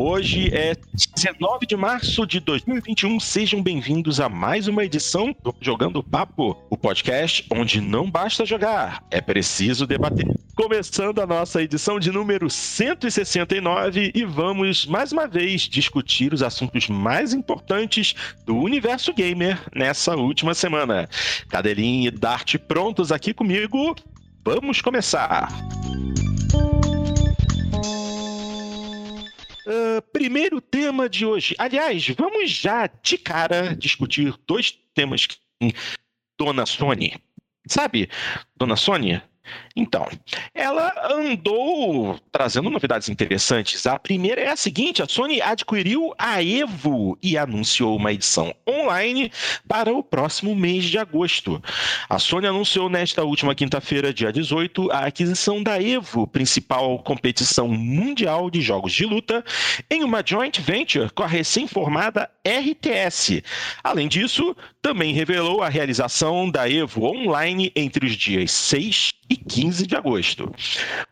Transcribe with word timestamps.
Hoje 0.00 0.48
é 0.54 0.76
19 1.16 1.66
de 1.66 1.76
março 1.76 2.24
de 2.24 2.38
2021. 2.38 3.18
Sejam 3.18 3.60
bem-vindos 3.60 4.20
a 4.20 4.28
mais 4.28 4.68
uma 4.68 4.84
edição 4.84 5.34
do 5.42 5.52
Jogando 5.60 6.04
Papo, 6.04 6.56
o 6.70 6.76
podcast 6.76 7.44
onde 7.50 7.80
não 7.80 8.08
basta 8.08 8.46
jogar, 8.46 9.02
é 9.10 9.20
preciso 9.20 9.88
debater. 9.88 10.24
Começando 10.54 11.20
a 11.20 11.26
nossa 11.26 11.60
edição 11.60 11.98
de 11.98 12.12
número 12.12 12.48
169 12.48 14.12
e 14.14 14.24
vamos 14.24 14.86
mais 14.86 15.10
uma 15.10 15.26
vez 15.26 15.62
discutir 15.62 16.32
os 16.32 16.44
assuntos 16.44 16.88
mais 16.88 17.34
importantes 17.34 18.14
do 18.46 18.56
universo 18.56 19.12
gamer 19.12 19.60
nessa 19.74 20.14
última 20.14 20.54
semana. 20.54 21.08
Cadelinha 21.48 22.06
e 22.06 22.12
Dart 22.12 22.56
prontos 22.56 23.10
aqui 23.10 23.34
comigo. 23.34 23.96
Vamos 24.44 24.80
começar! 24.80 25.48
Uh, 29.68 30.00
primeiro 30.14 30.62
tema 30.62 31.10
de 31.10 31.26
hoje. 31.26 31.54
Aliás, 31.58 32.08
vamos 32.16 32.50
já 32.50 32.86
de 32.86 33.18
cara 33.18 33.76
discutir 33.76 34.34
dois 34.46 34.70
temas 34.94 35.26
que 35.26 35.36
Dona 36.38 36.64
Sony. 36.64 37.20
Sabe, 37.66 38.08
Dona 38.56 38.76
Sônia, 38.76 39.28
então, 39.78 40.08
ela 40.54 40.92
andou 41.08 42.18
trazendo 42.32 42.68
novidades 42.68 43.08
interessantes. 43.08 43.86
A 43.86 43.96
primeira 43.96 44.40
é 44.40 44.48
a 44.48 44.56
seguinte: 44.56 45.02
a 45.02 45.08
Sony 45.08 45.40
adquiriu 45.40 46.12
a 46.18 46.42
Evo 46.42 47.16
e 47.22 47.38
anunciou 47.38 47.96
uma 47.96 48.12
edição 48.12 48.52
online 48.68 49.30
para 49.68 49.92
o 49.92 50.02
próximo 50.02 50.54
mês 50.56 50.84
de 50.84 50.98
agosto. 50.98 51.62
A 52.08 52.18
Sony 52.18 52.48
anunciou 52.48 52.88
nesta 52.88 53.22
última 53.22 53.54
quinta-feira, 53.54 54.12
dia 54.12 54.32
18, 54.32 54.90
a 54.90 55.06
aquisição 55.06 55.62
da 55.62 55.80
Evo, 55.80 56.26
principal 56.26 56.98
competição 56.98 57.68
mundial 57.68 58.50
de 58.50 58.60
jogos 58.60 58.92
de 58.92 59.04
luta, 59.04 59.44
em 59.88 60.02
uma 60.02 60.24
joint 60.26 60.60
venture 60.60 61.10
com 61.10 61.22
a 61.22 61.26
recém-formada 61.26 62.28
RTS. 62.44 63.42
Além 63.84 64.08
disso, 64.08 64.56
também 64.82 65.12
revelou 65.12 65.62
a 65.62 65.68
realização 65.68 66.50
da 66.50 66.68
Evo 66.68 67.04
online 67.04 67.70
entre 67.76 68.06
os 68.06 68.16
dias 68.16 68.50
6 68.50 69.17
e 69.28 69.36
15 69.36 69.86
de 69.86 69.96
agosto. 69.96 70.52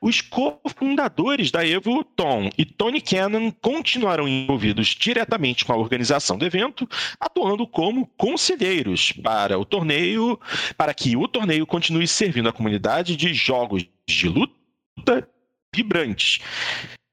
Os 0.00 0.20
cofundadores 0.20 1.50
da 1.50 1.66
Evo, 1.66 2.04
Tom 2.04 2.50
e 2.56 2.64
Tony 2.64 3.00
Cannon, 3.00 3.50
continuaram 3.50 4.26
envolvidos 4.26 4.88
diretamente 4.88 5.64
com 5.64 5.72
a 5.72 5.76
organização 5.76 6.38
do 6.38 6.44
evento, 6.44 6.88
atuando 7.20 7.66
como 7.66 8.06
conselheiros 8.16 9.12
para 9.12 9.58
o 9.58 9.64
torneio, 9.64 10.38
para 10.76 10.94
que 10.94 11.16
o 11.16 11.28
torneio 11.28 11.66
continue 11.66 12.06
servindo 12.06 12.48
a 12.48 12.52
comunidade 12.52 13.16
de 13.16 13.32
jogos 13.34 13.86
de 14.08 14.28
luta 14.28 15.28
vibrantes. 15.74 16.40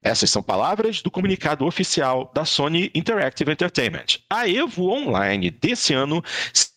Essas 0.04 0.30
são 0.30 0.42
palavras 0.42 1.00
do 1.00 1.10
comunicado 1.10 1.64
oficial 1.64 2.30
da 2.34 2.44
Sony 2.44 2.90
Interactive 2.94 3.50
Entertainment. 3.50 4.18
A 4.28 4.46
Evo 4.46 4.90
Online 4.90 5.50
desse 5.50 5.94
ano 5.94 6.22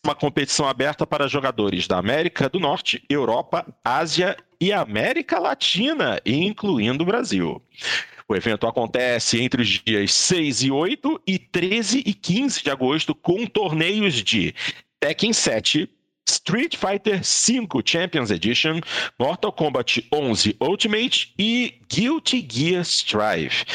uma 0.05 0.15
competição 0.15 0.65
aberta 0.65 1.05
para 1.05 1.27
jogadores 1.27 1.85
da 1.85 1.97
América 1.97 2.47
do 2.47 2.61
Norte, 2.61 3.03
Europa, 3.09 3.67
Ásia 3.83 4.37
e 4.61 4.71
América 4.71 5.37
Latina, 5.37 6.21
incluindo 6.25 7.03
o 7.03 7.05
Brasil. 7.05 7.61
O 8.29 8.33
evento 8.33 8.65
acontece 8.65 9.41
entre 9.41 9.61
os 9.61 9.67
dias 9.67 10.13
6 10.13 10.63
e 10.63 10.71
8 10.71 11.21
e 11.27 11.37
13 11.37 12.03
e 12.05 12.13
15 12.13 12.63
de 12.63 12.69
agosto, 12.69 13.13
com 13.13 13.45
torneios 13.45 14.23
de 14.23 14.55
Tekken 15.01 15.33
7, 15.33 15.89
Street 16.27 16.75
Fighter 16.75 17.21
V 17.21 17.81
Champions 17.85 18.31
Edition, 18.31 18.81
Mortal 19.17 19.51
Kombat 19.51 20.07
11 20.13 20.57
Ultimate 20.59 21.33
e 21.39 21.79
Guilty 21.89 22.45
Gear 22.49 22.83
Strive. 22.83 23.65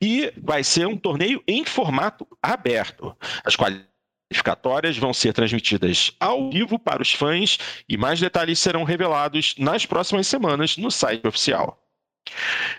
E 0.00 0.32
vai 0.42 0.64
ser 0.64 0.86
um 0.86 0.96
torneio 0.96 1.42
em 1.46 1.64
formato 1.64 2.26
aberto. 2.42 3.14
As 3.44 3.56
qualificatórias 3.56 4.96
vão 4.96 5.12
ser 5.12 5.32
transmitidas 5.32 6.12
ao 6.18 6.50
vivo 6.50 6.78
para 6.78 7.02
os 7.02 7.12
fãs 7.12 7.58
e 7.88 7.96
mais 7.96 8.20
detalhes 8.20 8.58
serão 8.58 8.84
revelados 8.84 9.54
nas 9.58 9.84
próximas 9.84 10.26
semanas 10.26 10.76
no 10.76 10.90
site 10.90 11.26
oficial. 11.26 11.87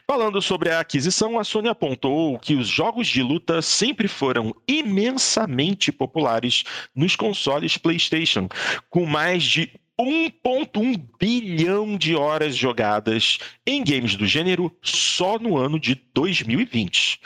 Falando 0.07 0.41
sobre 0.41 0.69
a 0.69 0.79
aquisição, 0.79 1.39
a 1.39 1.43
Sony 1.43 1.69
apontou 1.69 2.37
que 2.39 2.55
os 2.55 2.67
jogos 2.67 3.07
de 3.07 3.21
luta 3.21 3.61
sempre 3.61 4.07
foram 4.07 4.55
imensamente 4.67 5.91
populares 5.91 6.63
nos 6.95 7.15
consoles 7.15 7.77
PlayStation, 7.77 8.47
com 8.89 9.05
mais 9.05 9.43
de 9.43 9.71
1,1 9.99 11.01
bilhão 11.19 11.97
de 11.97 12.15
horas 12.15 12.55
jogadas 12.55 13.37
em 13.67 13.83
games 13.83 14.15
do 14.15 14.25
gênero 14.25 14.73
só 14.81 15.37
no 15.37 15.57
ano 15.57 15.77
de 15.77 15.95
2020. 16.13 17.19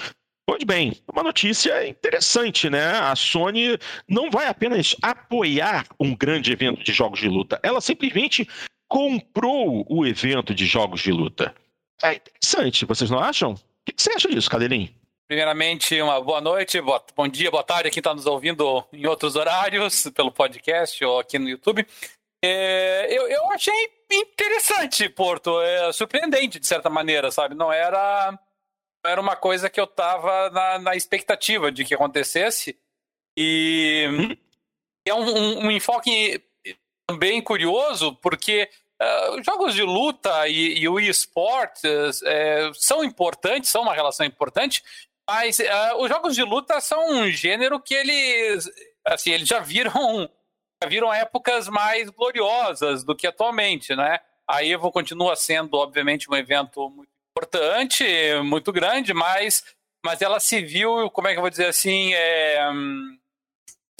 Pois 0.45 0.63
bem, 0.63 0.94
uma 1.11 1.23
notícia 1.23 1.88
interessante, 1.88 2.69
né? 2.69 2.97
A 3.00 3.16
Sony 3.16 3.78
não 4.09 4.29
vai 4.29 4.47
apenas 4.47 4.95
apoiar 5.01 5.85
um 6.00 6.16
grande 6.16 6.51
evento 6.51 6.84
de 6.84 6.91
jogos 6.91 7.19
de 7.19 7.29
luta, 7.29 7.59
ela 7.63 7.79
simplesmente 7.79 8.47
comprou 8.90 9.85
o 9.90 10.05
evento 10.05 10.53
de 10.53 10.66
jogos 10.66 11.01
de 11.01 11.11
luta. 11.11 11.55
É 12.02 12.16
interessante, 12.16 12.86
vocês 12.86 13.09
não 13.09 13.20
acham? 13.20 13.54
O 13.54 13.58
que 13.86 13.94
você 13.96 14.12
acha 14.14 14.30
disso, 14.30 14.50
Cadelinho? 14.50 14.94
Primeiramente, 15.28 16.00
uma 16.02 16.22
boa 16.22 16.42
noite, 16.42 16.80
bom 17.16 17.28
dia, 17.28 17.50
boa 17.50 17.64
tarde 17.64 17.88
a 17.88 17.92
quem 17.92 18.02
está 18.02 18.14
nos 18.14 18.26
ouvindo 18.26 18.86
em 18.92 19.06
outros 19.08 19.36
horários, 19.36 20.03
pelo 20.16 20.32
podcast 20.32 21.03
ou 21.03 21.20
aqui 21.20 21.40
no 21.40 21.50
YouTube. 21.50 21.88
É, 22.44 23.08
eu, 23.09 23.28
eu 23.28 23.52
achei 23.52 23.90
interessante, 24.12 25.08
Porto, 25.08 25.62
é, 25.62 25.94
surpreendente 25.94 26.59
de 26.59 26.68
certa 26.68 26.90
maneira, 26.90 27.32
sabe? 27.32 27.56
Não 27.56 27.72
era, 27.72 28.32
não 29.03 29.12
era 29.12 29.22
uma 29.22 29.36
coisa 29.36 29.70
que 29.70 29.80
eu 29.80 29.86
estava 29.86 30.50
na, 30.50 30.80
na, 30.80 30.96
expectativa 30.96 31.72
de 31.72 31.86
que 31.86 31.96
acontecesse. 31.96 32.78
E 33.38 34.06
hum. 34.12 34.38
é 35.08 35.14
um, 35.14 35.24
um, 35.24 35.66
um 35.68 35.72
enfoque 35.72 36.44
bem 37.18 37.42
curioso, 37.42 38.14
porque 38.16 38.70
Uh, 39.03 39.44
jogos 39.44 39.74
de 39.74 39.84
luta 39.84 40.47
e, 40.47 40.80
e 40.80 40.88
o 40.88 41.00
esportes 41.00 42.22
é, 42.24 42.72
são 42.74 43.03
importantes, 43.03 43.69
são 43.69 43.81
uma 43.81 43.94
relação 43.94 44.25
importante, 44.25 44.81
mas 45.28 45.59
uh, 45.59 45.97
os 46.00 46.08
jogos 46.09 46.36
de 46.36 46.44
luta 46.44 46.80
são 46.80 47.09
um 47.09 47.30
gênero 47.30 47.81
que 47.81 47.94
eles, 47.94 48.69
assim, 49.06 49.31
eles 49.31 49.47
já 49.47 49.59
viram, 49.59 50.30
já 50.81 50.90
viram 50.90 51.14
épocas 51.14 51.68
mais 51.68 52.09
gloriosas 52.09 53.03
do 53.03 53.16
que 53.16 53.28
atualmente, 53.28 53.96
né? 53.96 54.19
A 54.47 54.64
Evo 54.64 54.91
continua 54.91 55.35
sendo, 55.35 55.75
obviamente, 55.78 56.30
um 56.30 56.35
evento 56.35 56.90
muito 56.90 57.09
importante, 57.35 58.06
muito 58.44 58.72
grande, 58.72 59.14
mas, 59.14 59.64
mas 60.06 60.22
ela 60.22 60.40
se 60.40 60.62
viu, 60.62 61.09
como 61.09 61.28
é 61.28 61.31
que 61.31 61.38
eu 61.38 61.41
vou 61.41 61.50
dizer 61.50 61.68
assim, 61.68 62.14
é, 62.14 62.59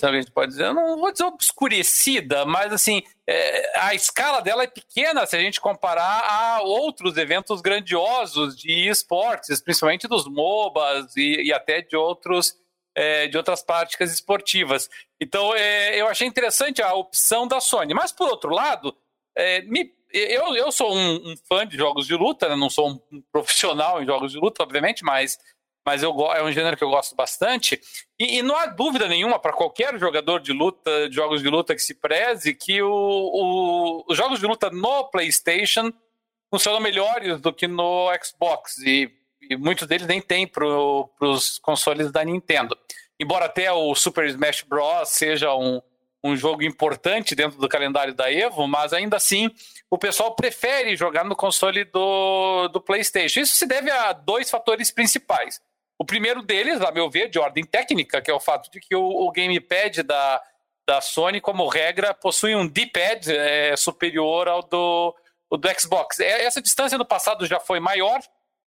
a 0.02 0.12
gente 0.12 0.32
pode 0.32 0.52
dizer, 0.52 0.66
eu 0.66 0.74
não 0.74 0.98
vou 0.98 1.12
dizer 1.12 1.24
obscurecida, 1.24 2.46
mas 2.46 2.74
assim, 2.74 3.04
é, 3.28 3.80
a 3.80 3.94
escala 3.94 4.42
dela 4.42 4.64
é 4.64 4.68
pequena 4.68 5.26
se 5.26 5.36
a 5.36 5.40
gente 5.40 5.62
comparar 5.62 6.24
a 6.28 6.62
outros 6.62 7.16
eventos 7.18 7.62
grandiosos 7.62 8.58
de 8.58 8.90
esportes, 8.90 9.62
principalmente 9.62 10.08
dos 10.08 10.28
MOBAs 10.28 11.16
e, 11.16 11.44
e 11.44 11.54
até 11.54 11.82
de 11.82 11.96
outros 11.96 12.58
é, 12.96 13.28
de 13.28 13.38
outras 13.38 13.64
práticas 13.64 14.12
esportivas. 14.14 14.90
Então, 15.20 15.56
é, 15.56 16.00
eu 16.00 16.08
achei 16.08 16.28
interessante 16.28 16.82
a 16.82 16.94
opção 16.94 17.48
da 17.48 17.60
Sony. 17.60 17.94
Mas, 17.94 18.12
por 18.12 18.30
outro 18.30 18.52
lado, 18.52 18.96
é, 19.36 19.62
me, 19.64 19.92
eu, 20.12 20.56
eu 20.56 20.72
sou 20.72 20.96
um, 20.96 21.32
um, 21.32 21.36
fã 21.48 21.66
de 21.66 21.76
jogos 21.76 22.06
de 22.06 22.16
luta, 22.16 22.48
né? 22.48 22.56
não 22.56 22.70
sou 22.70 23.02
um 23.12 23.22
profissional 23.32 24.02
em 24.02 24.06
jogos 24.06 24.32
de 24.32 24.38
luta, 24.38 24.62
obviamente, 24.62 25.04
mas 25.04 25.40
mas 25.86 26.02
eu, 26.02 26.12
é 26.34 26.44
um 26.44 26.52
gênero 26.52 26.78
que 26.78 26.84
eu 26.84 26.90
gosto 26.90 27.16
bastante. 27.16 27.80
E, 28.20 28.38
e 28.38 28.42
não 28.42 28.56
há 28.56 28.68
dúvida 28.68 29.08
nenhuma 29.08 29.40
para 29.40 29.54
qualquer 29.54 29.98
jogador 30.00 30.40
de 30.40 30.54
luta, 30.54 31.10
de 31.10 31.16
jogos 31.16 31.42
de 31.42 31.50
luta 31.50 31.76
que 31.76 31.82
se 31.82 31.94
preze, 31.94 32.54
que 32.54 32.82
o, 32.82 32.90
o, 32.90 34.06
os 34.08 34.18
jogos 34.18 34.40
de 34.40 34.46
luta 34.46 34.70
no 34.70 35.06
PlayStation 35.06 35.92
funcionam 36.50 36.80
melhores 36.80 37.42
do 37.42 37.52
que 37.52 37.68
no 37.68 38.10
Xbox. 38.24 38.78
E, 38.80 39.12
e 39.50 39.58
muitos 39.58 39.88
deles 39.88 40.08
nem 40.08 40.22
tem 40.22 40.48
para 40.48 40.66
os 40.66 41.60
consoles 41.60 42.12
da 42.12 42.24
Nintendo. 42.24 42.78
Embora 43.20 43.46
até 43.46 43.72
o 43.72 43.94
Super 43.96 44.26
Smash 44.28 44.64
Bros. 44.64 45.10
seja 45.10 45.54
um, 45.54 45.82
um 46.24 46.36
jogo 46.38 46.64
importante 46.64 47.36
dentro 47.36 47.60
do 47.60 47.68
calendário 47.68 48.14
da 48.14 48.32
Evo, 48.32 48.68
mas 48.68 48.94
ainda 48.94 49.18
assim 49.18 49.52
o 49.90 49.98
pessoal 49.98 50.36
prefere 50.36 50.96
jogar 50.96 51.26
no 51.26 51.36
console 51.36 51.84
do, 51.86 52.68
do 52.70 52.82
PlayStation. 52.82 53.42
Isso 53.42 53.56
se 53.56 53.66
deve 53.66 53.92
a 53.92 54.14
dois 54.14 54.50
fatores 54.50 54.90
principais. 54.90 55.62
O 55.98 56.06
primeiro 56.06 56.42
deles, 56.42 56.82
a 56.82 56.92
meu 56.92 57.10
ver, 57.10 57.30
de 57.30 57.40
ordem 57.40 57.64
técnica, 57.64 58.22
que 58.22 58.32
é 58.32 58.34
o 58.34 58.40
fato 58.40 58.70
de 58.72 58.80
que 58.80 58.96
o, 58.96 59.04
o 59.04 59.32
gamepad 59.32 60.04
da, 60.04 60.42
da 60.88 61.02
Sony, 61.02 61.40
como 61.40 61.68
regra, 61.68 62.14
possui 62.14 62.56
um 62.56 62.68
D-pad 62.68 63.36
é, 63.36 63.76
superior 63.78 64.48
ao 64.48 64.64
do, 64.64 65.16
do 65.52 65.80
Xbox. 65.80 66.20
É, 66.20 66.44
essa 66.44 66.62
distância 66.62 66.98
no 66.98 67.06
passado 67.06 67.46
já 67.46 67.60
foi 67.60 67.80
maior, 67.80 68.20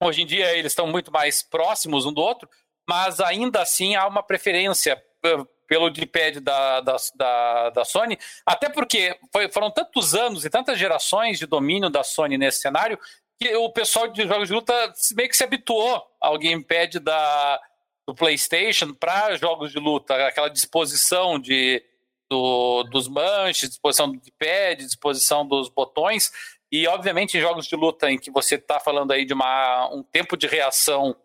hoje 0.02 0.22
em 0.22 0.26
dia 0.26 0.52
eles 0.56 0.72
estão 0.72 0.86
muito 0.86 1.12
mais 1.12 1.42
próximos 1.42 2.06
um 2.06 2.12
do 2.12 2.20
outro, 2.20 2.48
mas 2.88 3.20
ainda 3.20 3.62
assim 3.62 3.94
há 3.94 4.06
uma 4.06 4.22
preferência 4.22 5.00
eh, 5.22 5.44
pelo 5.68 5.90
D-pad 5.90 6.40
da, 6.40 6.80
da, 6.80 6.96
da, 7.14 7.70
da, 7.70 7.84
Sony, 7.84 8.18
até 8.44 8.68
porque 8.68 9.16
foi, 9.32 9.48
foram 9.48 9.70
tantos 9.70 10.16
anos 10.16 10.44
e 10.44 10.50
tantas 10.50 10.76
gerações 10.76 11.38
de 11.38 11.46
domínio 11.46 11.88
da 11.88 12.02
Sony 12.02 12.36
nesse 12.36 12.60
cenário 12.60 12.98
que 13.40 13.56
o 13.56 13.70
pessoal 13.70 14.06
de 14.08 14.26
jogos 14.26 14.48
de 14.48 14.54
luta 14.54 14.92
meio 15.16 15.28
que 15.28 15.36
se 15.36 15.42
habituou 15.42 16.02
ao 16.20 16.38
gamepad 16.38 16.98
da, 17.00 17.60
do 18.06 18.14
PlayStation 18.14 18.92
para 18.92 19.36
jogos 19.36 19.72
de 19.72 19.78
luta, 19.78 20.26
aquela 20.26 20.48
disposição 20.48 21.38
de, 21.38 21.82
do, 22.30 22.82
dos 22.84 23.08
manches, 23.08 23.70
disposição 23.70 24.12
do 24.12 24.20
pad, 24.38 24.84
disposição 24.84 25.46
dos 25.46 25.70
botões. 25.70 26.30
E, 26.70 26.86
obviamente, 26.86 27.36
em 27.36 27.40
jogos 27.40 27.66
de 27.66 27.74
luta 27.74 28.10
em 28.10 28.18
que 28.18 28.30
você 28.30 28.56
está 28.56 28.78
falando 28.78 29.12
aí 29.12 29.24
de 29.24 29.32
uma, 29.32 29.88
um 29.92 30.02
tempo 30.02 30.36
de 30.36 30.46
reação 30.46 31.16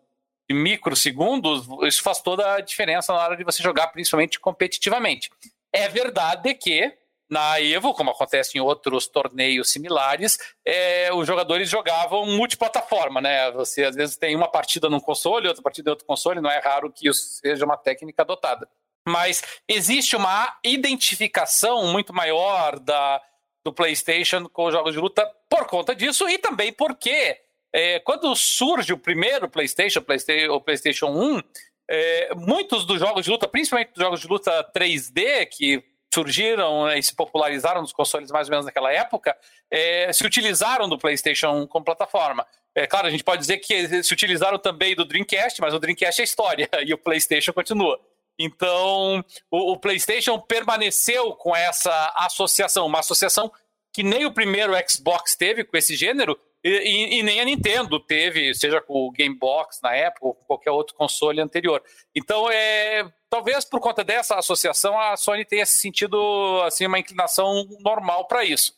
de 0.48 0.56
microsegundos, 0.56 1.66
isso 1.82 2.02
faz 2.02 2.20
toda 2.22 2.54
a 2.54 2.60
diferença 2.60 3.12
na 3.12 3.20
hora 3.20 3.36
de 3.36 3.44
você 3.44 3.62
jogar, 3.62 3.88
principalmente 3.88 4.40
competitivamente. 4.40 5.30
É 5.72 5.88
verdade 5.88 6.54
que 6.54 6.96
na 7.28 7.60
Evo, 7.60 7.92
como 7.92 8.10
acontece 8.10 8.56
em 8.56 8.60
outros 8.60 9.06
torneios 9.06 9.70
similares, 9.70 10.38
é, 10.64 11.12
os 11.12 11.26
jogadores 11.26 11.68
jogavam 11.68 12.24
multiplataforma, 12.26 13.20
né? 13.20 13.50
Você 13.52 13.84
às 13.84 13.96
vezes 13.96 14.16
tem 14.16 14.36
uma 14.36 14.48
partida 14.48 14.88
num 14.88 15.00
console, 15.00 15.48
outra 15.48 15.62
partida 15.62 15.90
em 15.90 15.92
outro 15.92 16.06
console, 16.06 16.40
não 16.40 16.50
é 16.50 16.58
raro 16.58 16.92
que 16.92 17.08
isso 17.08 17.40
seja 17.40 17.64
uma 17.64 17.76
técnica 17.76 18.22
adotada. 18.22 18.68
Mas 19.06 19.42
existe 19.68 20.16
uma 20.16 20.56
identificação 20.64 21.86
muito 21.86 22.12
maior 22.12 22.78
da, 22.78 23.20
do 23.64 23.72
PlayStation 23.72 24.48
com 24.48 24.66
os 24.66 24.72
jogos 24.72 24.94
de 24.94 25.00
luta 25.00 25.28
por 25.48 25.66
conta 25.66 25.94
disso 25.94 26.28
e 26.28 26.38
também 26.38 26.72
porque 26.72 27.40
é, 27.72 28.00
quando 28.00 28.34
surge 28.34 28.92
o 28.92 28.98
primeiro 28.98 29.48
PlayStation, 29.48 30.00
PlayStation 30.00 30.52
o 30.52 30.60
PlayStation 30.60 31.06
1, 31.08 31.42
é, 31.88 32.34
muitos 32.34 32.84
dos 32.84 32.98
jogos 32.98 33.24
de 33.24 33.30
luta, 33.30 33.46
principalmente 33.46 33.92
os 33.94 34.02
jogos 34.02 34.20
de 34.20 34.28
luta 34.28 34.72
3D, 34.74 35.46
que 35.46 35.84
surgiram 36.12 36.86
né, 36.86 36.98
e 36.98 37.02
se 37.02 37.14
popularizaram 37.14 37.82
nos 37.82 37.92
consoles 37.92 38.30
mais 38.30 38.48
ou 38.48 38.50
menos 38.50 38.66
naquela 38.66 38.92
época, 38.92 39.36
é, 39.70 40.12
se 40.12 40.24
utilizaram 40.24 40.88
do 40.88 40.98
PlayStation 40.98 41.66
como 41.66 41.84
plataforma. 41.84 42.46
É 42.74 42.86
claro, 42.86 43.06
a 43.06 43.10
gente 43.10 43.24
pode 43.24 43.40
dizer 43.40 43.58
que 43.58 44.02
se 44.02 44.12
utilizaram 44.12 44.58
também 44.58 44.94
do 44.94 45.04
Dreamcast, 45.04 45.60
mas 45.60 45.74
o 45.74 45.78
Dreamcast 45.78 46.20
é 46.20 46.24
história 46.24 46.68
e 46.84 46.92
o 46.92 46.98
PlayStation 46.98 47.52
continua. 47.52 47.98
Então, 48.38 49.24
o, 49.50 49.72
o 49.72 49.78
PlayStation 49.78 50.38
permaneceu 50.38 51.32
com 51.32 51.56
essa 51.56 52.12
associação, 52.16 52.86
uma 52.86 53.00
associação 53.00 53.50
que 53.92 54.02
nem 54.02 54.26
o 54.26 54.32
primeiro 54.32 54.74
Xbox 54.86 55.34
teve 55.36 55.64
com 55.64 55.74
esse 55.74 55.96
gênero, 55.96 56.38
e, 56.62 56.68
e, 56.68 57.18
e, 57.18 57.22
nem 57.22 57.40
a 57.40 57.44
Nintendo 57.44 57.98
teve, 57.98 58.52
seja 58.52 58.80
com 58.80 59.06
o 59.06 59.10
Game 59.10 59.34
Box 59.34 59.80
na 59.82 59.94
época 59.94 60.26
ou 60.26 60.34
qualquer 60.34 60.70
outro 60.70 60.94
console 60.94 61.40
anterior. 61.40 61.82
Então, 62.14 62.50
é, 62.50 63.08
talvez 63.30 63.64
por 63.64 63.80
conta 63.80 64.04
dessa 64.04 64.36
associação, 64.36 64.98
a 64.98 65.16
Sony 65.16 65.44
tenha 65.44 65.66
sentido 65.66 66.62
assim, 66.64 66.86
uma 66.86 66.98
inclinação 66.98 67.66
normal 67.80 68.26
para 68.26 68.44
isso. 68.44 68.74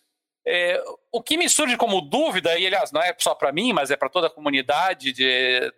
É, 0.47 0.83
o 1.13 1.23
que 1.23 1.37
me 1.37 1.49
surge 1.49 1.77
como 1.77 2.01
dúvida, 2.01 2.59
e 2.59 2.67
aliás, 2.67 2.91
não 2.91 3.03
é 3.03 3.15
só 3.19 3.35
para 3.35 3.53
mim, 3.53 3.73
mas 3.73 3.91
é 3.91 3.97
para 3.97 4.09
toda 4.09 4.29
a 4.29 4.31
comunidade 4.31 5.13
de 5.13 5.73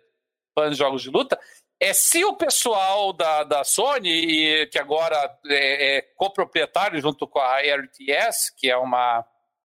fãs 0.57 0.71
de 0.71 0.77
jogos 0.77 1.01
de 1.01 1.09
luta, 1.09 1.39
é 1.79 1.93
se 1.93 2.23
o 2.23 2.35
pessoal 2.35 3.11
da, 3.11 3.43
da 3.43 3.63
Sony, 3.63 4.67
que 4.67 4.77
agora 4.79 5.17
é, 5.47 5.97
é 5.97 6.01
coproprietário 6.15 7.01
junto 7.01 7.27
com 7.27 7.39
a 7.39 7.59
RTS, 7.59 8.53
que 8.55 8.69
é 8.69 8.77
uma 8.77 9.25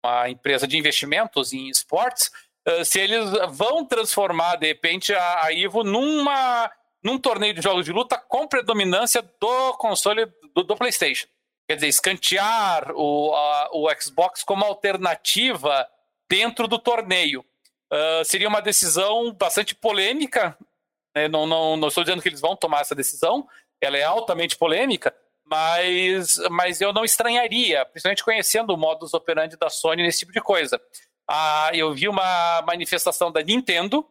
uma 0.04 0.28
empresa 0.28 0.66
de 0.66 0.76
investimentos 0.76 1.52
em 1.52 1.68
esportes, 1.68 2.30
uh, 2.68 2.84
se 2.84 2.98
eles 2.98 3.30
vão 3.50 3.84
transformar, 3.84 4.56
de 4.56 4.66
repente, 4.66 5.12
a, 5.12 5.44
a 5.44 5.52
Ivo 5.52 5.84
numa, 5.84 6.70
num 7.02 7.18
torneio 7.18 7.54
de 7.54 7.62
jogos 7.62 7.84
de 7.84 7.92
luta 7.92 8.18
com 8.18 8.46
predominância 8.46 9.22
do 9.40 9.72
console 9.74 10.26
do, 10.54 10.62
do 10.62 10.76
PlayStation. 10.76 11.26
Quer 11.68 11.76
dizer, 11.76 11.88
escantear 11.88 12.90
o, 12.94 13.34
a, 13.34 13.70
o 13.72 13.88
Xbox 14.00 14.42
como 14.42 14.64
alternativa 14.64 15.86
dentro 16.28 16.66
do 16.66 16.78
torneio. 16.78 17.44
Uh, 17.92 18.24
seria 18.24 18.48
uma 18.48 18.60
decisão 18.60 19.32
bastante 19.32 19.74
polêmica. 19.74 20.56
Né? 21.14 21.28
Não, 21.28 21.46
não, 21.46 21.76
não 21.76 21.88
estou 21.88 22.04
dizendo 22.04 22.22
que 22.22 22.28
eles 22.28 22.40
vão 22.40 22.56
tomar 22.56 22.80
essa 22.80 22.94
decisão, 22.94 23.48
ela 23.80 23.96
é 23.96 24.04
altamente 24.04 24.56
polêmica, 24.56 25.14
mas, 25.44 26.38
mas 26.50 26.80
eu 26.80 26.92
não 26.92 27.04
estranharia, 27.04 27.84
principalmente 27.86 28.24
conhecendo 28.24 28.72
o 28.72 28.76
modus 28.76 29.14
operandi 29.14 29.56
da 29.56 29.68
Sony 29.68 30.02
nesse 30.02 30.20
tipo 30.20 30.32
de 30.32 30.40
coisa. 30.40 30.80
Ah, 31.28 31.70
eu 31.72 31.92
vi 31.94 32.08
uma 32.08 32.62
manifestação 32.62 33.32
da 33.32 33.42
Nintendo 33.42 34.06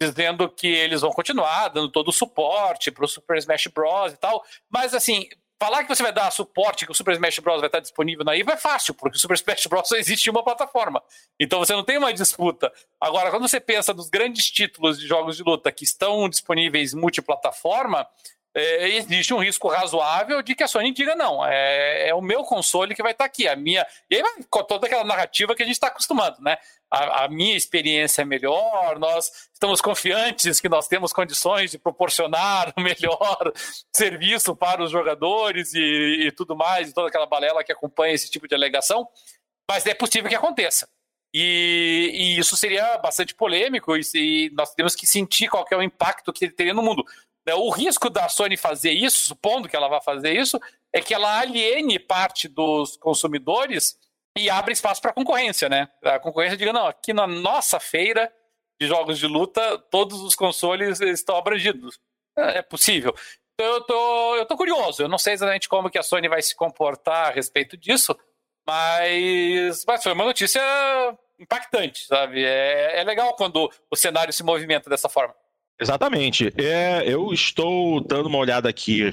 dizendo 0.00 0.48
que 0.48 0.66
eles 0.66 1.02
vão 1.02 1.10
continuar 1.10 1.68
dando 1.68 1.90
todo 1.90 2.08
o 2.08 2.12
suporte 2.12 2.90
para 2.90 3.04
o 3.04 3.08
Super 3.08 3.36
Smash 3.36 3.66
Bros. 3.66 4.12
e 4.12 4.16
tal, 4.16 4.42
mas 4.70 4.94
assim, 4.94 5.28
falar 5.58 5.82
que 5.82 5.94
você 5.94 6.02
vai 6.02 6.12
dar 6.12 6.30
suporte, 6.30 6.86
que 6.86 6.92
o 6.92 6.94
Super 6.94 7.12
Smash 7.12 7.38
Bros. 7.40 7.60
vai 7.60 7.68
estar 7.68 7.80
disponível 7.80 8.24
na 8.24 8.34
IVA 8.34 8.52
é 8.52 8.56
fácil, 8.56 8.94
porque 8.94 9.18
o 9.18 9.20
Super 9.20 9.34
Smash 9.34 9.66
Bros. 9.66 9.88
só 9.88 9.96
existe 9.96 10.26
em 10.26 10.30
uma 10.30 10.42
plataforma. 10.42 11.02
Então 11.38 11.58
você 11.58 11.74
não 11.74 11.84
tem 11.84 11.98
uma 11.98 12.12
disputa. 12.14 12.72
Agora, 12.98 13.30
quando 13.30 13.46
você 13.46 13.60
pensa 13.60 13.92
nos 13.92 14.08
grandes 14.08 14.50
títulos 14.50 14.98
de 14.98 15.06
jogos 15.06 15.36
de 15.36 15.42
luta 15.42 15.70
que 15.70 15.84
estão 15.84 16.28
disponíveis 16.30 16.94
multiplataforma, 16.94 18.06
é, 18.54 18.88
existe 18.88 19.32
um 19.32 19.38
risco 19.38 19.68
razoável 19.68 20.42
de 20.42 20.54
que 20.54 20.64
a 20.64 20.68
Sony 20.68 20.92
diga 20.92 21.14
não, 21.14 21.44
é, 21.46 22.08
é 22.08 22.14
o 22.14 22.20
meu 22.20 22.42
console 22.42 22.94
que 22.94 23.02
vai 23.02 23.12
estar 23.12 23.24
tá 23.24 23.26
aqui, 23.26 23.46
a 23.46 23.54
minha. 23.54 23.86
E 24.10 24.16
aí 24.16 24.22
com 24.48 24.64
toda 24.64 24.86
aquela 24.86 25.04
narrativa 25.04 25.54
que 25.54 25.62
a 25.62 25.66
gente 25.66 25.76
está 25.76 25.86
acostumado, 25.86 26.42
né? 26.42 26.58
A, 26.90 27.24
a, 27.24 27.28
minha 27.28 27.56
experiência 27.56 28.22
é 28.22 28.24
melhor, 28.24 28.98
nós 28.98 29.30
estamos 29.52 29.80
confiantes 29.80 30.60
que 30.60 30.68
nós 30.68 30.88
temos 30.88 31.12
condições 31.12 31.70
de 31.70 31.78
proporcionar 31.78 32.72
o 32.76 32.80
melhor 32.80 33.52
serviço 33.94 34.56
para 34.56 34.82
os 34.82 34.90
jogadores 34.90 35.72
e, 35.72 36.26
e 36.26 36.32
tudo 36.32 36.56
mais, 36.56 36.90
e 36.90 36.92
toda 36.92 37.08
aquela 37.08 37.26
balela 37.26 37.62
que 37.62 37.70
acompanha 37.70 38.14
esse 38.14 38.28
tipo 38.28 38.48
de 38.48 38.54
alegação, 38.56 39.06
mas 39.70 39.86
é 39.86 39.94
possível 39.94 40.28
que 40.28 40.34
aconteça. 40.34 40.88
E, 41.32 42.10
e, 42.12 42.38
isso 42.40 42.56
seria 42.56 42.98
bastante 42.98 43.36
polêmico 43.36 43.96
e, 43.96 44.00
e, 44.14 44.50
nós 44.50 44.74
temos 44.74 44.96
que 44.96 45.06
sentir 45.06 45.48
qual 45.48 45.64
é 45.70 45.76
o 45.76 45.82
impacto 45.82 46.32
que 46.32 46.44
ele 46.44 46.52
teria 46.52 46.74
no 46.74 46.82
mundo. 46.82 47.04
Né, 47.50 47.54
o 47.54 47.68
risco 47.68 48.08
da 48.08 48.28
Sony 48.28 48.56
fazer 48.56 48.92
isso, 48.92 49.18
supondo 49.18 49.68
que 49.68 49.74
ela 49.74 49.88
vá 49.88 50.00
fazer 50.00 50.32
isso, 50.32 50.60
é 50.92 51.00
que 51.00 51.12
ela 51.12 51.40
aliene 51.40 51.98
parte 51.98 52.46
dos 52.46 52.96
consumidores 52.96 53.98
e 54.38 54.48
abre 54.48 54.72
espaço 54.72 55.02
para 55.02 55.12
concorrência, 55.12 55.68
né? 55.68 55.88
A 56.04 56.20
concorrência 56.20 56.56
diga, 56.56 56.72
não, 56.72 56.86
aqui 56.86 57.12
na 57.12 57.26
nossa 57.26 57.80
feira 57.80 58.32
de 58.80 58.86
jogos 58.86 59.18
de 59.18 59.26
luta, 59.26 59.78
todos 59.90 60.20
os 60.20 60.36
consoles 60.36 61.00
estão 61.00 61.36
abrangidos. 61.36 61.98
É, 62.38 62.58
é 62.58 62.62
possível. 62.62 63.12
Então 63.54 63.66
eu 63.66 63.80
tô, 63.82 64.36
eu 64.36 64.46
tô 64.46 64.56
curioso, 64.56 65.02
eu 65.02 65.08
não 65.08 65.18
sei 65.18 65.34
exatamente 65.34 65.68
como 65.68 65.90
que 65.90 65.98
a 65.98 66.02
Sony 66.02 66.28
vai 66.28 66.40
se 66.40 66.54
comportar 66.54 67.26
a 67.26 67.30
respeito 67.30 67.76
disso, 67.76 68.16
mas, 68.64 69.84
mas 69.84 70.02
foi 70.02 70.12
uma 70.12 70.24
notícia 70.24 70.62
impactante, 71.38 72.06
sabe? 72.06 72.44
É, 72.44 73.00
é 73.00 73.04
legal 73.04 73.34
quando 73.34 73.70
o 73.90 73.96
cenário 73.96 74.32
se 74.32 74.44
movimenta 74.44 74.88
dessa 74.88 75.08
forma. 75.08 75.34
Exatamente. 75.80 76.52
É, 76.58 77.02
eu 77.06 77.32
estou 77.32 78.02
dando 78.02 78.26
uma 78.26 78.36
olhada 78.36 78.68
aqui 78.68 79.10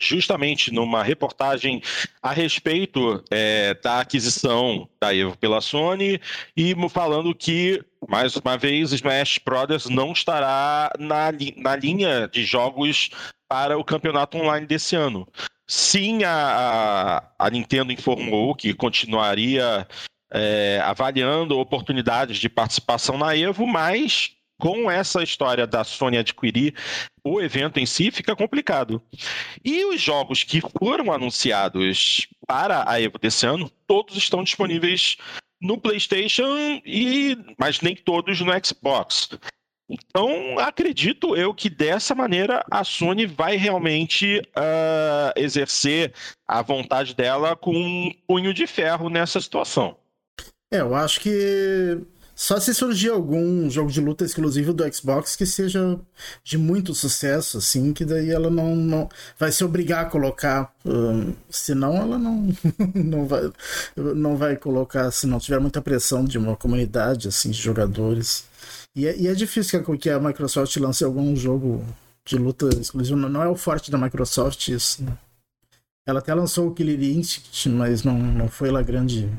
justamente 0.00 0.72
numa 0.72 1.02
reportagem 1.02 1.82
a 2.22 2.32
respeito 2.32 3.22
é, 3.32 3.74
da 3.74 3.98
aquisição 3.98 4.88
da 5.00 5.14
Evo 5.14 5.36
pela 5.36 5.60
Sony 5.60 6.20
e 6.56 6.74
falando 6.88 7.34
que, 7.34 7.82
mais 8.08 8.36
uma 8.36 8.56
vez, 8.56 8.92
Smash 8.92 9.40
Brothers 9.44 9.86
não 9.86 10.12
estará 10.12 10.92
na, 11.00 11.32
na 11.56 11.74
linha 11.74 12.28
de 12.28 12.44
jogos 12.44 13.10
para 13.48 13.76
o 13.76 13.84
campeonato 13.84 14.38
online 14.38 14.66
desse 14.66 14.94
ano. 14.94 15.26
Sim, 15.66 16.22
a, 16.22 17.24
a 17.36 17.50
Nintendo 17.50 17.90
informou 17.90 18.54
que 18.54 18.72
continuaria 18.72 19.86
é, 20.32 20.80
avaliando 20.84 21.58
oportunidades 21.58 22.38
de 22.38 22.48
participação 22.48 23.18
na 23.18 23.36
Evo, 23.36 23.66
mas 23.66 24.30
com 24.64 24.90
essa 24.90 25.22
história 25.22 25.66
da 25.66 25.84
Sony 25.84 26.16
adquirir 26.16 26.74
o 27.22 27.38
evento 27.38 27.78
em 27.78 27.84
si, 27.84 28.10
fica 28.10 28.34
complicado. 28.34 29.02
E 29.62 29.84
os 29.84 30.00
jogos 30.00 30.42
que 30.42 30.62
foram 30.78 31.12
anunciados 31.12 32.26
para 32.46 32.82
a 32.90 32.98
Evo 32.98 33.18
desse 33.18 33.44
ano, 33.44 33.70
todos 33.86 34.16
estão 34.16 34.42
disponíveis 34.42 35.18
no 35.60 35.76
PlayStation 35.76 36.80
e 36.82 37.36
mas 37.58 37.82
nem 37.82 37.94
todos 37.94 38.40
no 38.40 38.52
Xbox. 38.64 39.38
Então, 39.86 40.58
acredito 40.58 41.36
eu 41.36 41.52
que 41.52 41.68
dessa 41.68 42.14
maneira 42.14 42.64
a 42.70 42.82
Sony 42.84 43.26
vai 43.26 43.56
realmente 43.56 44.38
uh, 44.38 45.38
exercer 45.38 46.14
a 46.48 46.62
vontade 46.62 47.14
dela 47.14 47.54
com 47.54 47.76
um 47.76 48.10
punho 48.26 48.54
de 48.54 48.66
ferro 48.66 49.10
nessa 49.10 49.38
situação. 49.42 49.98
É, 50.72 50.80
eu 50.80 50.94
acho 50.94 51.20
que 51.20 52.00
só 52.34 52.58
se 52.58 52.74
surgir 52.74 53.10
algum 53.10 53.70
jogo 53.70 53.90
de 53.90 54.00
luta 54.00 54.24
exclusivo 54.24 54.72
do 54.72 54.92
Xbox 54.92 55.36
que 55.36 55.46
seja 55.46 55.98
de 56.42 56.58
muito 56.58 56.94
sucesso, 56.94 57.58
assim, 57.58 57.92
que 57.92 58.04
daí 58.04 58.30
ela 58.30 58.50
não, 58.50 58.74
não 58.74 59.08
vai 59.38 59.52
se 59.52 59.62
obrigar 59.62 60.04
a 60.04 60.08
colocar. 60.10 60.74
Um, 60.84 61.32
senão 61.48 61.96
ela 61.96 62.18
não, 62.18 62.48
não, 62.94 63.26
vai, 63.26 63.52
não 63.96 64.36
vai 64.36 64.56
colocar, 64.56 65.10
se 65.12 65.26
não 65.26 65.38
tiver 65.38 65.60
muita 65.60 65.80
pressão 65.80 66.24
de 66.24 66.36
uma 66.36 66.56
comunidade, 66.56 67.28
assim, 67.28 67.50
de 67.50 67.60
jogadores. 67.60 68.44
E 68.96 69.06
é, 69.06 69.16
e 69.16 69.28
é 69.28 69.34
difícil 69.34 69.84
que 69.84 69.92
a, 69.92 69.96
que 69.96 70.10
a 70.10 70.18
Microsoft 70.18 70.76
lance 70.76 71.04
algum 71.04 71.36
jogo 71.36 71.84
de 72.24 72.36
luta 72.36 72.68
exclusivo. 72.80 73.16
Não, 73.16 73.28
não 73.28 73.42
é 73.42 73.48
o 73.48 73.56
forte 73.56 73.90
da 73.90 73.98
Microsoft 73.98 74.68
isso, 74.68 75.04
né? 75.04 75.16
Ela 76.06 76.18
até 76.18 76.34
lançou 76.34 76.68
o 76.68 76.74
Killer 76.74 77.02
Instinct, 77.02 77.68
mas 77.70 78.02
não, 78.02 78.18
não 78.18 78.48
foi 78.48 78.70
lá 78.70 78.82
grande, 78.82 79.30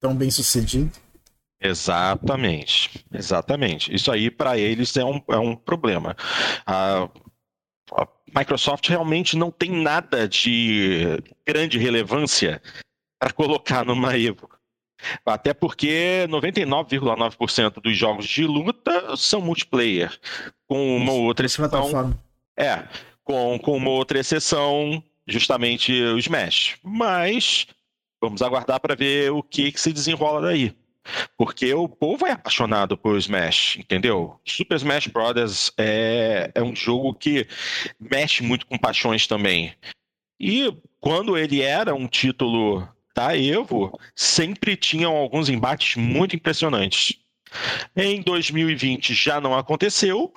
tão 0.00 0.16
bem 0.16 0.30
sucedido. 0.30 0.90
Exatamente, 1.60 3.04
exatamente. 3.12 3.94
Isso 3.94 4.10
aí 4.12 4.30
para 4.30 4.56
eles 4.56 4.96
é 4.96 5.04
um, 5.04 5.20
é 5.28 5.38
um 5.38 5.56
problema. 5.56 6.16
A 6.64 7.08
a 7.92 8.06
Microsoft 8.36 8.88
realmente 8.88 9.36
não 9.36 9.50
tem 9.50 9.70
nada 9.70 10.28
de 10.28 11.22
grande 11.46 11.78
relevância 11.78 12.60
para 13.18 13.32
colocar 13.32 13.84
numa 13.84 14.16
Evo. 14.18 14.48
Até 15.24 15.54
porque 15.54 16.26
99,9% 16.28 17.80
dos 17.80 17.96
jogos 17.96 18.26
de 18.26 18.44
luta 18.44 19.16
são 19.16 19.40
multiplayer, 19.40 20.18
com 20.66 20.96
uma 20.96 21.12
outra 21.12 21.46
exceção. 21.46 22.18
É, 22.56 22.88
com, 23.22 23.58
com 23.60 23.76
uma 23.76 23.90
outra 23.90 24.18
exceção, 24.18 25.02
justamente 25.26 25.92
o 25.92 26.18
Smash. 26.18 26.78
Mas 26.82 27.68
vamos 28.20 28.42
aguardar 28.42 28.80
para 28.80 28.96
ver 28.96 29.30
o 29.30 29.42
que, 29.42 29.70
que 29.70 29.80
se 29.80 29.92
desenrola 29.92 30.42
daí. 30.42 30.74
Porque 31.36 31.72
o 31.74 31.88
povo 31.88 32.26
é 32.26 32.32
apaixonado 32.32 32.96
por 32.96 33.16
Smash, 33.18 33.76
entendeu? 33.78 34.38
Super 34.44 34.76
Smash 34.76 35.06
Bros. 35.06 35.72
é, 35.78 36.50
é 36.54 36.62
um 36.62 36.74
jogo 36.74 37.14
que 37.14 37.46
mexe 37.98 38.42
muito 38.42 38.66
com 38.66 38.76
paixões 38.78 39.26
também. 39.26 39.74
E 40.40 40.72
quando 41.00 41.36
ele 41.36 41.62
era 41.62 41.94
um 41.94 42.06
título 42.06 42.88
da 43.14 43.36
Evo, 43.36 43.98
sempre 44.14 44.76
tinham 44.76 45.16
alguns 45.16 45.48
embates 45.48 45.96
muito 45.96 46.36
impressionantes. 46.36 47.18
Em 47.96 48.22
2020 48.22 49.14
já 49.14 49.40
não 49.40 49.56
aconteceu, 49.56 50.32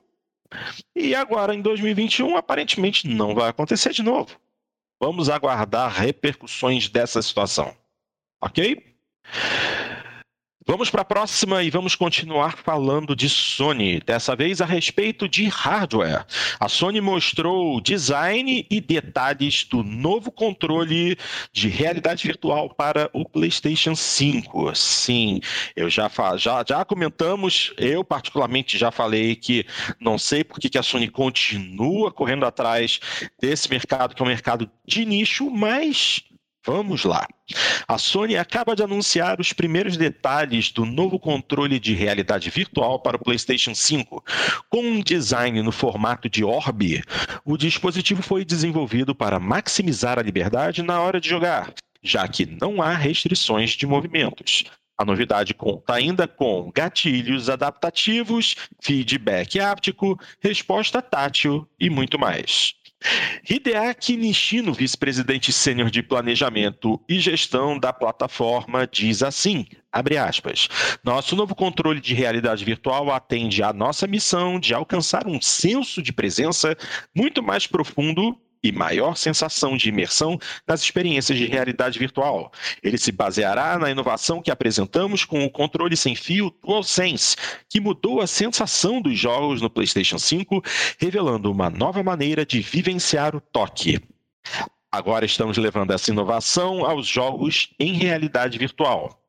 e 0.95 1.15
agora 1.15 1.53
em 1.53 1.61
2021 1.61 2.35
aparentemente 2.35 3.07
não 3.07 3.33
vai 3.33 3.49
acontecer 3.49 3.91
de 3.91 4.03
novo. 4.03 4.37
Vamos 4.99 5.29
aguardar 5.29 5.91
repercussões 5.91 6.87
dessa 6.87 7.21
situação. 7.21 7.75
Ok? 8.41 8.83
Vamos 10.63 10.91
para 10.91 11.01
a 11.01 11.05
próxima 11.05 11.63
e 11.63 11.71
vamos 11.71 11.95
continuar 11.95 12.55
falando 12.55 13.15
de 13.15 13.27
Sony, 13.27 13.99
dessa 13.99 14.35
vez 14.35 14.61
a 14.61 14.65
respeito 14.65 15.27
de 15.27 15.45
hardware. 15.45 16.23
A 16.59 16.69
Sony 16.69 17.01
mostrou 17.01 17.81
design 17.81 18.67
e 18.69 18.79
detalhes 18.79 19.63
do 19.63 19.81
novo 19.81 20.31
controle 20.31 21.17
de 21.51 21.67
realidade 21.67 22.27
virtual 22.27 22.69
para 22.69 23.09
o 23.11 23.27
PlayStation 23.27 23.95
5. 23.95 24.75
Sim, 24.75 25.41
eu 25.75 25.89
já, 25.89 26.11
já, 26.37 26.63
já 26.67 26.85
comentamos, 26.85 27.73
eu 27.75 28.03
particularmente 28.03 28.77
já 28.77 28.91
falei 28.91 29.35
que 29.35 29.65
não 29.99 30.19
sei 30.19 30.43
por 30.43 30.59
que 30.59 30.77
a 30.77 30.83
Sony 30.83 31.09
continua 31.09 32.11
correndo 32.11 32.45
atrás 32.45 32.99
desse 33.41 33.67
mercado, 33.67 34.13
que 34.13 34.21
é 34.21 34.25
um 34.25 34.29
mercado 34.29 34.69
de 34.85 35.05
nicho, 35.05 35.49
mas 35.49 36.21
Vamos 36.65 37.05
lá. 37.05 37.27
A 37.87 37.97
Sony 37.97 38.37
acaba 38.37 38.75
de 38.75 38.83
anunciar 38.83 39.41
os 39.41 39.51
primeiros 39.51 39.97
detalhes 39.97 40.71
do 40.71 40.85
novo 40.85 41.19
controle 41.19 41.79
de 41.79 41.95
realidade 41.95 42.49
virtual 42.51 42.99
para 42.99 43.17
o 43.17 43.19
PlayStation 43.19 43.73
5. 43.73 44.23
Com 44.69 44.81
um 44.81 45.01
design 45.01 45.61
no 45.63 45.71
formato 45.71 46.29
de 46.29 46.43
orbe, 46.43 47.03
o 47.43 47.57
dispositivo 47.57 48.21
foi 48.21 48.45
desenvolvido 48.45 49.15
para 49.15 49.39
maximizar 49.39 50.19
a 50.19 50.21
liberdade 50.21 50.83
na 50.83 51.01
hora 51.01 51.19
de 51.19 51.27
jogar, 51.27 51.73
já 52.03 52.27
que 52.27 52.45
não 52.45 52.79
há 52.79 52.93
restrições 52.93 53.71
de 53.71 53.87
movimentos. 53.87 54.63
A 54.95 55.03
novidade 55.03 55.55
conta 55.55 55.95
ainda 55.95 56.27
com 56.27 56.71
gatilhos 56.71 57.49
adaptativos, 57.49 58.55
feedback 58.79 59.59
áptico, 59.59 60.15
resposta 60.39 61.01
tátil 61.01 61.67
e 61.79 61.89
muito 61.89 62.19
mais. 62.19 62.75
Hideaki 63.49 64.15
Nishino, 64.15 64.73
vice-presidente 64.73 65.51
sênior 65.51 65.89
de 65.89 66.03
planejamento 66.03 67.01
e 67.09 67.19
gestão 67.19 67.77
da 67.79 67.91
plataforma, 67.91 68.87
diz 68.87 69.23
assim: 69.23 69.65
abre 69.91 70.17
aspas. 70.17 70.69
Nosso 71.03 71.35
novo 71.35 71.55
controle 71.55 71.99
de 71.99 72.13
realidade 72.13 72.63
virtual 72.63 73.11
atende 73.11 73.63
à 73.63 73.73
nossa 73.73 74.05
missão 74.05 74.59
de 74.59 74.73
alcançar 74.73 75.27
um 75.27 75.41
senso 75.41 76.01
de 76.01 76.13
presença 76.13 76.77
muito 77.15 77.41
mais 77.41 77.65
profundo 77.65 78.37
e 78.63 78.71
maior 78.71 79.15
sensação 79.15 79.75
de 79.75 79.89
imersão 79.89 80.37
nas 80.67 80.81
experiências 80.81 81.37
de 81.37 81.45
realidade 81.45 81.97
virtual. 81.97 82.51
Ele 82.83 82.97
se 82.97 83.11
baseará 83.11 83.77
na 83.77 83.89
inovação 83.89 84.41
que 84.41 84.51
apresentamos 84.51 85.25
com 85.25 85.43
o 85.43 85.49
controle 85.49 85.97
sem 85.97 86.15
fio 86.15 86.53
DualSense, 86.63 87.35
que 87.69 87.79
mudou 87.79 88.21
a 88.21 88.27
sensação 88.27 89.01
dos 89.01 89.17
jogos 89.17 89.61
no 89.61 89.69
PlayStation 89.69 90.19
5, 90.19 90.61
revelando 90.99 91.51
uma 91.51 91.69
nova 91.69 92.03
maneira 92.03 92.45
de 92.45 92.61
vivenciar 92.61 93.35
o 93.35 93.41
toque. 93.41 93.99
Agora 94.91 95.25
estamos 95.25 95.57
levando 95.57 95.91
essa 95.91 96.11
inovação 96.11 96.85
aos 96.85 97.07
jogos 97.07 97.73
em 97.79 97.93
realidade 97.93 98.57
virtual. 98.57 99.20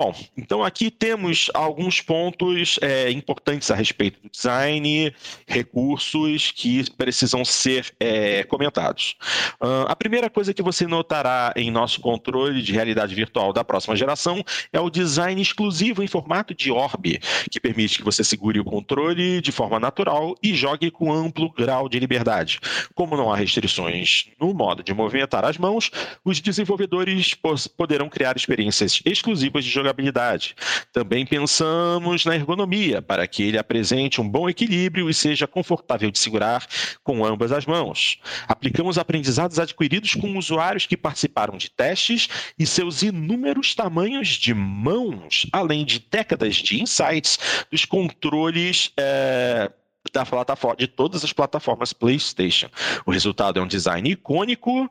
Bom, 0.00 0.14
então 0.36 0.62
aqui 0.62 0.92
temos 0.92 1.50
alguns 1.52 2.00
pontos 2.00 2.78
é, 2.80 3.10
importantes 3.10 3.68
a 3.68 3.74
respeito 3.74 4.20
do 4.22 4.30
design, 4.30 5.12
recursos 5.44 6.52
que 6.52 6.88
precisam 6.92 7.44
ser 7.44 7.92
é, 7.98 8.44
comentados. 8.44 9.16
Uh, 9.60 9.88
a 9.88 9.96
primeira 9.96 10.30
coisa 10.30 10.54
que 10.54 10.62
você 10.62 10.86
notará 10.86 11.52
em 11.56 11.68
nosso 11.68 12.00
controle 12.00 12.62
de 12.62 12.72
realidade 12.72 13.12
virtual 13.12 13.52
da 13.52 13.64
próxima 13.64 13.96
geração 13.96 14.44
é 14.72 14.78
o 14.78 14.88
design 14.88 15.42
exclusivo 15.42 16.00
em 16.00 16.06
formato 16.06 16.54
de 16.54 16.70
orbe, 16.70 17.18
que 17.50 17.58
permite 17.58 17.98
que 17.98 18.04
você 18.04 18.22
segure 18.22 18.60
o 18.60 18.64
controle 18.64 19.40
de 19.40 19.50
forma 19.50 19.80
natural 19.80 20.36
e 20.40 20.54
jogue 20.54 20.92
com 20.92 21.12
amplo 21.12 21.50
grau 21.50 21.88
de 21.88 21.98
liberdade. 21.98 22.60
Como 22.94 23.16
não 23.16 23.32
há 23.32 23.36
restrições 23.36 24.26
no 24.40 24.54
modo 24.54 24.80
de 24.80 24.94
movimentar 24.94 25.44
as 25.44 25.58
mãos, 25.58 25.90
os 26.24 26.40
desenvolvedores 26.40 27.34
poderão 27.76 28.08
criar 28.08 28.36
experiências 28.36 29.02
exclusivas 29.04 29.64
de 29.64 29.70
jogadores 29.72 29.87
jogabilidade. 29.88 30.54
Também 30.92 31.24
pensamos 31.26 32.24
na 32.24 32.34
ergonomia, 32.34 33.00
para 33.00 33.26
que 33.26 33.42
ele 33.42 33.58
apresente 33.58 34.20
um 34.20 34.28
bom 34.28 34.48
equilíbrio 34.48 35.08
e 35.08 35.14
seja 35.14 35.46
confortável 35.46 36.10
de 36.10 36.18
segurar 36.18 36.66
com 37.02 37.24
ambas 37.24 37.52
as 37.52 37.66
mãos. 37.66 38.18
Aplicamos 38.46 38.98
aprendizados 38.98 39.58
adquiridos 39.58 40.14
com 40.14 40.36
usuários 40.36 40.86
que 40.86 40.96
participaram 40.96 41.56
de 41.56 41.70
testes 41.70 42.28
e 42.58 42.66
seus 42.66 43.02
inúmeros 43.02 43.74
tamanhos 43.74 44.28
de 44.28 44.54
mãos, 44.54 45.46
além 45.52 45.84
de 45.84 45.98
décadas 45.98 46.56
de 46.56 46.82
insights 46.82 47.38
dos 47.70 47.84
controles. 47.84 48.92
É 48.96 49.70
da 50.10 50.24
plataforma, 50.24 50.76
de 50.76 50.86
todas 50.86 51.22
as 51.22 51.34
plataformas 51.34 51.92
PlayStation. 51.92 52.70
O 53.04 53.10
resultado 53.10 53.60
é 53.60 53.62
um 53.62 53.66
design 53.66 54.08
icônico 54.08 54.88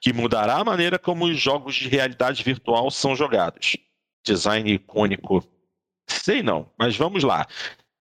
que 0.00 0.10
mudará 0.10 0.54
a 0.54 0.64
maneira 0.64 0.98
como 0.98 1.26
os 1.26 1.38
jogos 1.38 1.74
de 1.74 1.86
realidade 1.86 2.42
virtual 2.42 2.90
são 2.90 3.14
jogados 3.14 3.76
design 4.24 4.72
icônico. 4.72 5.44
Sei 6.06 6.42
não, 6.42 6.70
mas 6.78 6.96
vamos 6.96 7.22
lá. 7.22 7.46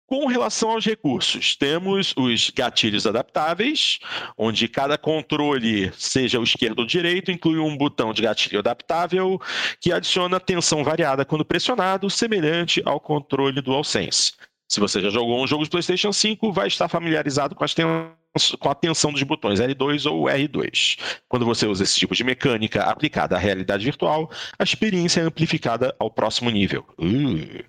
Com 0.07 0.27
relação 0.27 0.71
aos 0.71 0.87
recursos, 0.87 1.57
temos 1.57 2.15
os 2.17 2.51
gatilhos 2.51 3.09
adaptáveis, 3.09 3.99
onde 4.39 4.69
cada 4.69 4.97
controle, 4.97 5.93
seja 5.95 6.39
o 6.39 6.45
esquerdo 6.45 6.79
ou 6.79 6.87
direito, 6.87 7.33
inclui 7.33 7.59
um 7.59 7.77
botão 7.77 8.13
de 8.13 8.23
gatilho 8.23 8.61
adaptável 8.61 9.41
que 9.81 9.91
adiciona 9.91 10.39
tensão 10.39 10.85
variada 10.85 11.25
quando 11.25 11.45
pressionado, 11.45 12.09
semelhante 12.09 12.81
ao 12.85 13.01
controle 13.01 13.57
do 13.57 13.63
DualSense. 13.63 14.35
Se 14.69 14.79
você 14.79 15.01
já 15.01 15.11
jogou 15.11 15.43
um 15.43 15.47
jogo 15.47 15.65
de 15.65 15.71
PlayStation 15.71 16.13
5, 16.13 16.53
vai 16.53 16.69
estar 16.69 16.89
familiarizado 16.89 17.57
com 17.57 17.65
as 17.65 17.75
tensões 17.75 18.13
com 18.59 18.69
a 18.69 18.75
tensão 18.75 19.13
dos 19.13 19.23
botões 19.23 19.61
L2 19.61 20.11
ou 20.11 20.25
R2. 20.25 20.99
Quando 21.29 21.45
você 21.45 21.67
usa 21.67 21.85
esse 21.85 21.99
tipo 21.99 22.15
de 22.15 22.25
mecânica 22.25 22.83
aplicada 22.83 23.37
à 23.37 23.39
realidade 23.39 23.85
virtual, 23.85 24.31
a 24.59 24.63
experiência 24.63 25.21
é 25.21 25.25
amplificada 25.25 25.95
ao 25.99 26.11
próximo 26.11 26.51
nível. 26.51 26.85
Uh. 26.99 27.65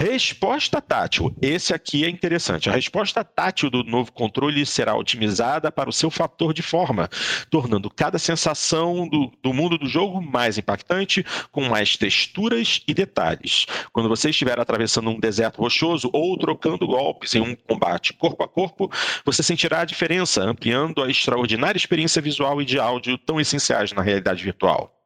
Resposta 0.00 0.80
tátil. 0.80 1.36
Esse 1.42 1.74
aqui 1.74 2.06
é 2.06 2.08
interessante. 2.08 2.70
A 2.70 2.72
resposta 2.72 3.22
tátil 3.22 3.68
do 3.68 3.84
novo 3.84 4.10
controle 4.10 4.64
será 4.64 4.96
otimizada 4.96 5.70
para 5.70 5.90
o 5.90 5.92
seu 5.92 6.10
fator 6.10 6.54
de 6.54 6.62
forma, 6.62 7.06
tornando 7.50 7.90
cada 7.90 8.18
sensação 8.18 9.06
do, 9.06 9.30
do, 9.42 9.52
mundo 9.52 9.76
do 9.76 9.86
jogo 9.86 10.22
mais 10.22 10.56
impactante, 10.56 11.22
com 11.52 11.68
mais 11.68 11.98
texturas 11.98 12.82
e 12.88 12.94
detalhes. 12.94 13.66
Quando 13.92 14.08
você 14.08 14.30
estiver 14.30 14.58
atravessando 14.58 15.10
um 15.10 15.20
deserto 15.20 15.60
rochoso 15.60 16.08
ou 16.14 16.34
trocando 16.38 16.86
golpes 16.86 17.34
em 17.34 17.42
um 17.42 17.54
combate 17.54 18.14
corpo 18.14 18.42
a 18.42 18.48
corpo, 18.48 18.90
você 19.22 19.42
sentirá 19.42 19.82
a 19.82 19.84
diferença, 19.84 20.42
ampliando 20.42 21.02
a 21.02 21.10
extraordinária 21.10 21.76
experiência 21.76 22.22
visual 22.22 22.62
e 22.62 22.64
de 22.64 22.78
áudio 22.78 23.18
tão 23.18 23.38
essenciais 23.38 23.92
na 23.92 24.00
realidade 24.00 24.42
virtual. 24.42 24.98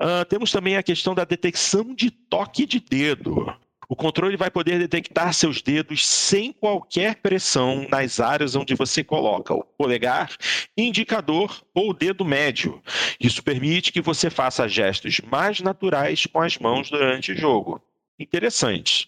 Uh, 0.00 0.24
temos 0.28 0.50
também 0.50 0.76
a 0.76 0.82
questão 0.82 1.14
da 1.14 1.24
detecção 1.24 1.94
de 1.94 2.10
toque 2.10 2.66
de 2.66 2.80
dedo. 2.80 3.61
O 3.92 3.94
controle 3.94 4.38
vai 4.38 4.50
poder 4.50 4.78
detectar 4.78 5.34
seus 5.34 5.60
dedos 5.60 6.06
sem 6.06 6.50
qualquer 6.50 7.16
pressão 7.16 7.86
nas 7.90 8.20
áreas 8.20 8.56
onde 8.56 8.74
você 8.74 9.04
coloca 9.04 9.52
o 9.52 9.62
polegar, 9.62 10.34
indicador 10.74 11.62
ou 11.74 11.92
dedo 11.92 12.24
médio. 12.24 12.82
Isso 13.20 13.42
permite 13.42 13.92
que 13.92 14.00
você 14.00 14.30
faça 14.30 14.66
gestos 14.66 15.20
mais 15.20 15.60
naturais 15.60 16.24
com 16.24 16.40
as 16.40 16.56
mãos 16.56 16.88
durante 16.88 17.32
o 17.32 17.36
jogo. 17.36 17.82
Interessante. 18.18 19.06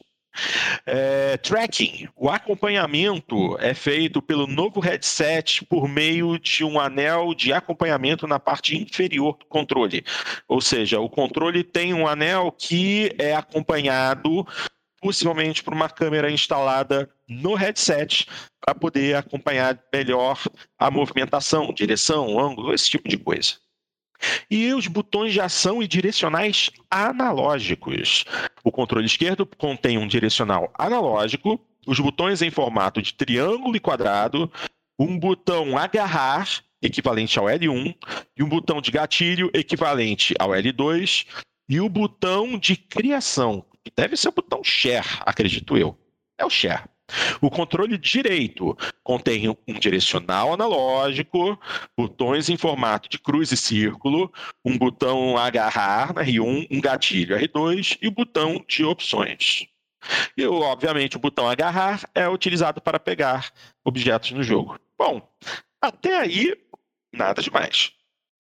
É, 0.85 1.37
tracking. 1.39 2.09
O 2.17 2.29
acompanhamento 2.29 3.57
é 3.61 3.73
feito 3.73 4.21
pelo 4.21 4.47
novo 4.47 4.81
headset 4.81 5.65
por 5.65 5.89
meio 5.89 6.39
de 6.39 6.65
um 6.65 6.79
anel 6.79 7.35
de 7.35 7.53
acompanhamento 7.53 8.27
na 8.27 8.39
parte 8.39 8.77
inferior 8.77 9.39
do 9.39 9.47
controle. 9.47 10.05
Ou 10.49 10.61
seja, 10.61 11.01
o 11.01 11.09
controle 11.09 11.63
tem 11.63 11.95
um 11.95 12.07
anel 12.07 12.53
que 12.53 13.15
é 13.17 13.35
acompanhado 13.35 14.47
possivelmente 15.05 15.63
por 15.63 15.75
uma 15.75 15.91
câmera 15.91 16.31
instalada 16.31 17.11
no 17.29 17.53
headset 17.53 18.27
para 18.59 18.75
poder 18.75 19.15
acompanhar 19.17 19.79
melhor 19.93 20.41
a 20.79 20.91
movimentação, 20.91 21.75
direção, 21.75 22.41
ângulo, 22.41 22.73
esse 22.73 22.89
tipo 22.89 23.07
de 23.07 23.19
coisa. 23.19 23.57
E 24.51 24.73
os 24.73 24.87
botões 24.87 25.35
de 25.35 25.43
ação 25.43 25.83
e 25.83 25.87
direcionais 25.87 26.71
analógicos. 26.91 28.25
O 28.65 28.73
controle 28.73 29.05
esquerdo 29.05 29.45
contém 29.45 29.99
um 29.99 30.09
direcional 30.09 30.73
analógico, 30.73 31.61
os 31.87 32.01
botões 32.01 32.41
em 32.41 32.51
formato 32.51 33.03
de 33.03 33.13
triângulo 33.13 33.77
e 33.77 33.81
quadrado, 33.81 34.51
um 34.99 35.19
botão 35.19 35.77
agarrar, 35.77 36.49
equivalente 36.81 37.39
ao 37.39 37.45
L1, 37.45 37.95
e 38.39 38.43
um 38.43 38.49
botão 38.49 38.81
de 38.81 38.91
gatilho, 38.91 39.51
equivalente 39.53 40.35
ao 40.39 40.53
L2, 40.53 41.27
e 41.69 41.79
o 41.79 41.91
botão 41.91 42.59
de 42.59 42.75
criação, 42.75 43.67
que 43.85 43.93
deve 43.95 44.17
ser 44.17 44.29
o 44.29 44.33
botão 44.33 44.65
share, 44.65 45.07
acredito 45.21 45.77
eu. 45.77 45.97
É 46.39 46.45
o 46.45 46.51
share. 46.51 46.85
O 47.41 47.51
controle 47.51 47.99
direito 47.99 48.77
contém 49.03 49.49
um 49.49 49.75
direcional 49.79 50.55
analógico, 50.55 51.61
botões 51.97 52.49
em 52.49 52.57
formato 52.57 53.09
de 53.09 53.19
cruz 53.19 53.53
e 53.53 53.57
círculo, 53.57 54.33
um 54.65 54.79
botão 54.79 55.37
agarrar 55.37 56.15
na 56.15 56.25
R1, 56.25 56.67
um 56.71 56.81
gatilho 56.81 57.37
R2 57.37 57.99
e 58.01 58.09
o 58.09 58.11
botão 58.11 58.65
de 58.67 58.85
opções. 58.85 59.67
E, 60.37 60.47
obviamente, 60.47 61.17
o 61.17 61.21
botão 61.21 61.49
agarrar 61.49 62.09
é 62.15 62.29
utilizado 62.29 62.81
para 62.81 62.99
pegar 62.99 63.53
objetos 63.85 64.33
no 64.33 64.43
jogo. 64.43 64.79
Bom, 64.99 65.27
até 65.81 66.19
aí, 66.19 66.55
nada 67.13 67.43
demais. 67.43 67.93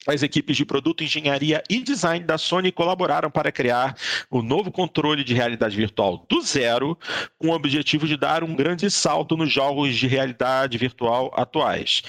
As 0.07 0.23
equipes 0.23 0.57
de 0.57 0.67
produto, 0.67 1.03
engenharia 1.03 1.63
e 1.69 1.83
design 1.83 2.25
da 2.25 2.37
Sony 2.37 2.71
colaboraram 2.71 3.31
para 3.31 3.51
criar 3.51 3.97
o 4.31 4.43
novo 4.43 4.71
controle 4.71 5.25
de 5.25 5.33
realidade 5.33 5.77
virtual 5.77 6.27
do 6.29 6.43
zero, 6.43 6.99
com 7.39 7.49
o 7.49 7.55
objetivo 7.55 8.07
de 8.07 8.17
dar 8.17 8.45
um 8.45 8.55
grande 8.55 8.91
salto 8.91 9.37
nos 9.37 9.51
jogos 9.51 9.97
de 9.97 10.07
realidade 10.07 10.77
virtual 10.77 11.33
atuais. 11.35 12.03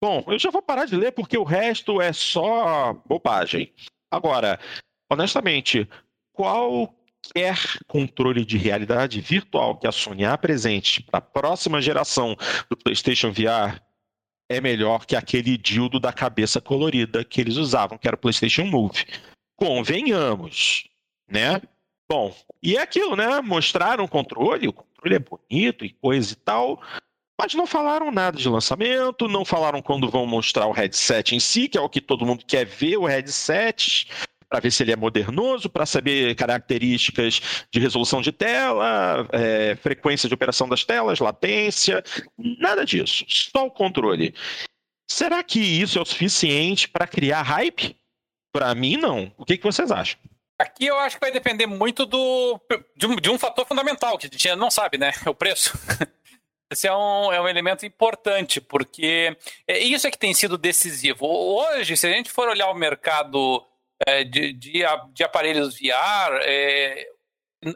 Bom, 0.00 0.22
eu 0.28 0.38
já 0.38 0.50
vou 0.50 0.62
parar 0.62 0.84
de 0.84 0.94
ler 0.94 1.12
porque 1.12 1.36
o 1.36 1.42
resto 1.42 2.00
é 2.00 2.12
só 2.12 2.92
bobagem. 3.06 3.72
Agora, 4.10 4.60
honestamente, 5.10 5.88
qualquer 6.32 7.58
controle 7.88 8.44
de 8.44 8.56
realidade 8.56 9.20
virtual 9.20 9.76
que 9.78 9.86
a 9.86 9.92
Sony 9.92 10.24
apresente 10.24 11.02
para 11.02 11.18
a 11.18 11.22
próxima 11.22 11.82
geração 11.82 12.36
do 12.70 12.76
PlayStation 12.76 13.32
VR 13.32 13.80
é 14.48 14.60
melhor 14.60 15.06
que 15.06 15.16
aquele 15.16 15.56
dildo 15.56 15.98
da 15.98 16.12
cabeça 16.12 16.60
colorida 16.60 17.24
que 17.24 17.40
eles 17.40 17.56
usavam, 17.56 17.98
que 17.98 18.06
era 18.06 18.16
o 18.16 18.18
PlayStation 18.18 18.64
Move. 18.64 19.04
Convenhamos, 19.56 20.88
né? 21.28 21.60
Bom, 22.08 22.34
e 22.62 22.76
é 22.76 22.82
aquilo, 22.82 23.16
né? 23.16 23.40
Mostraram 23.40 24.04
o 24.04 24.08
controle, 24.08 24.68
o 24.68 24.72
controle 24.72 25.16
é 25.16 25.18
bonito 25.18 25.84
e 25.84 25.90
coisa 25.90 26.32
e 26.32 26.36
tal, 26.36 26.80
mas 27.40 27.54
não 27.54 27.66
falaram 27.66 28.10
nada 28.10 28.38
de 28.38 28.48
lançamento, 28.48 29.28
não 29.28 29.44
falaram 29.44 29.82
quando 29.82 30.08
vão 30.08 30.26
mostrar 30.26 30.66
o 30.66 30.72
headset 30.72 31.34
em 31.34 31.40
si, 31.40 31.68
que 31.68 31.76
é 31.76 31.80
o 31.80 31.88
que 31.88 32.00
todo 32.00 32.24
mundo 32.24 32.44
quer 32.46 32.64
ver, 32.64 32.96
o 32.96 33.06
headset 33.06 34.08
para 34.48 34.60
ver 34.60 34.70
se 34.70 34.82
ele 34.82 34.92
é 34.92 34.96
modernoso, 34.96 35.68
para 35.68 35.86
saber 35.86 36.34
características 36.34 37.66
de 37.70 37.80
resolução 37.80 38.20
de 38.20 38.32
tela, 38.32 39.28
é, 39.32 39.76
frequência 39.76 40.28
de 40.28 40.34
operação 40.34 40.68
das 40.68 40.84
telas, 40.84 41.18
latência, 41.18 42.02
nada 42.38 42.84
disso, 42.84 43.24
só 43.28 43.66
o 43.66 43.70
controle. 43.70 44.34
Será 45.08 45.42
que 45.42 45.60
isso 45.60 45.98
é 45.98 46.02
o 46.02 46.06
suficiente 46.06 46.88
para 46.88 47.06
criar 47.06 47.42
hype? 47.42 47.96
Para 48.52 48.74
mim, 48.74 48.96
não. 48.96 49.32
O 49.36 49.44
que, 49.44 49.56
que 49.56 49.64
vocês 49.64 49.90
acham? 49.90 50.18
Aqui 50.58 50.86
eu 50.86 50.98
acho 50.98 51.16
que 51.16 51.20
vai 51.20 51.30
depender 51.30 51.66
muito 51.66 52.06
do, 52.06 52.58
de, 52.96 53.06
um, 53.06 53.16
de 53.16 53.30
um 53.30 53.38
fator 53.38 53.66
fundamental 53.66 54.16
que 54.16 54.26
a 54.26 54.30
gente 54.30 54.56
não 54.56 54.70
sabe, 54.70 54.96
né? 54.96 55.12
É 55.24 55.28
o 55.28 55.34
preço. 55.34 55.72
Esse 56.72 56.88
é 56.88 56.96
um, 56.96 57.32
é 57.32 57.40
um 57.40 57.46
elemento 57.46 57.86
importante, 57.86 58.60
porque 58.60 59.36
é 59.68 59.78
isso 59.78 60.06
é 60.06 60.10
que 60.10 60.18
tem 60.18 60.34
sido 60.34 60.58
decisivo. 60.58 61.26
Hoje, 61.26 61.96
se 61.96 62.06
a 62.06 62.10
gente 62.10 62.30
for 62.30 62.48
olhar 62.48 62.68
o 62.70 62.74
mercado 62.74 63.64
é, 64.04 64.24
de, 64.24 64.52
de, 64.52 64.82
de, 65.12 65.24
aparelhos 65.24 65.78
VR, 65.78 66.40
é, 66.42 67.06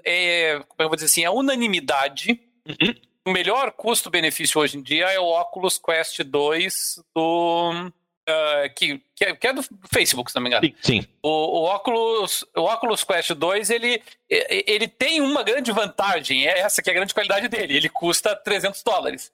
é, 0.04 0.58
como 0.68 0.82
eu 0.82 0.88
vou 0.88 0.96
dizer 0.96 1.06
assim, 1.06 1.24
é 1.24 1.30
unanimidade. 1.30 2.40
Uhum. 2.66 2.94
O 3.26 3.30
melhor 3.30 3.72
custo-benefício 3.72 4.60
hoje 4.60 4.78
em 4.78 4.82
dia 4.82 5.06
é 5.10 5.18
o 5.18 5.28
Oculus 5.40 5.78
Quest 5.78 6.22
2 6.22 7.02
do. 7.14 7.90
Uh, 8.28 8.74
que, 8.76 9.00
que 9.16 9.24
é, 9.24 9.34
que, 9.34 9.46
é, 9.46 9.52
do 9.52 9.62
Facebook, 9.92 10.30
se 10.30 10.36
não 10.36 10.42
me 10.42 10.48
engano. 10.48 10.66
Sim. 10.66 10.74
sim. 10.82 11.06
O, 11.22 11.28
o, 11.28 11.74
Oculus, 11.74 12.44
o 12.54 12.62
Oculus 12.62 13.02
Quest 13.02 13.32
2, 13.32 13.70
ele, 13.70 14.00
ele 14.28 14.86
tem 14.86 15.20
uma 15.20 15.42
grande 15.42 15.72
vantagem, 15.72 16.46
é 16.46 16.60
essa 16.60 16.80
que 16.80 16.90
é 16.90 16.92
a 16.92 16.96
grande 16.96 17.12
qualidade 17.12 17.48
dele. 17.48 17.76
Ele 17.76 17.88
custa 17.88 18.36
300 18.36 18.82
dólares. 18.82 19.32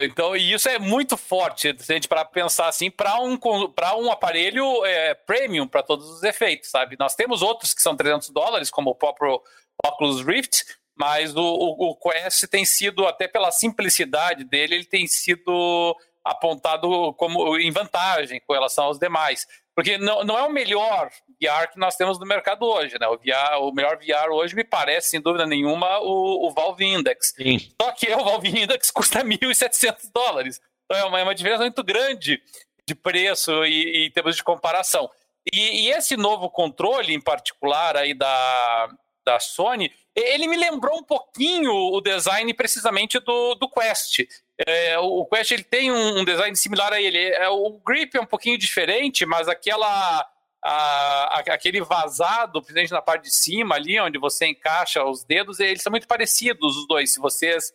Então, 0.00 0.34
e 0.34 0.52
isso 0.52 0.66
é 0.68 0.78
muito 0.78 1.16
forte, 1.16 1.74
se 1.78 1.92
a 1.92 1.94
gente 1.94 2.08
para 2.08 2.24
pensar 2.24 2.68
assim, 2.68 2.90
para 2.90 3.20
um, 3.20 3.38
um 3.98 4.10
aparelho 4.10 4.84
é, 4.86 5.12
premium 5.14 5.68
para 5.68 5.82
todos 5.82 6.08
os 6.08 6.22
efeitos, 6.22 6.70
sabe? 6.70 6.96
Nós 6.98 7.14
temos 7.14 7.42
outros 7.42 7.74
que 7.74 7.82
são 7.82 7.94
300 7.94 8.30
dólares, 8.30 8.70
como 8.70 8.90
o 8.90 8.94
próprio 8.94 9.42
Oculus 9.84 10.24
Rift, 10.24 10.64
mas 10.96 11.36
o, 11.36 11.42
o, 11.42 11.90
o 11.90 11.96
Quest 11.96 12.46
tem 12.48 12.64
sido, 12.64 13.06
até 13.06 13.28
pela 13.28 13.52
simplicidade 13.52 14.42
dele, 14.44 14.76
ele 14.76 14.84
tem 14.86 15.06
sido 15.06 15.96
apontado 16.24 17.12
como 17.14 17.58
em 17.58 17.70
vantagem 17.70 18.40
com 18.46 18.52
relação 18.54 18.84
aos 18.84 18.98
demais. 18.98 19.46
Porque 19.80 19.96
não, 19.96 20.22
não 20.24 20.38
é 20.38 20.42
o 20.42 20.52
melhor 20.52 21.10
VR 21.40 21.72
que 21.72 21.78
nós 21.78 21.96
temos 21.96 22.18
no 22.18 22.26
mercado 22.26 22.66
hoje, 22.66 22.98
né? 23.00 23.08
O, 23.08 23.16
VR, 23.16 23.62
o 23.62 23.72
melhor 23.72 23.96
VR 23.96 24.30
hoje 24.30 24.54
me 24.54 24.62
parece, 24.62 25.08
sem 25.08 25.22
dúvida 25.22 25.46
nenhuma, 25.46 26.00
o, 26.00 26.46
o 26.46 26.50
Valve 26.50 26.84
Index. 26.84 27.32
Sim. 27.34 27.58
Só 27.80 27.90
que 27.92 28.12
o 28.12 28.22
Valve 28.22 28.50
Index 28.50 28.90
custa 28.90 29.24
1.700 29.24 30.10
dólares. 30.14 30.60
Então 30.84 30.98
é 30.98 31.04
uma, 31.06 31.20
é 31.20 31.22
uma 31.22 31.34
diferença 31.34 31.62
muito 31.62 31.82
grande 31.82 32.42
de 32.86 32.94
preço 32.94 33.64
e, 33.64 34.02
e 34.02 34.06
em 34.08 34.10
termos 34.10 34.36
de 34.36 34.44
comparação. 34.44 35.10
E, 35.50 35.86
e, 35.86 35.90
esse 35.92 36.14
novo 36.14 36.50
controle, 36.50 37.14
em 37.14 37.20
particular, 37.20 37.96
aí 37.96 38.12
da, 38.12 38.90
da 39.24 39.40
Sony, 39.40 39.90
ele 40.14 40.48
me 40.48 40.56
lembrou 40.56 40.98
um 40.98 41.04
pouquinho 41.04 41.72
o 41.72 42.00
design 42.00 42.52
precisamente 42.54 43.18
do, 43.20 43.54
do 43.54 43.68
Quest. 43.68 44.20
É, 44.66 44.98
o 44.98 45.24
Quest 45.26 45.50
ele 45.52 45.64
tem 45.64 45.90
um, 45.90 46.24
design 46.24 46.54
similar 46.56 46.92
a 46.92 47.00
ele. 47.00 47.18
É, 47.18 47.48
o 47.48 47.80
grip 47.84 48.16
é 48.16 48.20
um 48.20 48.26
pouquinho 48.26 48.58
diferente, 48.58 49.24
mas 49.24 49.48
aquela 49.48 50.28
a, 50.62 51.38
aquele 51.38 51.80
vazado, 51.80 52.60
principalmente 52.60 52.92
na 52.92 53.02
parte 53.02 53.24
de 53.24 53.34
cima 53.34 53.76
ali, 53.76 53.98
onde 54.00 54.18
você 54.18 54.46
encaixa 54.46 55.04
os 55.04 55.24
dedos, 55.24 55.60
eles 55.60 55.82
são 55.82 55.90
muito 55.90 56.06
parecidos 56.06 56.76
os 56.76 56.86
dois. 56.86 57.12
Se 57.12 57.20
vocês 57.20 57.72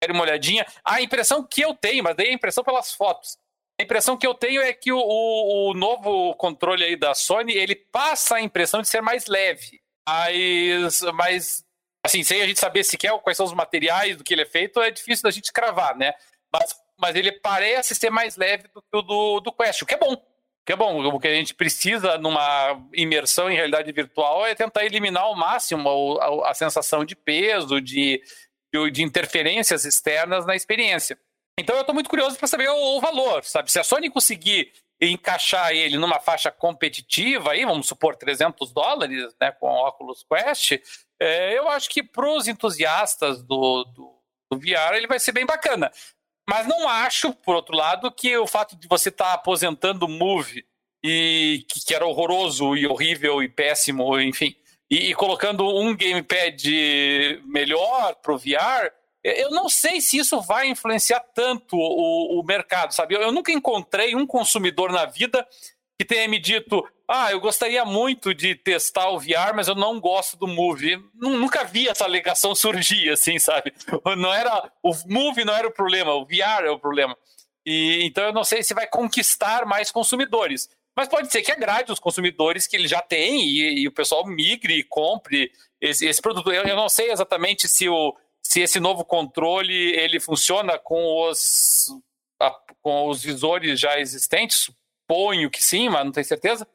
querem 0.00 0.16
uma 0.16 0.24
olhadinha, 0.24 0.66
a 0.84 1.02
impressão 1.02 1.46
que 1.46 1.60
eu 1.60 1.74
tenho, 1.74 2.04
mas 2.04 2.16
daí 2.16 2.28
a 2.28 2.32
impressão 2.32 2.64
pelas 2.64 2.92
fotos. 2.92 3.38
A 3.80 3.82
impressão 3.82 4.16
que 4.16 4.26
eu 4.26 4.34
tenho 4.34 4.62
é 4.62 4.72
que 4.72 4.92
o, 4.92 4.98
o, 4.98 5.70
o 5.70 5.74
novo 5.74 6.34
controle 6.36 6.84
aí 6.84 6.96
da 6.96 7.14
Sony, 7.14 7.52
ele 7.52 7.74
passa 7.74 8.36
a 8.36 8.40
impressão 8.40 8.80
de 8.80 8.88
ser 8.88 9.02
mais 9.02 9.26
leve. 9.26 9.80
Mas, 10.06 11.02
mas 11.14 11.64
assim, 12.04 12.22
sem 12.22 12.42
a 12.42 12.46
gente 12.46 12.58
saber 12.58 12.84
sequer 12.84 13.16
quais 13.20 13.36
são 13.36 13.46
os 13.46 13.54
materiais 13.54 14.16
do 14.16 14.24
que 14.24 14.34
ele 14.34 14.42
é 14.42 14.46
feito, 14.46 14.80
é 14.80 14.90
difícil 14.90 15.22
da 15.22 15.30
gente 15.30 15.52
cravar, 15.52 15.96
né? 15.96 16.12
Mas, 16.52 16.74
mas 16.98 17.16
ele 17.16 17.32
parece 17.32 17.94
ser 17.94 18.10
mais 18.10 18.36
leve 18.36 18.68
do 18.74 18.82
que 18.82 18.96
o 18.96 19.02
do, 19.02 19.40
do 19.40 19.52
Quest, 19.52 19.82
o 19.82 19.86
que 19.86 19.94
é 19.94 19.98
bom. 19.98 20.14
O 20.14 20.64
que 20.64 20.72
é 20.72 20.76
bom, 20.76 21.04
o 21.04 21.18
que 21.18 21.26
a 21.26 21.34
gente 21.34 21.54
precisa 21.54 22.18
numa 22.18 22.80
imersão 22.92 23.50
em 23.50 23.54
realidade 23.56 23.90
virtual 23.90 24.46
é 24.46 24.54
tentar 24.54 24.84
eliminar 24.84 25.24
ao 25.24 25.34
máximo 25.34 26.18
a, 26.20 26.50
a, 26.50 26.54
sensação 26.54 27.04
de 27.04 27.16
peso, 27.16 27.80
de, 27.80 28.22
de, 28.72 28.90
de, 28.92 29.02
interferências 29.02 29.84
externas 29.84 30.46
na 30.46 30.54
experiência. 30.54 31.18
Então 31.58 31.74
eu 31.74 31.80
estou 31.80 31.94
muito 31.94 32.08
curioso 32.08 32.38
para 32.38 32.46
saber 32.46 32.68
o, 32.70 32.96
o 32.96 33.00
valor, 33.00 33.42
sabe? 33.42 33.72
Se 33.72 33.80
a 33.80 33.84
Sony 33.84 34.08
conseguir 34.08 34.72
encaixar 35.00 35.72
ele 35.72 35.98
numa 35.98 36.20
faixa 36.20 36.50
competitiva, 36.50 37.52
aí, 37.52 37.64
vamos 37.64 37.88
supor 37.88 38.14
300 38.14 38.72
dólares, 38.72 39.34
né, 39.40 39.50
com 39.50 39.66
o 39.66 39.88
Oculus 39.88 40.24
Quest, 40.24 40.78
é, 41.22 41.58
eu 41.58 41.68
acho 41.68 41.88
que 41.88 42.02
para 42.02 42.28
os 42.28 42.48
entusiastas 42.48 43.42
do, 43.42 43.84
do, 43.84 44.18
do, 44.50 44.58
VR 44.58 44.94
ele 44.94 45.06
vai 45.06 45.20
ser 45.20 45.32
bem 45.32 45.46
bacana. 45.46 45.90
Mas 46.48 46.66
não 46.66 46.88
acho, 46.88 47.32
por 47.32 47.54
outro 47.54 47.76
lado, 47.76 48.10
que 48.10 48.36
o 48.36 48.46
fato 48.46 48.76
de 48.76 48.88
você 48.88 49.08
estar 49.08 49.26
tá 49.26 49.34
aposentando 49.34 50.06
o 50.06 50.08
Move, 50.08 50.66
e, 51.04 51.64
que, 51.68 51.84
que, 51.84 51.94
era 51.94 52.06
horroroso 52.06 52.76
e 52.76 52.86
horrível 52.86 53.42
e 53.42 53.48
péssimo, 53.48 54.18
enfim, 54.20 54.54
e, 54.90 55.10
e 55.10 55.14
colocando 55.14 55.64
um 55.66 55.96
gamepad 55.96 57.40
melhor 57.44 58.16
para 58.16 58.34
o 58.34 58.38
VR, 58.38 58.92
eu 59.24 59.50
não 59.50 59.68
sei 59.68 60.00
se 60.00 60.18
isso 60.18 60.40
vai 60.40 60.68
influenciar 60.68 61.20
tanto 61.32 61.76
o, 61.76 62.40
o 62.40 62.44
mercado, 62.44 62.92
sabe? 62.92 63.14
Eu, 63.14 63.22
eu, 63.22 63.32
nunca 63.32 63.52
encontrei 63.52 64.16
um 64.16 64.26
consumidor 64.26 64.90
na 64.90 65.06
vida 65.06 65.46
que 65.98 66.04
tenha 66.04 66.26
me 66.28 66.40
dito: 66.40 66.84
ah, 67.14 67.30
eu 67.30 67.40
gostaria 67.40 67.84
muito 67.84 68.32
de 68.32 68.54
testar 68.54 69.10
o 69.10 69.18
VR, 69.18 69.54
mas 69.54 69.68
eu 69.68 69.74
não 69.74 70.00
gosto 70.00 70.34
do 70.34 70.46
Move. 70.46 70.98
Nunca 71.14 71.62
vi 71.62 71.86
essa 71.86 72.04
alegação 72.04 72.54
surgir, 72.56 73.10
assim, 73.10 73.38
sabe? 73.38 73.74
Não 74.16 74.32
era 74.32 74.72
o 74.82 74.92
Move 75.06 75.44
não 75.44 75.54
era 75.54 75.68
o 75.68 75.72
problema, 75.72 76.14
o 76.14 76.24
VR 76.24 76.64
é 76.64 76.70
o 76.70 76.78
problema. 76.78 77.14
E 77.66 78.02
então 78.04 78.24
eu 78.24 78.32
não 78.32 78.44
sei 78.44 78.62
se 78.62 78.72
vai 78.72 78.86
conquistar 78.86 79.66
mais 79.66 79.90
consumidores. 79.90 80.70
Mas 80.96 81.06
pode 81.06 81.30
ser 81.30 81.42
que 81.42 81.52
agrade 81.52 81.92
os 81.92 82.00
consumidores 82.00 82.66
que 82.66 82.76
ele 82.76 82.88
já 82.88 83.02
tem 83.02 83.46
e, 83.46 83.80
e 83.80 83.88
o 83.88 83.92
pessoal 83.92 84.26
migre 84.26 84.78
e 84.78 84.82
compre 84.82 85.52
esse, 85.80 86.06
esse 86.06 86.20
produto. 86.20 86.50
Eu, 86.50 86.64
eu, 86.64 86.76
não 86.76 86.88
sei 86.88 87.10
exatamente 87.10 87.68
se 87.68 87.90
o, 87.90 88.16
se 88.42 88.60
esse 88.60 88.80
novo 88.80 89.04
controle 89.04 89.94
ele 89.96 90.18
funciona 90.18 90.78
com 90.78 91.28
os, 91.28 91.88
a, 92.40 92.50
com 92.80 93.08
os 93.08 93.22
visores 93.22 93.78
já 93.78 93.98
existentes. 94.00 94.70
Suponho 95.10 95.50
que 95.50 95.62
sim, 95.62 95.90
mas 95.90 96.04
não 96.04 96.12
tenho 96.12 96.24
certeza. 96.24 96.66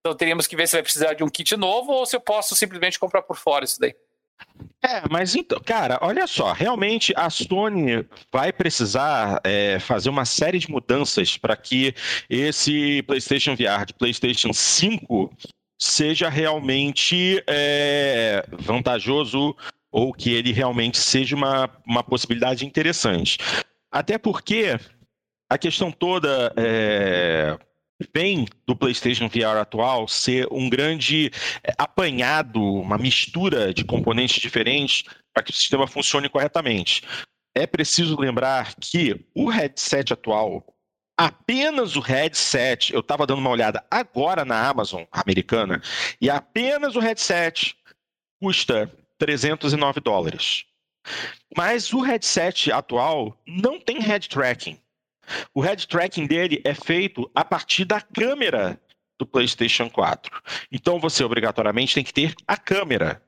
Então 0.00 0.16
teríamos 0.16 0.46
que 0.46 0.56
ver 0.56 0.66
se 0.66 0.76
vai 0.76 0.82
precisar 0.82 1.14
de 1.14 1.24
um 1.24 1.28
kit 1.28 1.56
novo 1.56 1.92
ou 1.92 2.06
se 2.06 2.16
eu 2.16 2.20
posso 2.20 2.54
simplesmente 2.54 2.98
comprar 2.98 3.22
por 3.22 3.36
fora 3.36 3.64
isso 3.64 3.80
daí. 3.80 3.94
É, 4.82 5.02
mas 5.10 5.34
então, 5.34 5.60
cara, 5.60 5.98
olha 6.00 6.26
só, 6.26 6.52
realmente 6.52 7.12
a 7.16 7.28
Sony 7.28 8.06
vai 8.32 8.52
precisar 8.52 9.40
é, 9.42 9.80
fazer 9.80 10.08
uma 10.08 10.24
série 10.24 10.58
de 10.58 10.70
mudanças 10.70 11.36
para 11.36 11.56
que 11.56 11.94
esse 12.30 13.02
PlayStation 13.02 13.56
VR 13.56 13.84
de 13.84 13.94
PlayStation 13.94 14.52
5 14.52 15.32
seja 15.76 16.28
realmente 16.28 17.42
é, 17.46 18.44
vantajoso 18.52 19.56
ou 19.90 20.12
que 20.12 20.32
ele 20.32 20.52
realmente 20.52 20.98
seja 20.98 21.34
uma, 21.34 21.68
uma 21.84 22.04
possibilidade 22.04 22.64
interessante. 22.64 23.38
Até 23.90 24.16
porque 24.16 24.78
a 25.50 25.58
questão 25.58 25.90
toda 25.90 26.52
é, 26.56 27.58
vem 28.14 28.46
do 28.66 28.76
PlayStation 28.76 29.28
VR 29.28 29.58
atual 29.60 30.06
ser 30.06 30.46
um 30.50 30.68
grande 30.68 31.30
é, 31.62 31.72
apanhado, 31.76 32.62
uma 32.62 32.98
mistura 32.98 33.74
de 33.74 33.84
componentes 33.84 34.40
diferentes 34.40 35.04
para 35.32 35.42
que 35.42 35.50
o 35.50 35.54
sistema 35.54 35.86
funcione 35.86 36.28
corretamente. 36.28 37.02
É 37.54 37.66
preciso 37.66 38.18
lembrar 38.18 38.74
que 38.76 39.26
o 39.34 39.48
headset 39.48 40.12
atual, 40.12 40.64
apenas 41.16 41.96
o 41.96 42.00
headset, 42.00 42.92
eu 42.92 43.00
estava 43.00 43.26
dando 43.26 43.40
uma 43.40 43.50
olhada 43.50 43.84
agora 43.90 44.44
na 44.44 44.68
Amazon 44.68 45.04
americana, 45.10 45.82
e 46.20 46.30
apenas 46.30 46.94
o 46.94 47.00
headset 47.00 47.74
custa 48.40 48.92
309 49.18 50.00
dólares. 50.00 50.64
Mas 51.56 51.92
o 51.92 52.00
headset 52.00 52.70
atual 52.70 53.36
não 53.46 53.80
tem 53.80 53.98
head 53.98 54.28
tracking. 54.28 54.78
O 55.54 55.60
head 55.60 55.86
tracking 55.86 56.26
dele 56.26 56.60
é 56.64 56.74
feito 56.74 57.30
a 57.34 57.44
partir 57.44 57.84
da 57.84 58.00
câmera 58.00 58.80
do 59.18 59.26
PlayStation 59.26 59.90
4. 59.90 60.42
Então 60.70 60.98
você 61.00 61.24
obrigatoriamente 61.24 61.94
tem 61.94 62.04
que 62.04 62.12
ter 62.12 62.34
a 62.46 62.56
câmera. 62.56 63.22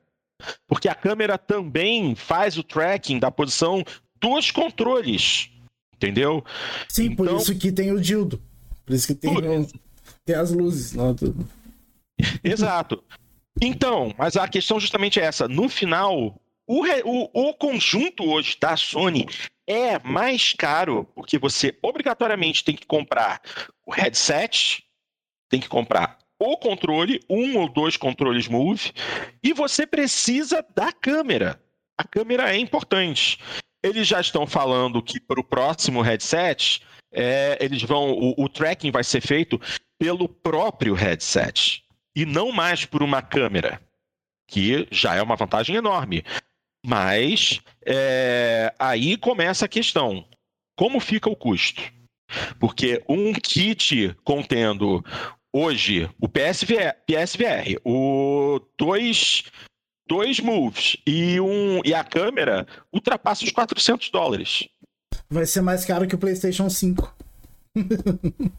Porque 0.67 0.87
a 0.87 0.95
câmera 0.95 1.37
também 1.37 2.15
faz 2.15 2.57
o 2.57 2.63
tracking 2.63 3.19
da 3.19 3.29
posição 3.29 3.83
dos 4.19 4.51
controles. 4.51 5.49
Entendeu? 5.95 6.43
Sim, 6.87 7.05
então... 7.05 7.25
por 7.25 7.35
isso 7.35 7.55
que 7.55 7.71
tem 7.71 7.91
o 7.91 7.99
dildo. 7.99 8.41
Por 8.85 8.95
isso 8.95 9.07
que 9.07 9.15
tem, 9.15 9.33
por... 9.33 9.43
tem 10.25 10.35
as 10.35 10.51
luzes 10.51 10.93
lá. 10.93 11.13
Tudo. 11.13 11.47
Exato. 12.43 13.03
Então, 13.61 14.13
mas 14.17 14.35
a 14.35 14.47
questão 14.47 14.79
justamente 14.79 15.19
é 15.19 15.23
essa. 15.23 15.47
No 15.47 15.69
final, 15.69 16.41
o, 16.67 16.83
o, 17.03 17.49
o 17.49 17.53
conjunto 17.53 18.23
hoje 18.23 18.57
da 18.59 18.77
Sony 18.77 19.27
é 19.67 19.99
mais 19.99 20.53
caro, 20.53 21.05
porque 21.15 21.37
você 21.37 21.77
obrigatoriamente 21.81 22.63
tem 22.63 22.75
que 22.75 22.85
comprar 22.85 23.41
o 23.85 23.91
headset, 23.91 24.83
tem 25.49 25.59
que 25.59 25.69
comprar 25.69 26.17
o 26.39 26.57
controle, 26.57 27.19
um 27.29 27.57
ou 27.57 27.69
dois 27.69 27.95
controles 27.97 28.47
Move, 28.47 28.91
e 29.43 29.53
você 29.53 29.85
precisa 29.85 30.65
da 30.75 30.91
câmera. 30.91 31.61
A 31.97 32.03
câmera 32.03 32.51
é 32.51 32.57
importante. 32.57 33.37
Eles 33.83 34.07
já 34.07 34.19
estão 34.19 34.47
falando 34.47 35.03
que 35.03 35.19
para 35.19 35.39
o 35.39 35.43
próximo 35.43 36.01
headset, 36.01 36.81
é, 37.11 37.57
eles 37.61 37.83
vão, 37.83 38.11
o, 38.11 38.33
o 38.43 38.49
tracking 38.49 38.89
vai 38.89 39.03
ser 39.03 39.21
feito 39.21 39.59
pelo 39.99 40.27
próprio 40.27 40.95
headset 40.95 41.83
e 42.15 42.25
não 42.25 42.51
mais 42.51 42.85
por 42.85 43.03
uma 43.03 43.21
câmera, 43.21 43.79
que 44.47 44.87
já 44.91 45.15
é 45.15 45.21
uma 45.21 45.35
vantagem 45.35 45.75
enorme. 45.75 46.23
Mas 46.85 47.61
é, 47.85 48.73
aí 48.79 49.17
começa 49.17 49.65
a 49.65 49.69
questão: 49.69 50.25
como 50.75 50.99
fica 50.99 51.29
o 51.29 51.35
custo? 51.35 51.81
Porque 52.59 53.03
um 53.07 53.33
kit 53.33 54.15
contendo 54.23 55.03
hoje 55.53 56.09
o 56.19 56.27
PSVR, 56.27 56.95
PSVR 57.05 57.79
o 57.83 58.59
dois, 58.77 59.43
dois 60.07 60.39
moves 60.39 60.97
e, 61.05 61.39
um, 61.39 61.81
e 61.83 61.93
a 61.93 62.03
câmera 62.03 62.65
ultrapassa 62.91 63.43
os 63.43 63.51
400 63.51 64.09
dólares. 64.09 64.67
Vai 65.29 65.45
ser 65.45 65.61
mais 65.61 65.85
caro 65.85 66.07
que 66.07 66.15
o 66.15 66.17
PlayStation 66.17 66.69
5. 66.69 67.13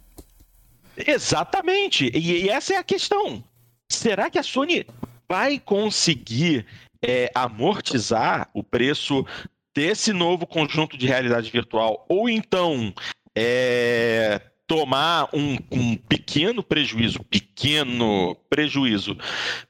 Exatamente. 0.97 2.11
E, 2.15 2.45
e, 2.45 2.49
essa 2.49 2.75
é 2.75 2.77
a 2.77 2.85
questão. 2.85 3.43
Será 3.91 4.31
que 4.31 4.39
a 4.39 4.43
Sony 4.43 4.87
vai 5.29 5.59
conseguir 5.59 6.67
é, 7.03 7.31
amortizar 7.35 8.49
o 8.55 8.63
preço 8.63 9.27
desse 9.75 10.13
novo 10.13 10.47
conjunto 10.47 10.97
de 10.97 11.07
realidade 11.07 11.51
virtual? 11.51 12.07
Ou 12.09 12.29
então 12.29 12.95
é, 13.37 14.41
tomar 14.67 15.29
um, 15.35 15.57
um 15.71 15.97
pequeno 15.97 16.63
prejuízo, 16.63 17.23
pequeno 17.25 18.37
prejuízo, 18.49 19.17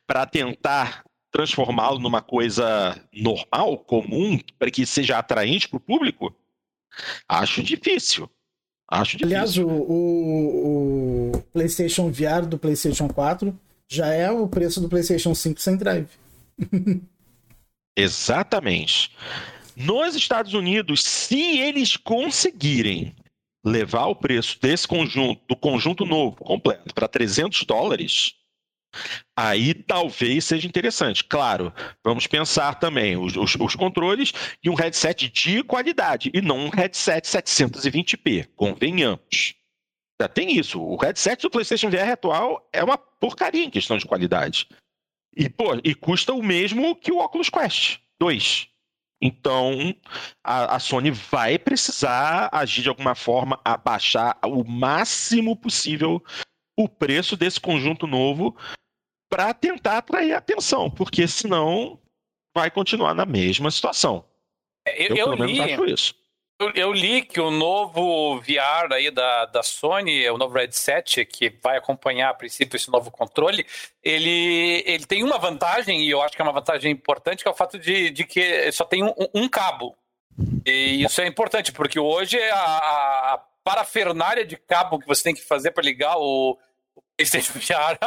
para 0.06 0.26
tentar 0.26 1.04
transformá-lo 1.32 1.98
numa 1.98 2.20
coisa 2.20 3.00
normal, 3.12 3.78
comum, 3.78 4.38
para 4.58 4.70
que 4.70 4.84
seja 4.84 5.18
atraente 5.18 5.68
para 5.68 5.78
o 5.78 5.80
público? 5.80 6.34
Acho 7.28 7.62
difícil. 7.62 8.28
Acho 8.88 9.16
difícil. 9.16 9.26
Aliás, 9.26 9.56
o, 9.56 9.66
o, 9.66 11.32
o, 11.32 11.42
PlayStation 11.52 12.10
VR 12.10 12.46
do 12.46 12.58
PlayStation 12.58 13.08
4 13.08 13.58
já 13.90 14.06
é 14.08 14.30
o 14.30 14.46
preço 14.46 14.80
do 14.80 14.88
PlayStation 14.88 15.34
5 15.34 15.60
sem 15.60 15.76
drive. 15.76 16.08
Exatamente. 17.96 19.10
Nos 19.76 20.14
Estados 20.14 20.54
Unidos, 20.54 21.02
se 21.02 21.58
eles 21.58 21.96
conseguirem 21.96 23.14
levar 23.64 24.06
o 24.06 24.16
preço 24.16 24.58
desse 24.60 24.86
conjunto, 24.88 25.40
do 25.48 25.56
conjunto 25.56 26.04
novo, 26.04 26.36
completo, 26.36 26.94
para 26.94 27.08
300 27.08 27.64
dólares, 27.64 28.34
aí 29.36 29.72
talvez 29.72 30.44
seja 30.44 30.66
interessante. 30.66 31.24
Claro, 31.24 31.72
vamos 32.04 32.26
pensar 32.26 32.74
também 32.74 33.16
os, 33.16 33.36
os, 33.36 33.54
os, 33.54 33.74
controles 33.74 34.32
e 34.62 34.68
um 34.68 34.74
headset 34.74 35.28
de 35.28 35.62
qualidade, 35.62 36.30
e 36.34 36.40
não 36.40 36.66
um 36.66 36.70
headset 36.70 37.26
720p, 37.26 38.48
convenhamos. 38.56 39.54
Já 40.20 40.28
tem 40.28 40.56
isso. 40.56 40.80
O 40.80 40.96
headset 40.96 41.42
do 41.42 41.50
PlayStation 41.50 41.90
VR 41.90 42.12
atual 42.12 42.68
é 42.72 42.84
uma 42.84 42.96
porcaria 42.96 43.64
em 43.64 43.70
questão 43.70 43.96
de 43.96 44.06
qualidade. 44.06 44.68
E, 45.36 45.48
pô, 45.48 45.74
e 45.82 45.94
custa 45.94 46.32
o 46.32 46.42
mesmo 46.42 46.94
que 46.96 47.10
o 47.10 47.18
Oculus 47.18 47.48
Quest 47.48 47.98
2. 48.20 48.68
Então, 49.20 49.94
a, 50.42 50.76
a, 50.76 50.78
Sony 50.80 51.10
vai 51.12 51.56
precisar 51.58 52.48
agir 52.52 52.82
de 52.82 52.88
alguma 52.88 53.14
forma, 53.14 53.60
abaixar 53.64 54.36
o 54.44 54.64
máximo 54.64 55.56
possível 55.56 56.22
o 56.76 56.88
preço 56.88 57.36
desse 57.36 57.60
conjunto 57.60 58.06
novo 58.06 58.56
para 59.30 59.54
tentar 59.54 59.98
atrair 59.98 60.34
atenção, 60.34 60.90
porque 60.90 61.28
senão 61.28 62.00
vai 62.54 62.70
continuar 62.70 63.14
na 63.14 63.24
mesma 63.24 63.70
situação. 63.70 64.24
É, 64.86 65.10
eu, 65.10 65.16
eu, 65.16 65.34
eu 65.34 65.44
li, 65.46 65.60
acho 65.60 65.84
isso. 65.86 66.14
Eu, 66.58 66.70
eu, 66.74 66.92
li 66.92 67.22
que 67.22 67.40
o 67.40 67.50
novo 67.50 68.40
VR 68.40 68.92
aí 68.92 69.10
da, 69.10 69.46
da 69.46 69.62
Sony, 69.62 70.28
o 70.30 70.38
novo 70.38 70.56
headset, 70.56 71.24
que 71.24 71.50
vai 71.60 71.76
acompanhar 71.76 72.30
a 72.30 72.34
princípio 72.34 72.76
esse 72.76 72.90
novo 72.90 73.10
controle, 73.10 73.66
ele, 74.02 74.84
ele 74.86 75.04
tem 75.04 75.24
uma 75.24 75.38
vantagem, 75.38 76.02
e 76.02 76.10
eu 76.10 76.22
acho 76.22 76.36
que 76.36 76.42
é 76.42 76.44
uma 76.44 76.52
vantagem 76.52 76.92
importante, 76.92 77.42
que 77.42 77.48
é 77.48 77.50
o 77.50 77.54
fato 77.54 77.78
de, 77.78 78.10
de 78.10 78.24
que 78.24 78.70
só 78.70 78.84
tem 78.84 79.02
um, 79.02 79.12
um 79.34 79.48
cabo. 79.48 79.96
E 80.64 81.02
isso 81.04 81.20
é 81.20 81.26
importante, 81.26 81.72
porque 81.72 81.98
hoje 81.98 82.38
a, 82.38 83.34
a 83.34 83.38
parafernália 83.64 84.44
de 84.44 84.56
cabo 84.56 84.98
que 84.98 85.06
você 85.06 85.22
tem 85.22 85.34
que 85.34 85.42
fazer 85.42 85.72
para 85.72 85.84
ligar 85.84 86.16
o, 86.16 86.58
o 86.94 87.02
PlayStation 87.16 87.54
VR 87.58 87.98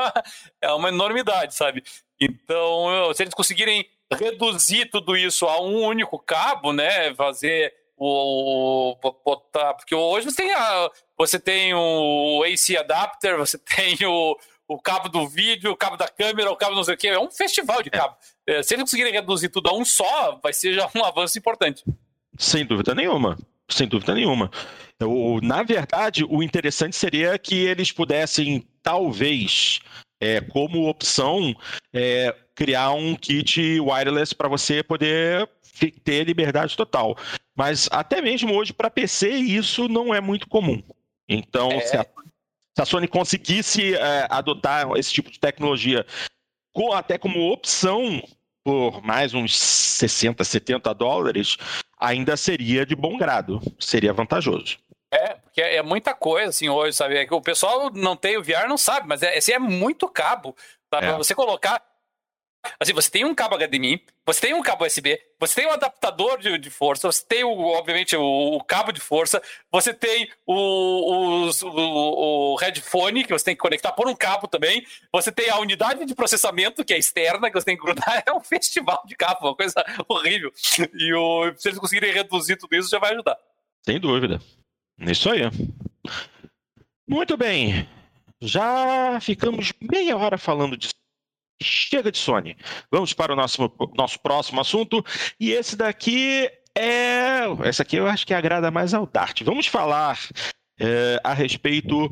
é 0.62 0.72
uma 0.72 0.90
enormidade, 0.90 1.54
sabe? 1.56 1.84
Então, 2.20 3.14
se 3.14 3.24
eles 3.24 3.34
conseguirem 3.34 3.86
reduzir 4.12 4.90
tudo 4.90 5.18
isso 5.18 5.46
a 5.46 5.62
um 5.62 5.84
único 5.84 6.18
cabo, 6.20 6.72
né, 6.72 7.14
fazer 7.16 7.74
o, 7.98 8.96
botar, 9.24 9.74
porque 9.74 9.96
hoje 9.96 10.30
você 10.30 10.44
tem, 10.44 10.54
a, 10.54 10.92
você 11.18 11.40
tem 11.40 11.74
o 11.74 12.44
AC 12.44 12.76
adapter, 12.78 13.38
você 13.38 13.58
tem 13.76 13.98
o, 14.06 14.38
o 14.68 14.80
cabo 14.80 15.10
do 15.10 15.28
vídeo, 15.28 15.72
o 15.72 15.78
cabo 15.78 15.96
da 15.96 16.08
câmera, 16.08 16.52
o 16.52 16.56
cabo 16.56 16.76
não 16.76 16.84
sei 16.84 16.96
o 16.96 16.98
que, 16.98 17.08
é 17.08 17.20
um 17.20 17.32
festival 17.32 17.82
de 17.82 17.90
é. 17.90 17.98
cabo. 17.98 18.16
É. 18.48 18.64
Se 18.64 18.74
eles 18.74 18.84
conseguirem 18.84 19.14
reduzir 19.14 19.50
tudo 19.50 19.70
a 19.70 19.74
um 19.74 19.86
só, 19.86 20.40
vai 20.42 20.54
ser 20.54 20.74
já 20.74 20.90
um 20.96 21.04
avanço 21.04 21.38
importante. 21.38 21.84
Sem 22.38 22.66
dúvida 22.66 22.94
nenhuma. 22.94 23.38
Sem 23.70 23.88
dúvida 23.88 24.14
nenhuma. 24.14 24.52
O, 25.02 25.40
na 25.42 25.64
verdade, 25.64 26.24
o 26.24 26.44
interessante 26.44 26.96
seria 26.96 27.38
que 27.38 27.56
eles 27.56 27.92
pudessem, 27.92 28.68
talvez, 28.84 29.80
é, 30.22 30.40
como 30.40 30.88
opção, 30.88 31.54
é, 31.94 32.36
criar 32.54 32.92
um 32.92 33.16
kit 33.16 33.80
wireless 33.80 34.34
para 34.34 34.48
você 34.48 34.84
poder 34.84 35.50
ter 36.04 36.24
liberdade 36.24 36.76
total. 36.76 37.18
Mas 37.56 37.88
até 37.92 38.22
mesmo 38.22 38.54
hoje, 38.54 38.74
para 38.74 38.90
PC, 38.90 39.30
isso 39.30 39.88
não 39.88 40.14
é 40.14 40.22
muito 40.22 40.48
comum. 40.48 40.82
Então, 41.28 41.72
é... 41.72 41.82
se, 41.82 41.98
a, 41.98 42.04
se, 42.04 42.82
a, 42.82 42.86
Sony 42.86 43.08
conseguisse 43.08 43.96
é, 43.96 44.28
adotar 44.30 44.88
esse 44.96 45.12
tipo 45.12 45.32
de 45.32 45.40
tecnologia 45.40 46.06
com, 46.74 46.92
até 46.94 47.18
como 47.18 47.52
opção 47.52 48.22
por 48.64 49.02
mais 49.04 49.34
uns 49.34 49.56
60, 49.58 50.44
70 50.44 50.92
dólares, 50.96 51.56
ainda 52.00 52.36
seria 52.36 52.84
de 52.84 52.96
bom 52.96 53.16
grado, 53.16 53.62
seria 53.80 54.12
vantajoso. 54.12 54.80
É, 55.14 55.36
porque 55.36 55.62
é 55.62 55.82
muita 55.84 56.14
coisa 56.16 56.50
assim 56.50 56.68
hoje, 56.68 56.98
sabe? 56.98 57.16
É 57.16 57.26
que 57.26 57.34
o 57.34 57.42
pessoal 57.42 57.92
não 57.94 58.16
tem 58.16 58.38
o 58.38 58.44
VR, 58.44 58.68
não 58.68 58.78
sabe, 58.78 59.08
mas 59.08 59.22
é, 59.22 59.38
assim, 59.38 59.54
é 59.54 59.60
muito 59.60 60.10
cabo. 60.10 60.56
Tá? 60.90 60.98
É. 60.98 61.02
Pra 61.02 61.18
você 61.18 61.36
colocar 61.36 61.82
Assim, 62.80 62.94
você 62.94 63.10
tem 63.10 63.26
um 63.26 63.36
cabo 63.36 63.58
HDMI, 63.58 64.04
você 64.26 64.42
tem 64.42 64.54
um 64.54 64.62
cabo 64.62 64.86
USB, 64.86 65.20
você 65.40 65.56
tem 65.56 65.68
um 65.68 65.74
adaptador 65.74 66.38
de, 66.40 66.58
de 66.58 66.70
força, 66.70 67.12
você 67.12 67.26
tem, 67.26 67.44
o, 67.44 67.52
obviamente, 67.52 68.16
o, 68.16 68.56
o, 68.56 68.64
cabo 68.64 68.92
de 68.92 69.00
força, 69.00 69.42
você 69.72 69.94
tem 69.94 70.30
o, 70.46 71.50
o, 71.50 72.54
o, 72.54 72.56
headphone 72.58 73.24
que 73.24 73.34
você 73.34 73.46
tem 73.46 73.56
que 73.56 73.62
conectar 73.62 73.92
por 73.92 74.08
um 74.08 74.16
cabo 74.16 74.48
também, 74.48 74.86
você 75.12 75.32
tem 75.32 75.50
a 75.50 75.60
unidade 75.60 76.06
de 76.06 76.16
processamento 76.16 76.84
que 76.84 76.94
é 76.94 76.98
externa, 76.98 77.50
que 77.50 77.60
você 77.60 77.66
tem 77.66 77.78
que 77.78 77.84
grudar. 77.84 78.06
É 78.26 78.32
um 78.32 78.40
festival 78.40 79.04
de 79.06 79.16
cabo, 79.16 79.48
uma 79.48 79.56
coisa 79.56 79.84
horrível. 80.08 80.52
E 80.94 81.14
o, 81.14 81.54
se 81.58 81.68
eles 81.68 81.80
conseguirem 81.80 82.12
reduzir 82.12 82.56
tudo 82.58 82.76
isso, 82.76 82.90
já 82.90 82.98
vai 82.98 83.14
ajudar. 83.14 83.38
Sem 83.86 84.00
dúvida. 84.00 84.40
Isso 85.00 85.30
aí. 85.30 85.42
Muito 87.08 87.38
bem. 87.38 87.88
Já 88.42 89.20
ficamos 89.22 89.74
meia 89.80 90.18
hora 90.18 90.38
falando 90.38 90.76
de 90.76 90.90
Chega 91.62 92.12
de 92.12 92.18
Sony. 92.18 92.58
Vamos 92.92 93.14
para 93.14 93.34
o 93.34 93.36
nosso, 93.36 93.72
nosso 93.96 94.20
próximo 94.20 94.60
assunto. 94.62 95.04
E 95.40 95.52
esse 95.52 95.76
daqui 95.76 96.50
é. 96.76 97.42
Essa 97.64 97.84
aqui 97.84 97.96
eu 97.96 98.08
acho 98.08 98.26
que 98.26 98.34
agrada 98.34 98.70
mais 98.70 98.94
ao 98.94 99.06
Dart. 99.06 99.42
Vamos 99.44 99.68
falar 99.68 100.20
é, 100.80 101.20
a 101.24 101.34
respeito 101.34 102.10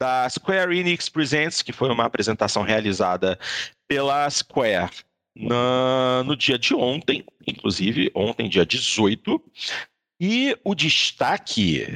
da 0.00 0.28
Square 0.28 0.76
Enix 0.76 1.08
Presents, 1.08 1.62
que 1.62 1.72
foi 1.72 1.90
uma 1.90 2.04
apresentação 2.04 2.62
realizada 2.62 3.38
pela 3.86 4.28
Square 4.30 4.90
na, 5.36 6.22
no 6.24 6.34
dia 6.34 6.58
de 6.58 6.74
ontem, 6.74 7.24
inclusive, 7.46 8.10
ontem, 8.14 8.48
dia 8.48 8.64
18. 8.64 9.42
E 10.18 10.56
o 10.64 10.74
destaque 10.74 11.86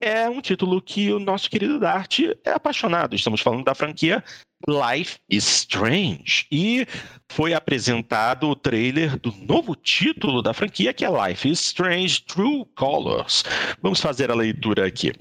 é 0.00 0.28
um 0.28 0.40
título 0.40 0.82
que 0.82 1.12
o 1.12 1.20
nosso 1.20 1.48
querido 1.48 1.78
Dart 1.78 2.20
é 2.44 2.50
apaixonado. 2.50 3.14
Estamos 3.14 3.40
falando 3.40 3.64
da 3.64 3.74
franquia 3.74 4.22
Life 4.68 5.18
is 5.28 5.46
Strange. 5.46 6.46
E 6.50 6.86
foi 7.28 7.52
apresentado 7.52 8.48
o 8.48 8.56
trailer 8.56 9.18
do 9.18 9.32
novo 9.32 9.74
título 9.74 10.42
da 10.42 10.54
franquia, 10.54 10.92
que 10.92 11.04
é 11.04 11.08
Life 11.08 11.48
is 11.48 11.60
Strange 11.60 12.22
True 12.22 12.64
Colors. 12.74 13.44
Vamos 13.82 14.00
fazer 14.00 14.30
a 14.30 14.34
leitura 14.34 14.86
aqui. 14.86 15.12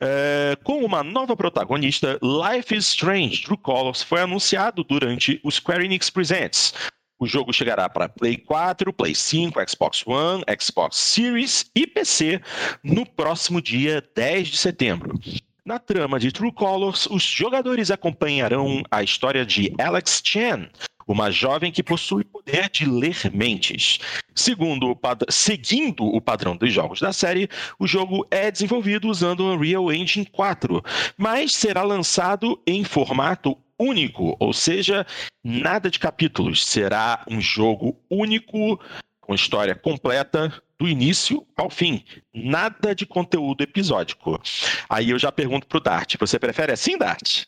É, 0.00 0.56
com 0.62 0.84
uma 0.84 1.02
nova 1.02 1.36
protagonista, 1.36 2.18
Life 2.22 2.74
is 2.74 2.88
Strange 2.88 3.42
True 3.42 3.58
Colors 3.58 4.02
foi 4.02 4.20
anunciado 4.20 4.84
durante 4.84 5.40
o 5.42 5.50
Square 5.50 5.84
Enix 5.84 6.10
Presents. 6.10 6.74
O 7.18 7.26
jogo 7.26 7.52
chegará 7.52 7.88
para 7.88 8.08
Play 8.08 8.36
4, 8.36 8.92
Play 8.92 9.14
5, 9.14 9.60
Xbox 9.70 10.04
One, 10.04 10.42
Xbox 10.60 10.96
Series 10.96 11.70
e 11.72 11.86
PC 11.86 12.40
no 12.82 13.06
próximo 13.06 13.62
dia 13.62 14.04
10 14.16 14.48
de 14.48 14.56
setembro. 14.56 15.16
Na 15.64 15.78
trama 15.78 16.18
de 16.18 16.32
True 16.32 16.50
Colors, 16.50 17.06
os 17.06 17.22
jogadores 17.22 17.92
acompanharão 17.92 18.82
a 18.90 19.00
história 19.00 19.46
de 19.46 19.72
Alex 19.78 20.20
Chen, 20.24 20.68
uma 21.06 21.30
jovem 21.30 21.70
que 21.70 21.84
possui 21.84 22.22
o 22.22 22.24
poder 22.24 22.68
de 22.68 22.84
ler 22.84 23.30
mentes. 23.32 24.00
O 24.34 25.30
Seguindo 25.30 26.04
o 26.04 26.20
padrão 26.20 26.56
dos 26.56 26.72
jogos 26.72 27.00
da 27.00 27.12
série, 27.12 27.48
o 27.78 27.86
jogo 27.86 28.26
é 28.28 28.50
desenvolvido 28.50 29.08
usando 29.08 29.40
o 29.40 29.54
Unreal 29.54 29.92
Engine 29.92 30.26
4, 30.26 30.82
mas 31.16 31.54
será 31.54 31.84
lançado 31.84 32.60
em 32.66 32.82
formato 32.82 33.56
único, 33.78 34.36
ou 34.40 34.52
seja, 34.52 35.06
nada 35.44 35.88
de 35.88 36.00
capítulos. 36.00 36.66
Será 36.66 37.24
um 37.30 37.40
jogo 37.40 37.96
único, 38.10 38.80
com 39.20 39.32
história 39.32 39.76
completa, 39.76 40.52
do 40.82 40.88
início 40.88 41.46
ao 41.56 41.70
fim. 41.70 42.04
Nada 42.34 42.92
de 42.92 43.06
conteúdo 43.06 43.62
episódico. 43.62 44.40
Aí 44.88 45.10
eu 45.10 45.18
já 45.18 45.30
pergunto 45.30 45.68
pro 45.68 45.80
Dart: 45.80 46.16
você 46.18 46.40
prefere 46.40 46.72
assim, 46.72 46.98
Dart? 46.98 47.44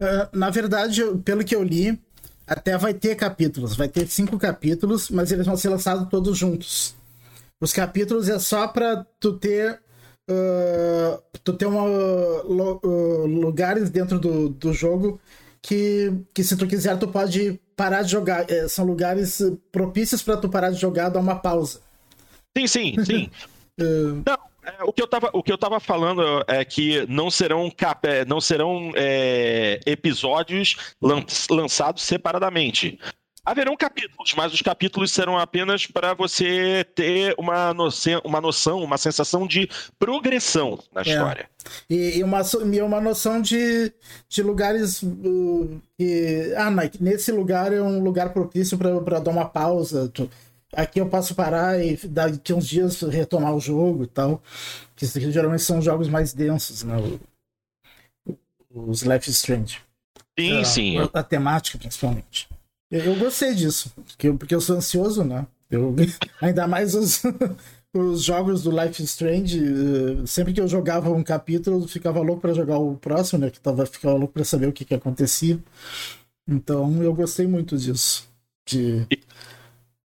Uh, 0.00 0.28
na 0.32 0.48
verdade, 0.48 1.02
pelo 1.24 1.44
que 1.44 1.56
eu 1.56 1.62
li, 1.64 2.00
até 2.46 2.78
vai 2.78 2.94
ter 2.94 3.16
capítulos. 3.16 3.76
Vai 3.76 3.88
ter 3.88 4.06
cinco 4.06 4.38
capítulos, 4.38 5.10
mas 5.10 5.32
eles 5.32 5.44
vão 5.44 5.56
ser 5.56 5.70
lançados 5.70 6.08
todos 6.08 6.38
juntos. 6.38 6.94
Os 7.60 7.72
capítulos 7.72 8.28
é 8.28 8.38
só 8.38 8.68
pra 8.68 9.04
tu 9.18 9.32
ter. 9.32 9.80
Uh, 10.30 11.20
tu 11.42 11.52
ter 11.54 11.66
uma, 11.66 11.82
uh, 11.82 13.26
lugares 13.26 13.90
dentro 13.90 14.20
do, 14.20 14.48
do 14.50 14.72
jogo 14.72 15.20
que, 15.60 16.12
que 16.32 16.44
se 16.44 16.56
tu 16.56 16.68
quiser 16.68 16.96
tu 16.96 17.08
pode 17.08 17.60
parar 17.74 18.02
de 18.02 18.12
jogar. 18.12 18.48
É, 18.48 18.68
são 18.68 18.84
lugares 18.84 19.42
propícios 19.72 20.22
para 20.22 20.36
tu 20.36 20.48
parar 20.48 20.70
de 20.70 20.80
jogar, 20.80 21.08
dar 21.08 21.18
uma 21.18 21.34
pausa. 21.34 21.80
Sim, 22.56 22.66
sim, 22.66 23.04
sim. 23.04 23.30
Não, 23.78 24.38
é, 24.62 24.84
o, 24.84 24.92
que 24.92 25.02
eu 25.02 25.06
tava, 25.06 25.30
o 25.32 25.42
que 25.42 25.52
eu 25.52 25.58
tava 25.58 25.80
falando 25.80 26.44
é 26.46 26.64
que 26.64 27.06
não 27.08 27.30
serão, 27.30 27.70
cap, 27.70 28.06
é, 28.06 28.24
não 28.26 28.40
serão 28.40 28.92
é, 28.94 29.80
episódios 29.86 30.94
lan, 31.00 31.24
lançados 31.50 32.02
separadamente. 32.02 32.98
Haverão 33.42 33.74
capítulos, 33.74 34.34
mas 34.36 34.52
os 34.52 34.60
capítulos 34.60 35.12
serão 35.12 35.38
apenas 35.38 35.86
para 35.86 36.12
você 36.12 36.84
ter 36.94 37.34
uma 37.38 37.72
noção, 37.72 38.20
uma 38.22 38.38
noção, 38.38 38.82
uma 38.82 38.98
sensação 38.98 39.46
de 39.46 39.68
progressão 39.98 40.78
na 40.92 41.00
é. 41.00 41.04
história. 41.08 41.48
E, 41.88 42.18
e, 42.18 42.22
uma, 42.22 42.42
e 42.70 42.82
uma 42.82 43.00
noção 43.00 43.40
de, 43.40 43.92
de 44.28 44.42
lugares 44.42 45.02
uh, 45.02 45.80
que. 45.96 46.52
Ah, 46.54 46.70
nesse 47.00 47.32
lugar 47.32 47.72
é 47.72 47.80
um 47.80 48.02
lugar 48.02 48.32
propício 48.34 48.76
para 48.76 49.18
dar 49.18 49.30
uma 49.30 49.46
pausa. 49.46 50.10
Tu, 50.12 50.30
aqui 50.72 51.00
eu 51.00 51.08
posso 51.08 51.34
parar 51.34 51.82
e 51.84 51.96
daqui 52.06 52.52
uns 52.52 52.66
dias 52.66 53.00
retomar 53.02 53.54
o 53.54 53.60
jogo 53.60 54.04
e 54.04 54.06
tal. 54.06 54.42
Que 54.96 55.06
geralmente 55.06 55.62
são 55.62 55.80
jogos 55.80 56.08
mais 56.08 56.32
densos, 56.32 56.82
né? 56.82 56.96
Os 58.70 59.02
Life 59.02 59.30
Strange. 59.30 59.80
Sim, 60.38 60.60
a, 60.60 60.64
sim. 60.64 60.98
A, 60.98 61.04
a, 61.12 61.22
temática, 61.22 61.78
principalmente. 61.78 62.48
Eu, 62.90 63.00
eu 63.00 63.16
gostei 63.16 63.54
disso, 63.54 63.92
porque 64.06 64.28
eu, 64.28 64.36
porque 64.36 64.54
eu 64.54 64.60
sou 64.60 64.76
ansioso, 64.76 65.24
né? 65.24 65.46
Eu, 65.70 65.94
ainda 66.40 66.66
mais 66.66 66.94
os, 66.94 67.22
os 67.94 68.22
jogos 68.22 68.62
do 68.62 68.70
Life 68.70 69.02
Strange. 69.02 69.58
Eh, 69.58 70.26
sempre 70.26 70.52
que 70.52 70.60
eu 70.60 70.68
jogava 70.68 71.10
um 71.10 71.22
capítulo, 71.22 71.82
eu 71.82 71.88
ficava 71.88 72.20
louco 72.20 72.42
para 72.42 72.54
jogar 72.54 72.78
o 72.78 72.96
próximo, 72.96 73.40
né? 73.40 73.50
Que 73.50 73.60
tava, 73.60 73.86
ficava 73.86 74.16
louco 74.16 74.34
para 74.34 74.44
saber 74.44 74.66
o 74.66 74.72
que, 74.72 74.84
que 74.84 74.94
acontecia. 74.94 75.58
Então 76.48 77.02
eu 77.02 77.14
gostei 77.14 77.46
muito 77.46 77.76
disso. 77.76 78.28
De... 78.68 79.06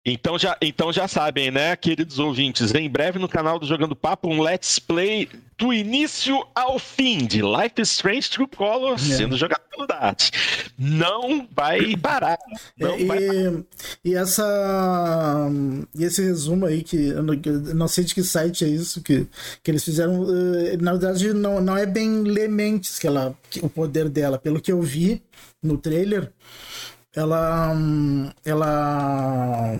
Então 0.03 0.37
já, 0.39 0.57
então 0.59 0.91
já 0.91 1.07
sabem, 1.07 1.51
né, 1.51 1.75
queridos 1.75 2.17
ouvintes? 2.17 2.73
Em 2.73 2.89
breve 2.89 3.19
no 3.19 3.29
canal 3.29 3.59
do 3.59 3.67
Jogando 3.67 3.95
Papo, 3.95 4.29
um 4.29 4.41
Let's 4.41 4.79
Play 4.79 5.29
do 5.59 5.71
início 5.71 6.43
ao 6.55 6.79
fim 6.79 7.19
de 7.19 7.39
Life 7.43 7.79
is 7.79 7.91
Strange 7.91 8.27
True 8.31 8.47
Colors 8.47 9.11
é. 9.11 9.17
sendo 9.17 9.37
jogado 9.37 9.61
pelo 9.69 9.85
Dart. 9.85 10.31
Não 10.75 11.47
vai 11.55 11.95
parar. 11.95 12.39
Não 12.75 12.97
e, 12.97 13.05
vai 13.05 13.27
parar. 13.27 13.63
e 14.03 14.15
essa. 14.15 15.49
E 15.95 16.03
esse 16.03 16.23
resumo 16.23 16.65
aí, 16.65 16.81
que 16.81 17.09
eu 17.09 17.21
não, 17.21 17.35
eu 17.35 17.75
não 17.75 17.87
sei 17.87 18.03
de 18.03 18.15
que 18.15 18.23
site 18.23 18.65
é 18.65 18.67
isso, 18.67 19.03
que, 19.03 19.27
que 19.61 19.69
eles 19.69 19.83
fizeram. 19.83 20.25
Eh, 20.65 20.77
na 20.77 20.93
verdade, 20.93 21.31
não, 21.31 21.61
não 21.61 21.77
é 21.77 21.85
bem 21.85 22.23
Lementes 22.23 22.97
que 22.97 23.05
ela, 23.05 23.35
que, 23.51 23.63
o 23.63 23.69
poder 23.69 24.09
dela. 24.09 24.39
Pelo 24.39 24.59
que 24.59 24.71
eu 24.71 24.81
vi 24.81 25.21
no 25.61 25.77
trailer, 25.77 26.31
ela. 27.15 27.71
Ela 28.43 29.79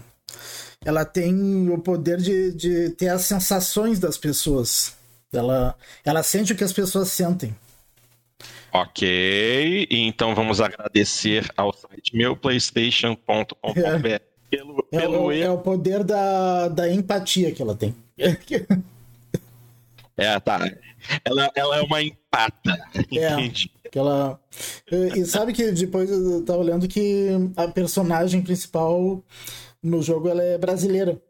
ela 0.84 1.06
tem 1.06 1.70
o 1.70 1.78
poder 1.78 2.17
de, 2.17 2.52
de 2.54 2.89
ter 2.91 3.10
as 3.10 3.22
sensações 3.22 4.00
das 4.00 4.17
pessoas. 4.17 4.96
Ela, 5.32 5.76
ela 6.04 6.24
sente 6.24 6.54
o 6.54 6.56
que 6.56 6.63
as 6.63 6.74
pessoas 6.74 7.10
sentem. 7.10 7.56
Ok, 8.74 9.88
então 9.91 10.34
vamos 10.34 10.62
agradecer 10.62 11.50
ao 11.58 11.74
site 11.74 12.15
meuplaystation.com.br 12.15 14.08
é. 14.08 14.22
pelo, 14.50 14.88
é, 14.91 15.00
pelo 15.00 15.32
é, 15.32 15.39
é, 15.41 15.52
o 15.52 15.58
poder 15.58 16.04
da, 16.04 16.70
da 16.70 16.89
empatia 16.89 17.52
que 17.52 17.62
ela 17.62 17.76
tem. 17.76 17.96
É, 20.17 20.39
tá. 20.39 20.60
Ela, 21.26 21.50
ela 21.56 21.78
é 21.78 21.82
uma 21.82 22.04
empata. 22.04 22.78
É, 23.12 23.34
Entendi. 23.34 23.72
Que 23.91 23.98
ela... 23.98 24.39
E 24.91 25.26
sabe 25.26 25.52
que 25.52 25.72
depois 25.72 26.12
eu 26.12 26.46
tava 26.46 26.60
olhando 26.60 26.88
que 26.88 27.30
a 27.56 27.67
personagem 27.70 28.41
principal 28.44 29.24
no 29.82 30.02
jogo 30.02 30.30
ela 30.30 30.44
é 30.44 30.58
brasileira. 30.58 31.22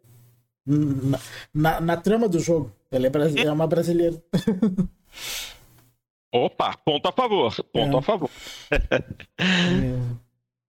Na, 0.65 1.19
na, 1.53 1.81
na 1.81 1.97
trama 1.97 2.29
do 2.29 2.39
jogo. 2.39 2.71
Ela 2.91 3.07
é, 3.07 3.09
bras... 3.09 3.35
é 3.35 3.51
uma 3.51 3.67
brasileira. 3.67 4.21
Opa, 6.33 6.77
ponto 6.85 7.07
a 7.07 7.11
favor. 7.11 7.53
Ponto 7.73 7.95
é. 7.95 7.99
a 7.99 8.01
favor. 8.01 8.29
é. 8.71 10.21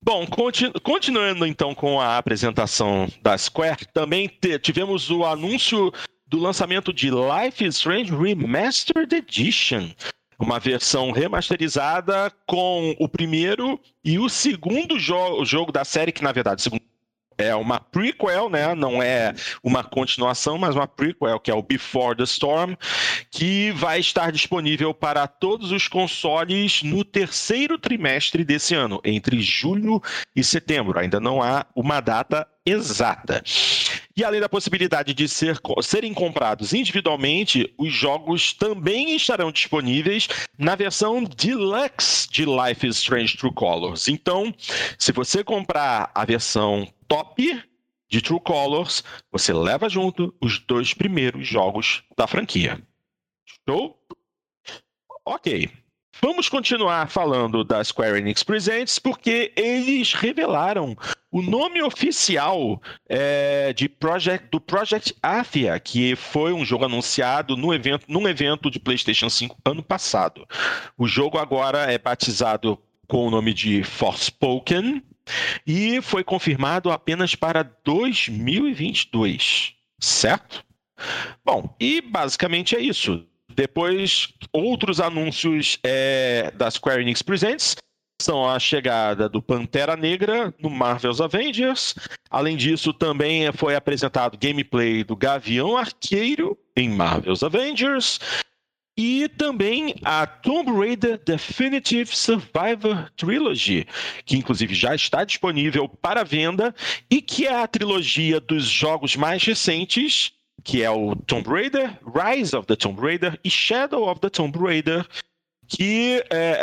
Bom, 0.04 0.26
continu 0.26 0.72
continuando 0.80 1.46
então 1.46 1.76
com 1.76 2.00
a 2.00 2.18
apresentação 2.18 3.06
da 3.22 3.38
Square, 3.38 3.86
também 3.92 4.28
tivemos 4.60 5.10
o 5.10 5.24
anúncio 5.24 5.92
do 6.26 6.40
lançamento 6.40 6.92
de 6.92 7.08
Life 7.08 7.64
is 7.64 7.76
Strange 7.76 8.10
Remastered 8.12 9.14
Edition. 9.14 9.90
Uma 10.40 10.58
versão 10.58 11.12
remasterizada 11.12 12.32
com 12.48 12.96
o 12.98 13.08
primeiro 13.08 13.78
e 14.04 14.18
o 14.18 14.28
segundo 14.28 14.98
jo 14.98 15.44
jogo 15.44 15.70
da 15.70 15.84
série, 15.84 16.10
que 16.10 16.24
na 16.24 16.32
verdade, 16.32 16.62
segundo 16.62 16.82
é 17.38 17.54
uma 17.54 17.80
prequel, 17.80 18.48
né? 18.48 18.74
Não 18.74 19.02
é 19.02 19.34
uma 19.62 19.82
continuação, 19.84 20.58
mas 20.58 20.74
uma 20.74 20.86
prequel, 20.86 21.40
que 21.40 21.50
é 21.50 21.54
o 21.54 21.62
Before 21.62 22.16
the 22.16 22.24
Storm, 22.24 22.74
que 23.30 23.70
vai 23.72 24.00
estar 24.00 24.30
disponível 24.32 24.92
para 24.92 25.26
todos 25.26 25.72
os 25.72 25.88
consoles 25.88 26.82
no 26.82 27.04
terceiro 27.04 27.78
trimestre 27.78 28.44
desse 28.44 28.74
ano, 28.74 29.00
entre 29.04 29.40
julho 29.40 30.02
e 30.34 30.42
setembro. 30.42 30.98
Ainda 30.98 31.20
não 31.20 31.42
há 31.42 31.66
uma 31.74 32.00
data 32.00 32.46
exata. 32.64 33.42
E 34.16 34.24
além 34.24 34.40
da 34.40 34.48
possibilidade 34.48 35.14
de 35.14 35.28
ser, 35.28 35.58
serem 35.82 36.12
comprados 36.12 36.72
individualmente, 36.72 37.72
os 37.78 37.92
jogos 37.92 38.52
também 38.52 39.14
estarão 39.16 39.50
disponíveis 39.50 40.28
na 40.58 40.74
versão 40.74 41.24
Deluxe 41.24 42.28
de 42.30 42.44
Life 42.44 42.86
is 42.86 42.96
Strange 42.96 43.36
True 43.36 43.52
Colors. 43.54 44.08
Então, 44.08 44.54
se 44.98 45.12
você 45.12 45.42
comprar 45.42 46.10
a 46.14 46.24
versão 46.24 46.86
top 47.08 47.62
de 48.10 48.20
True 48.20 48.40
Colors, 48.40 49.02
você 49.30 49.52
leva 49.52 49.88
junto 49.88 50.34
os 50.40 50.58
dois 50.58 50.92
primeiros 50.92 51.46
jogos 51.46 52.02
da 52.16 52.26
franquia. 52.26 52.82
Show? 53.66 53.98
Ok. 55.24 55.81
Vamos 56.24 56.48
continuar 56.48 57.10
falando 57.10 57.64
da 57.64 57.82
Square 57.82 58.16
Enix 58.16 58.44
Presents 58.44 58.96
porque 59.00 59.52
eles 59.56 60.14
revelaram 60.14 60.96
o 61.32 61.42
nome 61.42 61.82
oficial 61.82 62.80
é, 63.08 63.72
de 63.72 63.88
Project, 63.88 64.46
do 64.48 64.60
Project 64.60 65.16
Athia, 65.20 65.80
que 65.80 66.14
foi 66.14 66.52
um 66.52 66.64
jogo 66.64 66.84
anunciado 66.84 67.56
no 67.56 67.74
evento, 67.74 68.04
num 68.06 68.28
evento 68.28 68.70
de 68.70 68.78
PlayStation 68.78 69.28
5 69.28 69.56
ano 69.64 69.82
passado. 69.82 70.46
O 70.96 71.08
jogo 71.08 71.38
agora 71.38 71.92
é 71.92 71.98
batizado 71.98 72.78
com 73.08 73.26
o 73.26 73.30
nome 73.30 73.52
de 73.52 73.82
Forspoken 73.82 75.02
e 75.66 76.00
foi 76.02 76.22
confirmado 76.22 76.92
apenas 76.92 77.34
para 77.34 77.64
2022, 77.84 79.74
certo? 79.98 80.64
Bom, 81.44 81.74
e 81.80 82.00
basicamente 82.00 82.76
é 82.76 82.80
isso. 82.80 83.26
Depois, 83.54 84.28
outros 84.52 85.00
anúncios 85.00 85.78
é, 85.84 86.50
da 86.54 86.70
Square 86.70 87.02
Enix 87.02 87.22
Presents 87.22 87.76
são 88.20 88.48
a 88.48 88.58
chegada 88.58 89.28
do 89.28 89.42
Pantera 89.42 89.96
Negra 89.96 90.54
no 90.60 90.70
Marvel's 90.70 91.20
Avengers. 91.20 91.94
Além 92.30 92.56
disso, 92.56 92.92
também 92.92 93.52
foi 93.52 93.74
apresentado 93.74 94.38
gameplay 94.38 95.02
do 95.02 95.16
Gavião 95.16 95.76
Arqueiro 95.76 96.56
em 96.76 96.88
Marvel's 96.88 97.42
Avengers. 97.42 98.20
E 98.96 99.26
também 99.38 99.94
a 100.04 100.26
Tomb 100.26 100.70
Raider 100.70 101.18
Definitive 101.24 102.14
Survivor 102.14 103.10
Trilogy, 103.16 103.86
que 104.24 104.36
inclusive 104.36 104.74
já 104.74 104.94
está 104.94 105.24
disponível 105.24 105.88
para 105.88 106.24
venda 106.24 106.74
e 107.10 107.22
que 107.22 107.46
é 107.46 107.62
a 107.62 107.66
trilogia 107.66 108.38
dos 108.38 108.66
jogos 108.66 109.16
mais 109.16 109.42
recentes 109.42 110.32
que 110.64 110.82
é 110.82 110.90
o 110.90 111.16
Tomb 111.16 111.48
Raider, 111.48 111.98
Rise 112.04 112.56
of 112.56 112.66
the 112.66 112.76
Tomb 112.76 113.00
Raider 113.00 113.38
e 113.44 113.50
Shadow 113.50 114.08
of 114.08 114.20
the 114.20 114.30
Tomb 114.30 114.56
Raider, 114.58 115.06
que, 115.66 116.22
é, 116.30 116.58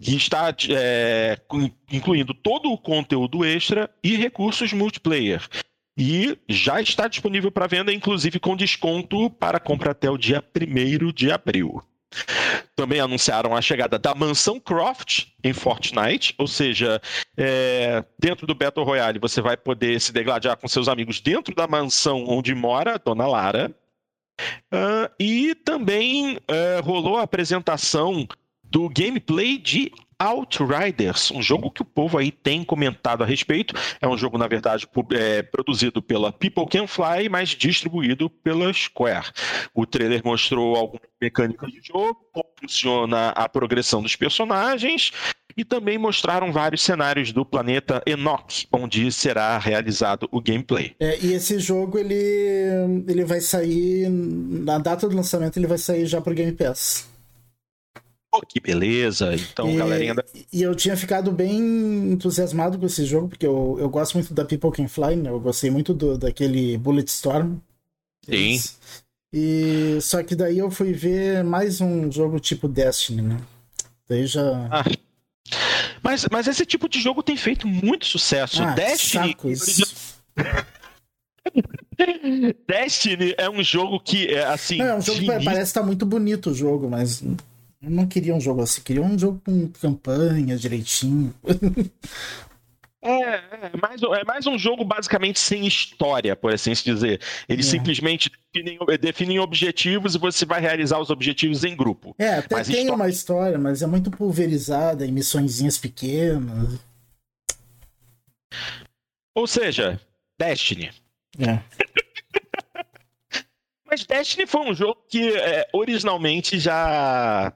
que 0.00 0.16
está 0.16 0.54
é, 0.70 1.38
incluindo 1.90 2.34
todo 2.34 2.70
o 2.70 2.78
conteúdo 2.78 3.44
extra 3.44 3.90
e 4.02 4.16
recursos 4.16 4.72
multiplayer. 4.72 5.46
E 5.96 6.38
já 6.48 6.80
está 6.80 7.06
disponível 7.06 7.50
para 7.50 7.66
venda, 7.66 7.92
inclusive 7.92 8.40
com 8.40 8.56
desconto 8.56 9.28
para 9.28 9.60
compra 9.60 9.90
até 9.90 10.10
o 10.10 10.16
dia 10.16 10.42
1 10.42 11.12
de 11.12 11.30
abril. 11.30 11.82
Também 12.76 13.00
anunciaram 13.00 13.56
a 13.56 13.62
chegada 13.62 13.98
da 13.98 14.14
Mansão 14.14 14.60
Croft 14.60 15.26
em 15.42 15.52
Fortnite, 15.52 16.34
ou 16.38 16.46
seja, 16.46 17.00
é, 17.36 18.04
dentro 18.18 18.46
do 18.46 18.54
Battle 18.54 18.84
Royale 18.84 19.18
você 19.18 19.40
vai 19.40 19.56
poder 19.56 20.00
se 20.00 20.12
degladiar 20.12 20.56
com 20.56 20.68
seus 20.68 20.88
amigos 20.88 21.20
dentro 21.20 21.54
da 21.54 21.66
mansão 21.66 22.24
onde 22.28 22.54
mora 22.54 22.94
a 22.94 22.98
Dona 22.98 23.26
Lara. 23.26 23.74
Uh, 24.72 25.08
e 25.20 25.54
também 25.54 26.36
uh, 26.36 26.82
rolou 26.82 27.18
a 27.18 27.22
apresentação 27.22 28.26
do 28.64 28.88
gameplay 28.88 29.58
de 29.58 29.92
Outriders, 30.22 31.32
um 31.32 31.42
jogo 31.42 31.68
que 31.68 31.82
o 31.82 31.84
povo 31.84 32.16
aí 32.16 32.30
tem 32.30 32.62
comentado 32.62 33.24
a 33.24 33.26
respeito. 33.26 33.74
É 34.00 34.06
um 34.06 34.16
jogo, 34.16 34.38
na 34.38 34.46
verdade, 34.46 34.86
é, 35.14 35.42
produzido 35.42 36.00
pela 36.00 36.30
People 36.30 36.66
Can 36.66 36.86
Fly, 36.86 37.28
mas 37.28 37.48
distribuído 37.48 38.30
pela 38.30 38.72
Square. 38.72 39.32
O 39.74 39.84
trailer 39.84 40.22
mostrou 40.24 40.76
algumas 40.76 41.08
mecânicas 41.20 41.72
de 41.72 41.80
jogo, 41.82 42.16
como 42.32 42.46
funciona 42.60 43.30
a 43.30 43.48
progressão 43.48 44.00
dos 44.00 44.14
personagens, 44.14 45.12
e 45.56 45.64
também 45.64 45.98
mostraram 45.98 46.52
vários 46.52 46.82
cenários 46.82 47.32
do 47.32 47.44
planeta 47.44 48.00
Enoch, 48.06 48.68
onde 48.72 49.10
será 49.10 49.58
realizado 49.58 50.28
o 50.30 50.40
gameplay. 50.40 50.94
É, 51.00 51.18
e 51.20 51.32
esse 51.32 51.58
jogo 51.58 51.98
ele, 51.98 52.14
ele 53.08 53.24
vai 53.24 53.40
sair 53.40 54.08
na 54.08 54.78
data 54.78 55.08
do 55.08 55.16
lançamento 55.16 55.56
ele 55.56 55.66
vai 55.66 55.78
sair 55.78 56.06
já 56.06 56.20
para 56.20 56.32
o 56.32 56.36
Game 56.36 56.52
Pass. 56.52 57.11
Pô, 58.32 58.40
que 58.40 58.58
beleza! 58.58 59.34
Então, 59.34 59.70
e, 59.70 59.76
galerinha. 59.76 60.14
Da... 60.14 60.24
E 60.50 60.62
eu 60.62 60.74
tinha 60.74 60.96
ficado 60.96 61.30
bem 61.30 62.12
entusiasmado 62.12 62.78
com 62.78 62.86
esse 62.86 63.04
jogo, 63.04 63.28
porque 63.28 63.46
eu, 63.46 63.76
eu 63.78 63.90
gosto 63.90 64.14
muito 64.14 64.32
da 64.32 64.42
People 64.42 64.72
Can 64.72 64.88
Fly, 64.88 65.16
né? 65.16 65.28
Eu 65.28 65.38
gostei 65.38 65.70
muito 65.70 65.92
do, 65.92 66.16
daquele 66.16 66.78
Bulletstorm. 66.78 67.58
Sim. 68.24 68.58
E 69.34 69.98
só 70.00 70.22
que 70.22 70.34
daí 70.34 70.58
eu 70.58 70.70
fui 70.70 70.94
ver 70.94 71.44
mais 71.44 71.82
um 71.82 72.10
jogo 72.10 72.40
tipo 72.40 72.68
Destiny, 72.68 73.20
né? 73.20 73.38
Daí 74.08 74.26
já. 74.26 74.66
Ah. 74.70 74.84
Mas, 76.02 76.26
mas 76.30 76.46
esse 76.46 76.64
tipo 76.64 76.88
de 76.88 77.00
jogo 77.00 77.22
tem 77.22 77.36
feito 77.36 77.68
muito 77.68 78.06
sucesso. 78.06 78.62
Ah, 78.62 78.72
Destiny. 78.72 79.36
Destiny 82.66 83.34
é 83.36 83.50
um 83.50 83.62
jogo 83.62 84.00
que 84.00 84.28
é 84.28 84.44
assim. 84.44 84.78
Não, 84.78 84.86
é 84.86 84.96
um 84.96 85.02
jogo 85.02 85.20
que 85.20 85.26
parece 85.26 85.62
estar 85.62 85.82
tá 85.82 85.86
muito 85.86 86.06
bonito 86.06 86.50
o 86.50 86.54
jogo, 86.54 86.88
mas 86.88 87.22
eu 87.82 87.90
não 87.90 88.06
queria 88.06 88.34
um 88.34 88.40
jogo 88.40 88.62
assim, 88.62 88.80
queria 88.80 89.02
um 89.02 89.18
jogo 89.18 89.40
com 89.44 89.68
campanha 89.68 90.56
direitinho. 90.56 91.34
É, 93.04 93.10
é, 93.10 93.70
mais, 93.82 94.00
é 94.00 94.24
mais 94.24 94.46
um 94.46 94.56
jogo 94.56 94.84
basicamente 94.84 95.40
sem 95.40 95.66
história, 95.66 96.36
por 96.36 96.54
assim 96.54 96.72
se 96.72 96.84
dizer. 96.84 97.20
Eles 97.48 97.66
é. 97.66 97.70
simplesmente 97.70 98.30
definem, 98.54 98.78
definem, 99.00 99.38
objetivos 99.40 100.14
e 100.14 100.18
você 100.18 100.46
vai 100.46 100.60
realizar 100.60 101.00
os 101.00 101.10
objetivos 101.10 101.64
em 101.64 101.74
grupo. 101.74 102.14
É, 102.16 102.34
até 102.34 102.54
mas 102.54 102.68
tem 102.68 102.76
história... 102.76 102.94
uma 102.94 103.08
história, 103.08 103.58
mas 103.58 103.82
é 103.82 103.88
muito 103.88 104.08
pulverizada 104.08 105.04
em 105.04 105.10
missõezinhas 105.10 105.78
pequenas. 105.78 106.78
Ou 109.34 109.48
seja, 109.48 110.00
Destiny. 110.38 110.92
É. 111.40 111.58
mas 113.84 114.06
Destiny 114.06 114.46
foi 114.46 114.60
um 114.60 114.72
jogo 114.72 115.02
que 115.08 115.36
é, 115.36 115.68
originalmente 115.72 116.56
já 116.56 117.52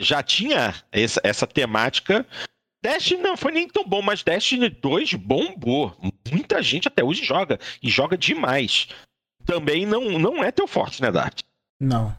já 0.00 0.22
tinha 0.22 0.74
essa, 0.92 1.20
essa 1.24 1.46
temática. 1.46 2.26
Destiny 2.82 3.22
não 3.22 3.36
foi 3.36 3.52
nem 3.52 3.68
tão 3.68 3.84
bom, 3.84 4.02
mas 4.02 4.22
Destiny 4.22 4.68
2 4.68 5.14
bombou. 5.14 5.96
Muita 6.30 6.62
gente 6.62 6.88
até 6.88 7.02
hoje 7.02 7.24
joga, 7.24 7.58
e 7.82 7.88
joga 7.88 8.16
demais. 8.16 8.88
Também 9.44 9.86
não, 9.86 10.18
não 10.18 10.44
é 10.44 10.50
teu 10.50 10.66
forte, 10.66 11.00
né, 11.02 11.10
Dart? 11.10 11.42
Não. 11.80 12.16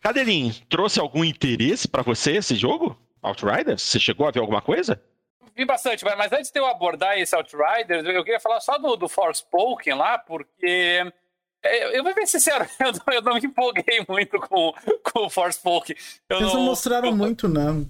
Cadelinho, 0.00 0.54
trouxe 0.68 0.98
algum 0.98 1.24
interesse 1.24 1.86
para 1.86 2.02
você 2.02 2.36
esse 2.36 2.54
jogo? 2.54 2.98
Outriders? 3.22 3.82
Você 3.82 4.00
chegou 4.00 4.26
a 4.26 4.30
ver 4.30 4.40
alguma 4.40 4.62
coisa? 4.62 5.00
Vi 5.54 5.64
bastante, 5.64 6.04
mas 6.04 6.32
antes 6.32 6.50
de 6.50 6.58
eu 6.58 6.66
abordar 6.66 7.18
esse 7.18 7.34
Outriders, 7.36 8.04
eu 8.06 8.24
queria 8.24 8.40
falar 8.40 8.60
só 8.60 8.78
do, 8.78 8.96
do 8.96 9.08
Forspoken 9.08 9.94
lá, 9.94 10.16
porque 10.16 11.12
eu 11.62 12.02
vou 12.02 12.14
ser 12.14 12.26
sincero, 12.26 12.66
eu 12.80 12.92
não, 12.92 13.14
eu 13.14 13.22
não 13.22 13.34
me 13.34 13.46
empolguei 13.46 14.04
muito 14.08 14.38
com, 14.40 14.72
com 15.02 15.26
o 15.26 15.30
Forspoken. 15.30 15.96
Eles 16.28 16.52
não 16.52 16.62
mostraram 16.62 17.08
eu, 17.08 17.16
muito, 17.16 17.48
não. 17.48 17.86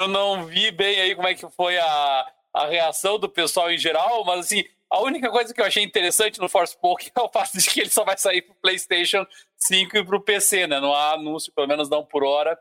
Eu 0.00 0.08
não 0.08 0.46
vi 0.46 0.70
bem 0.70 1.00
aí 1.00 1.14
como 1.14 1.28
é 1.28 1.34
que 1.34 1.48
foi 1.50 1.78
a, 1.78 2.32
a 2.52 2.66
reação 2.66 3.18
do 3.18 3.28
pessoal 3.28 3.70
em 3.70 3.78
geral, 3.78 4.24
mas 4.24 4.46
assim, 4.46 4.64
a 4.90 5.00
única 5.00 5.30
coisa 5.30 5.52
que 5.52 5.60
eu 5.60 5.64
achei 5.64 5.82
interessante 5.82 6.40
no 6.40 6.48
Forspoken 6.48 7.10
é 7.16 7.20
o 7.20 7.28
fato 7.28 7.58
de 7.58 7.68
que 7.68 7.80
ele 7.80 7.90
só 7.90 8.04
vai 8.04 8.16
sair 8.16 8.42
pro 8.42 8.54
PlayStation 8.62 9.26
5 9.56 9.96
e 9.96 10.04
pro 10.04 10.20
PC, 10.20 10.66
né? 10.66 10.80
Não 10.80 10.94
há 10.94 11.12
anúncio, 11.12 11.52
pelo 11.52 11.66
menos 11.66 11.88
não 11.88 12.04
por 12.04 12.24
hora, 12.24 12.58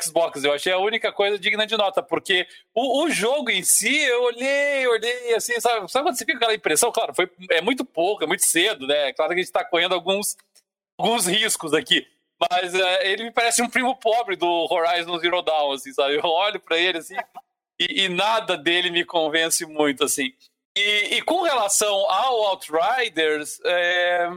Xbox. 0.00 0.44
Eu 0.44 0.52
achei 0.52 0.72
a 0.72 0.78
única 0.78 1.12
coisa 1.12 1.38
digna 1.38 1.66
de 1.66 1.76
nota, 1.76 2.02
porque 2.02 2.46
o, 2.74 3.04
o 3.04 3.10
jogo 3.10 3.50
em 3.50 3.62
si, 3.62 3.96
eu 3.96 4.22
olhei, 4.24 4.86
olhei 4.86 5.34
assim, 5.34 5.58
sabe, 5.60 5.90
sabe 5.90 6.06
quando 6.06 6.16
você 6.16 6.24
fica 6.24 6.38
com 6.38 6.44
aquela 6.44 6.54
impressão? 6.54 6.92
Claro, 6.92 7.14
foi, 7.14 7.30
é 7.50 7.60
muito 7.60 7.84
pouco, 7.84 8.24
é 8.24 8.26
muito 8.26 8.44
cedo, 8.44 8.86
né? 8.86 9.12
Claro 9.12 9.30
que 9.30 9.40
a 9.40 9.42
gente 9.42 9.46
está 9.46 9.64
correndo 9.64 9.94
alguns, 9.94 10.36
alguns 10.98 11.26
riscos 11.26 11.74
aqui. 11.74 12.06
Mas 12.50 12.74
uh, 12.74 12.98
ele 13.02 13.24
me 13.24 13.30
parece 13.30 13.62
um 13.62 13.68
primo 13.68 13.94
pobre 13.96 14.34
do 14.34 14.66
Horizon 14.70 15.18
Zero 15.18 15.42
Dawn, 15.42 15.72
assim, 15.72 15.92
sabe? 15.92 16.16
Eu 16.16 16.24
olho 16.24 16.58
para 16.58 16.76
ele 16.76 16.98
assim 16.98 17.16
e, 17.78 18.04
e, 18.04 18.08
nada 18.08 18.56
dele 18.56 18.90
me 18.90 19.04
convence 19.04 19.64
muito, 19.66 20.04
assim. 20.04 20.32
E, 20.76 21.16
e 21.16 21.22
com 21.22 21.42
relação 21.42 21.94
ao 22.10 22.42
Outriders, 22.46 23.60
é 23.64 24.30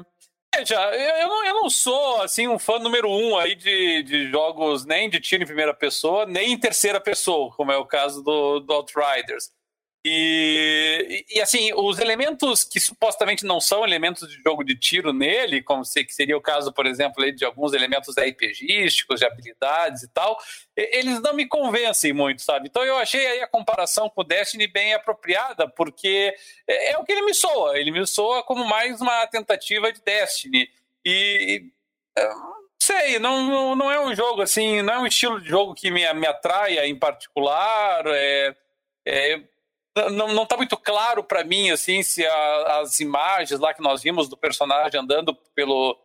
Veja, 0.57 0.75
eu 0.95 1.27
não, 1.27 1.45
eu 1.45 1.53
não 1.55 1.69
sou 1.69 2.21
assim 2.21 2.47
um 2.47 2.57
fã 2.57 2.79
número 2.79 3.09
um 3.09 3.37
aí 3.37 3.55
de, 3.55 4.03
de 4.03 4.31
jogos 4.31 4.85
nem 4.85 5.09
de 5.09 5.19
tiro 5.19 5.43
em 5.43 5.45
primeira 5.45 5.73
pessoa, 5.73 6.25
nem 6.25 6.53
em 6.53 6.57
terceira 6.57 6.99
pessoa, 7.01 7.53
como 7.53 7.73
é 7.73 7.77
o 7.77 7.85
caso 7.85 8.23
do, 8.23 8.61
do 8.61 8.73
Outriders. 8.73 9.51
E, 10.07 11.25
e, 11.31 11.41
assim, 11.41 11.73
os 11.73 11.97
elementos 11.97 12.63
que 12.63 12.79
supostamente 12.79 13.43
não 13.43 13.59
são 13.59 13.83
elementos 13.83 14.29
de 14.29 14.39
jogo 14.43 14.63
de 14.63 14.75
tiro 14.75 15.11
nele, 15.11 15.63
como 15.63 15.83
se, 15.83 16.05
seria 16.11 16.37
o 16.37 16.41
caso, 16.41 16.71
por 16.71 16.85
exemplo, 16.85 17.25
de 17.31 17.43
alguns 17.43 17.73
elementos 17.73 18.13
RPGísticos, 18.15 19.19
de 19.19 19.25
habilidades 19.25 20.03
e 20.03 20.07
tal, 20.09 20.37
eles 20.77 21.19
não 21.21 21.33
me 21.33 21.47
convencem 21.47 22.13
muito, 22.13 22.43
sabe? 22.43 22.67
Então 22.67 22.83
eu 22.83 22.97
achei 22.97 23.25
aí 23.25 23.41
a 23.41 23.47
comparação 23.47 24.07
com 24.07 24.21
o 24.21 24.23
Destiny 24.23 24.67
bem 24.67 24.93
apropriada, 24.93 25.67
porque 25.67 26.35
é, 26.67 26.91
é 26.91 26.97
o 26.99 27.03
que 27.03 27.11
ele 27.11 27.23
me 27.23 27.33
soa. 27.33 27.75
Ele 27.75 27.89
me 27.89 28.05
soa 28.05 28.43
como 28.43 28.63
mais 28.63 29.01
uma 29.01 29.25
tentativa 29.25 29.91
de 29.91 30.03
Destiny. 30.03 30.69
E. 31.03 31.65
sei, 32.79 33.17
não, 33.17 33.75
não 33.75 33.91
é 33.91 33.99
um 33.99 34.13
jogo 34.15 34.43
assim, 34.43 34.83
não 34.83 34.93
é 34.93 34.99
um 34.99 35.07
estilo 35.07 35.41
de 35.41 35.49
jogo 35.49 35.73
que 35.73 35.89
me, 35.89 36.13
me 36.13 36.27
atraia 36.27 36.85
em 36.85 36.95
particular. 36.95 38.03
É, 38.05 38.55
é, 39.07 39.54
não, 40.11 40.33
não 40.33 40.45
tá 40.45 40.57
muito 40.57 40.75
claro 40.77 41.23
para 41.23 41.43
mim 41.43 41.71
assim 41.71 42.03
se 42.03 42.25
a, 42.25 42.79
as 42.81 42.99
imagens 42.99 43.59
lá 43.59 43.73
que 43.73 43.81
nós 43.81 44.01
vimos 44.01 44.27
do 44.27 44.35
personagem 44.35 44.99
andando 44.99 45.33
pelo 45.55 45.97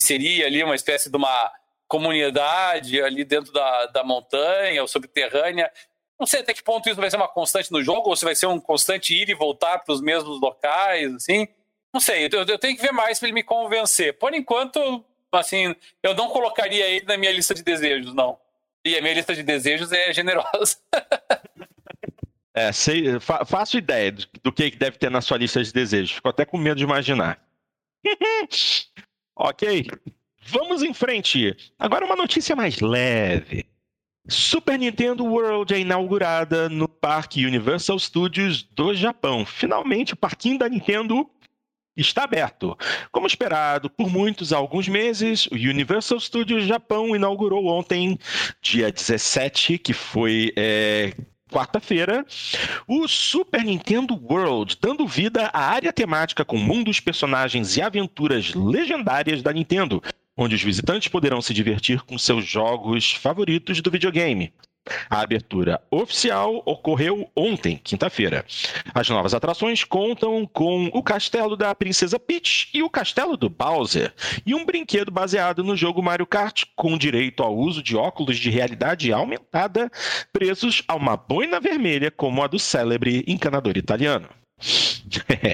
seria 0.00 0.46
ali 0.46 0.62
uma 0.62 0.74
espécie 0.74 1.10
de 1.10 1.16
uma 1.16 1.52
comunidade 1.86 3.00
ali 3.02 3.24
dentro 3.24 3.52
da, 3.52 3.86
da 3.86 4.02
montanha 4.04 4.82
ou 4.82 4.88
subterrânea. 4.88 5.70
Não 6.18 6.26
sei 6.26 6.40
até 6.40 6.54
que 6.54 6.62
ponto 6.62 6.88
isso 6.88 7.00
vai 7.00 7.10
ser 7.10 7.16
uma 7.16 7.28
constante 7.28 7.70
no 7.70 7.82
jogo 7.82 8.08
ou 8.08 8.16
se 8.16 8.24
vai 8.24 8.34
ser 8.34 8.46
um 8.46 8.60
constante 8.60 9.14
ir 9.14 9.28
e 9.28 9.34
voltar 9.34 9.78
para 9.80 9.92
os 9.92 10.00
mesmos 10.00 10.40
locais 10.40 11.14
assim. 11.14 11.46
Não 11.92 12.00
sei 12.00 12.28
eu, 12.32 12.44
eu 12.44 12.58
tenho 12.58 12.76
que 12.76 12.82
ver 12.82 12.92
mais 12.92 13.18
para 13.18 13.28
ele 13.28 13.34
me 13.34 13.42
convencer. 13.42 14.18
Por 14.18 14.32
enquanto 14.32 15.04
assim 15.32 15.74
eu 16.02 16.14
não 16.14 16.28
colocaria 16.28 16.86
ele 16.86 17.04
na 17.04 17.16
minha 17.16 17.32
lista 17.32 17.54
de 17.54 17.62
desejos 17.62 18.14
não. 18.14 18.38
E 18.84 18.96
a 18.96 19.02
minha 19.02 19.14
lista 19.14 19.34
de 19.34 19.42
desejos 19.42 19.92
é 19.92 20.12
generosa 20.12 20.78
É, 22.54 22.70
sei, 22.70 23.18
fa 23.18 23.44
faço 23.44 23.76
ideia 23.76 24.12
do, 24.12 24.26
do, 24.44 24.52
que 24.52 24.70
deve 24.70 24.96
ter 24.96 25.10
na 25.10 25.20
sua 25.20 25.36
lista 25.36 25.62
de 25.62 25.72
desejos. 25.72 26.12
Fico 26.12 26.28
até 26.28 26.44
com 26.44 26.56
medo 26.56 26.76
de 26.76 26.84
imaginar. 26.84 27.42
ok. 29.34 29.86
Vamos 30.46 30.82
em 30.82 30.94
frente. 30.94 31.56
Agora 31.78 32.04
uma 32.04 32.14
notícia 32.14 32.54
mais 32.54 32.80
leve. 32.80 33.66
Super 34.28 34.78
Nintendo 34.78 35.24
World 35.24 35.74
é 35.74 35.80
inaugurada 35.80 36.68
no 36.68 36.88
Parque 36.88 37.44
Universal 37.44 37.98
Studios 37.98 38.62
do 38.62 38.94
Japão. 38.94 39.44
Finalmente, 39.44 40.14
o 40.14 40.16
parquinho 40.16 40.58
da 40.58 40.68
Nintendo 40.68 41.28
está 41.96 42.24
aberto. 42.24 42.76
Como 43.12 43.26
esperado 43.26 43.90
por 43.90 44.10
muitos 44.10 44.52
há 44.52 44.56
alguns 44.56 44.88
meses, 44.88 45.46
o 45.46 45.54
Universal 45.54 46.18
Studios 46.20 46.64
Japão 46.64 47.14
inaugurou 47.14 47.66
ontem, 47.66 48.18
dia 48.62 48.90
17, 48.90 49.78
que 49.78 49.92
foi 49.92 50.52
é, 50.56 51.12
quarta-feira, 51.50 52.24
o 52.86 53.06
Super 53.06 53.64
Nintendo 53.64 54.14
World, 54.14 54.76
dando 54.80 55.06
vida 55.06 55.50
à 55.52 55.60
área 55.60 55.92
temática 55.92 56.44
com 56.44 56.56
mundos, 56.56 57.00
personagens 57.00 57.76
e 57.76 57.82
aventuras 57.82 58.54
legendárias 58.54 59.42
da 59.42 59.52
Nintendo, 59.52 60.02
onde 60.36 60.54
os 60.54 60.62
visitantes 60.62 61.08
poderão 61.08 61.40
se 61.40 61.54
divertir 61.54 62.02
com 62.02 62.18
seus 62.18 62.44
jogos 62.44 63.12
favoritos 63.12 63.80
do 63.80 63.90
videogame. 63.90 64.52
A 65.08 65.20
abertura 65.20 65.80
oficial 65.90 66.62
ocorreu 66.66 67.30
ontem, 67.34 67.80
quinta-feira. 67.82 68.44
As 68.94 69.08
novas 69.08 69.32
atrações 69.32 69.82
contam 69.82 70.46
com 70.46 70.90
o 70.92 71.02
castelo 71.02 71.56
da 71.56 71.74
Princesa 71.74 72.18
Peach 72.18 72.68
e 72.74 72.82
o 72.82 72.90
castelo 72.90 73.36
do 73.36 73.48
Bowser, 73.48 74.12
e 74.44 74.54
um 74.54 74.64
brinquedo 74.64 75.10
baseado 75.10 75.64
no 75.64 75.74
jogo 75.74 76.02
Mario 76.02 76.26
Kart, 76.26 76.64
com 76.76 76.98
direito 76.98 77.42
ao 77.42 77.56
uso 77.56 77.82
de 77.82 77.96
óculos 77.96 78.36
de 78.36 78.50
realidade 78.50 79.12
aumentada 79.12 79.90
presos 80.32 80.82
a 80.86 80.94
uma 80.94 81.16
boina 81.16 81.58
vermelha, 81.58 82.10
como 82.10 82.42
a 82.42 82.46
do 82.46 82.58
célebre 82.58 83.24
encanador 83.26 83.78
italiano. 83.78 84.28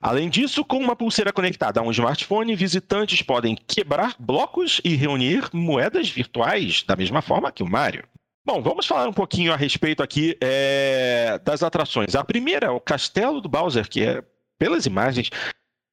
Além 0.00 0.28
disso, 0.28 0.64
com 0.64 0.78
uma 0.78 0.96
pulseira 0.96 1.32
conectada 1.32 1.80
a 1.80 1.82
um 1.82 1.90
smartphone, 1.90 2.54
visitantes 2.56 3.22
podem 3.22 3.56
quebrar 3.66 4.14
blocos 4.18 4.80
e 4.84 4.94
reunir 4.96 5.48
moedas 5.52 6.08
virtuais, 6.10 6.82
da 6.82 6.96
mesma 6.96 7.22
forma 7.22 7.52
que 7.52 7.62
o 7.62 7.66
Mario. 7.66 8.04
Bom, 8.46 8.60
vamos 8.60 8.86
falar 8.86 9.08
um 9.08 9.12
pouquinho 9.12 9.54
a 9.54 9.56
respeito 9.56 10.02
aqui 10.02 10.36
é, 10.38 11.38
das 11.38 11.62
atrações. 11.62 12.14
A 12.14 12.22
primeira 12.22 12.66
é 12.66 12.70
o 12.70 12.78
Castelo 12.78 13.40
do 13.40 13.48
Bowser, 13.48 13.88
que 13.88 14.02
é, 14.02 14.22
pelas 14.58 14.84
imagens, 14.84 15.30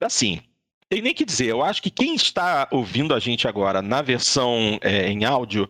assim, 0.03 0.41
tem 0.89 1.01
nem 1.01 1.13
que 1.13 1.23
dizer, 1.23 1.45
eu 1.45 1.63
acho 1.63 1.81
que 1.81 1.89
quem 1.89 2.13
está 2.13 2.67
ouvindo 2.69 3.13
a 3.13 3.19
gente 3.19 3.47
agora 3.47 3.81
na 3.81 4.01
versão 4.01 4.77
é, 4.81 5.07
em 5.07 5.23
áudio, 5.23 5.69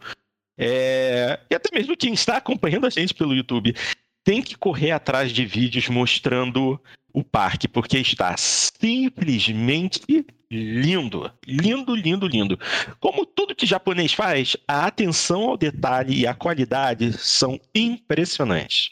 é, 0.57 1.39
e 1.51 1.53
até 1.53 1.69
mesmo 1.71 1.95
quem 1.95 2.13
está 2.13 2.37
acompanhando 2.37 2.87
a 2.87 2.89
gente 2.89 3.13
pelo 3.13 3.35
YouTube, 3.35 3.75
tem 4.23 4.41
que 4.41 4.57
correr 4.57 4.89
atrás 4.89 5.31
de 5.31 5.45
vídeos 5.45 5.87
mostrando 5.87 6.81
o 7.13 7.23
parque, 7.23 7.67
porque 7.67 7.97
está 7.97 8.35
simplesmente 8.37 10.25
lindo. 10.49 11.31
Lindo, 11.47 11.95
lindo, 11.95 12.27
lindo. 12.27 12.59
Como 12.99 13.25
tudo 13.25 13.55
que 13.55 13.65
japonês 13.65 14.13
faz, 14.13 14.57
a 14.67 14.85
atenção 14.85 15.43
ao 15.43 15.57
detalhe 15.57 16.19
e 16.19 16.27
a 16.27 16.33
qualidade 16.33 17.13
são 17.13 17.59
impressionantes. 17.73 18.91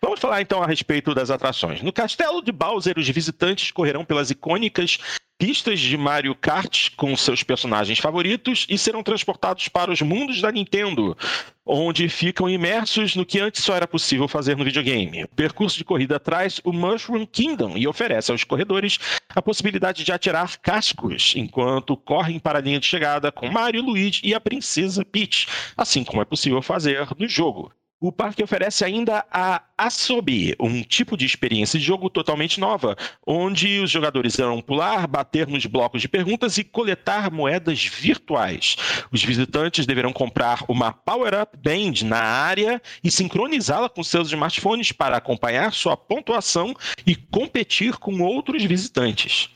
Vamos 0.00 0.20
falar 0.20 0.40
então 0.40 0.62
a 0.62 0.66
respeito 0.66 1.14
das 1.14 1.30
atrações. 1.30 1.82
No 1.82 1.92
Castelo 1.92 2.42
de 2.42 2.52
Bowser, 2.52 2.98
os 2.98 3.08
visitantes 3.08 3.70
correrão 3.70 4.04
pelas 4.04 4.30
icônicas 4.30 4.98
pistas 5.38 5.78
de 5.78 5.96
Mario 5.96 6.34
Kart 6.34 6.90
com 6.96 7.16
seus 7.16 7.44
personagens 7.44 8.00
favoritos 8.00 8.66
e 8.68 8.76
serão 8.76 9.04
transportados 9.04 9.68
para 9.68 9.92
os 9.92 10.02
mundos 10.02 10.40
da 10.40 10.50
Nintendo, 10.50 11.16
onde 11.64 12.08
ficam 12.08 12.50
imersos 12.50 13.14
no 13.14 13.24
que 13.24 13.38
antes 13.38 13.62
só 13.62 13.76
era 13.76 13.86
possível 13.86 14.26
fazer 14.26 14.56
no 14.56 14.64
videogame. 14.64 15.22
O 15.24 15.28
percurso 15.28 15.78
de 15.78 15.84
corrida 15.84 16.18
traz 16.18 16.60
o 16.64 16.72
Mushroom 16.72 17.24
Kingdom 17.24 17.76
e 17.76 17.86
oferece 17.86 18.32
aos 18.32 18.42
corredores 18.42 18.98
a 19.28 19.40
possibilidade 19.40 20.02
de 20.02 20.10
atirar 20.10 20.58
cascos 20.58 21.34
enquanto 21.36 21.96
correm 21.96 22.40
para 22.40 22.58
a 22.58 22.62
linha 22.62 22.80
de 22.80 22.86
chegada 22.86 23.30
com 23.30 23.48
Mario, 23.48 23.82
Luigi 23.82 24.20
e 24.24 24.34
a 24.34 24.40
Princesa 24.40 25.04
Peach, 25.04 25.46
assim 25.76 26.02
como 26.02 26.20
é 26.20 26.24
possível 26.24 26.60
fazer 26.60 27.06
no 27.16 27.28
jogo. 27.28 27.72
O 28.00 28.12
parque 28.12 28.44
oferece 28.44 28.84
ainda 28.84 29.26
a 29.28 29.60
Asobi, 29.76 30.54
um 30.60 30.84
tipo 30.84 31.16
de 31.16 31.26
experiência 31.26 31.80
de 31.80 31.84
jogo 31.84 32.08
totalmente 32.08 32.60
nova, 32.60 32.96
onde 33.26 33.80
os 33.80 33.90
jogadores 33.90 34.38
irão 34.38 34.60
pular, 34.60 35.08
bater 35.08 35.48
nos 35.48 35.66
blocos 35.66 36.00
de 36.00 36.08
perguntas 36.08 36.56
e 36.58 36.62
coletar 36.62 37.28
moedas 37.28 37.84
virtuais. 37.84 38.76
Os 39.10 39.24
visitantes 39.24 39.84
deverão 39.84 40.12
comprar 40.12 40.64
uma 40.68 40.92
Power 40.92 41.42
Up 41.42 41.56
Band 41.56 42.06
na 42.06 42.22
área 42.22 42.80
e 43.02 43.10
sincronizá-la 43.10 43.88
com 43.88 44.04
seus 44.04 44.28
smartphones 44.28 44.92
para 44.92 45.16
acompanhar 45.16 45.72
sua 45.72 45.96
pontuação 45.96 46.76
e 47.04 47.16
competir 47.16 47.96
com 47.96 48.20
outros 48.20 48.62
visitantes. 48.62 49.50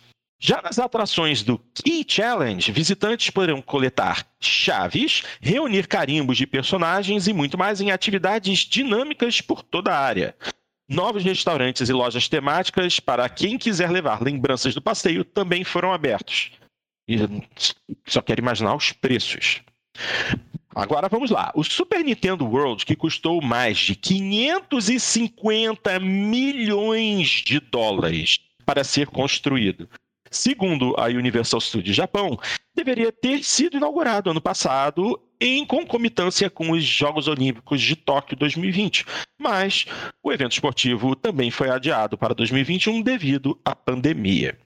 Já 0.45 0.61
nas 0.61 0.80
atrações 0.80 1.45
do 1.45 1.57
Key 1.57 2.05
Challenge, 2.05 2.72
visitantes 2.72 3.30
poderão 3.30 3.62
coletar 3.62 4.26
chaves, 4.40 5.22
reunir 5.40 5.86
carimbos 5.86 6.36
de 6.36 6.49
personagens 6.49 7.28
e 7.28 7.32
muito 7.32 7.57
mais 7.57 7.80
em 7.80 7.93
atividades 7.93 8.59
dinâmicas 8.59 9.40
por 9.40 9.62
toda 9.62 9.95
a 9.95 10.01
área. 10.01 10.34
Novos 10.88 11.22
restaurantes 11.22 11.88
e 11.88 11.93
lojas 11.93 12.28
temáticas 12.28 12.99
para 12.99 13.28
quem 13.28 13.57
quiser 13.57 13.88
levar 13.88 14.20
lembranças 14.20 14.74
do 14.74 14.82
passeio 14.82 15.24
também 15.24 15.62
foram 15.62 15.93
abertos. 15.93 16.51
E 17.07 17.18
só 18.09 18.20
quero 18.20 18.40
imaginar 18.40 18.74
os 18.74 18.90
preços. 18.90 19.61
Agora 20.74 21.09
vamos 21.09 21.30
lá. 21.30 21.53
O 21.55 21.62
Super 21.62 22.05
Nintendo 22.05 22.45
World, 22.45 22.84
que 22.84 22.97
custou 22.97 23.40
mais 23.40 23.78
de 23.78 23.95
550 23.95 26.01
milhões 26.01 27.45
de 27.47 27.61
dólares 27.61 28.40
para 28.66 28.82
ser 28.82 29.07
construído, 29.07 29.88
segundo 30.33 30.95
a 30.99 31.07
Universal 31.07 31.61
Studios 31.61 31.95
Japão, 31.95 32.39
deveria 32.74 33.12
ter 33.12 33.45
sido 33.45 33.76
inaugurado 33.76 34.30
ano 34.30 34.41
passado 34.41 35.20
em 35.41 35.66
concomitância 35.66 36.49
com 36.49 36.70
os 36.70 36.85
Jogos 36.85 37.26
Olímpicos 37.26 37.80
de 37.80 37.97
Tóquio 37.97 38.37
2020, 38.37 39.05
mas 39.37 39.87
o 40.22 40.33
evento 40.33 40.53
esportivo 40.53 41.16
também 41.16 41.51
foi 41.51 41.68
adiado 41.68 42.16
para 42.16 42.33
2021 42.33 43.03
devido 43.03 43.61
à 43.64 43.74
pandemia. 43.74 44.57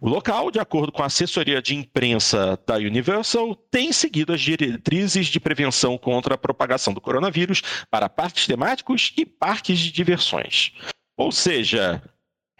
O 0.00 0.08
local, 0.08 0.50
de 0.50 0.58
acordo 0.58 0.90
com 0.90 1.02
a 1.02 1.06
assessoria 1.06 1.60
de 1.60 1.74
imprensa 1.76 2.58
da 2.66 2.76
Universal, 2.76 3.54
tem 3.70 3.92
seguido 3.92 4.32
as 4.32 4.40
diretrizes 4.40 5.26
de 5.26 5.38
prevenção 5.38 5.98
contra 5.98 6.34
a 6.34 6.38
propagação 6.38 6.94
do 6.94 7.00
coronavírus 7.00 7.62
para 7.90 8.08
parques 8.08 8.46
temáticos 8.46 9.12
e 9.18 9.26
parques 9.26 9.78
de 9.78 9.92
diversões. 9.92 10.72
Ou 11.14 11.30
seja, 11.30 12.02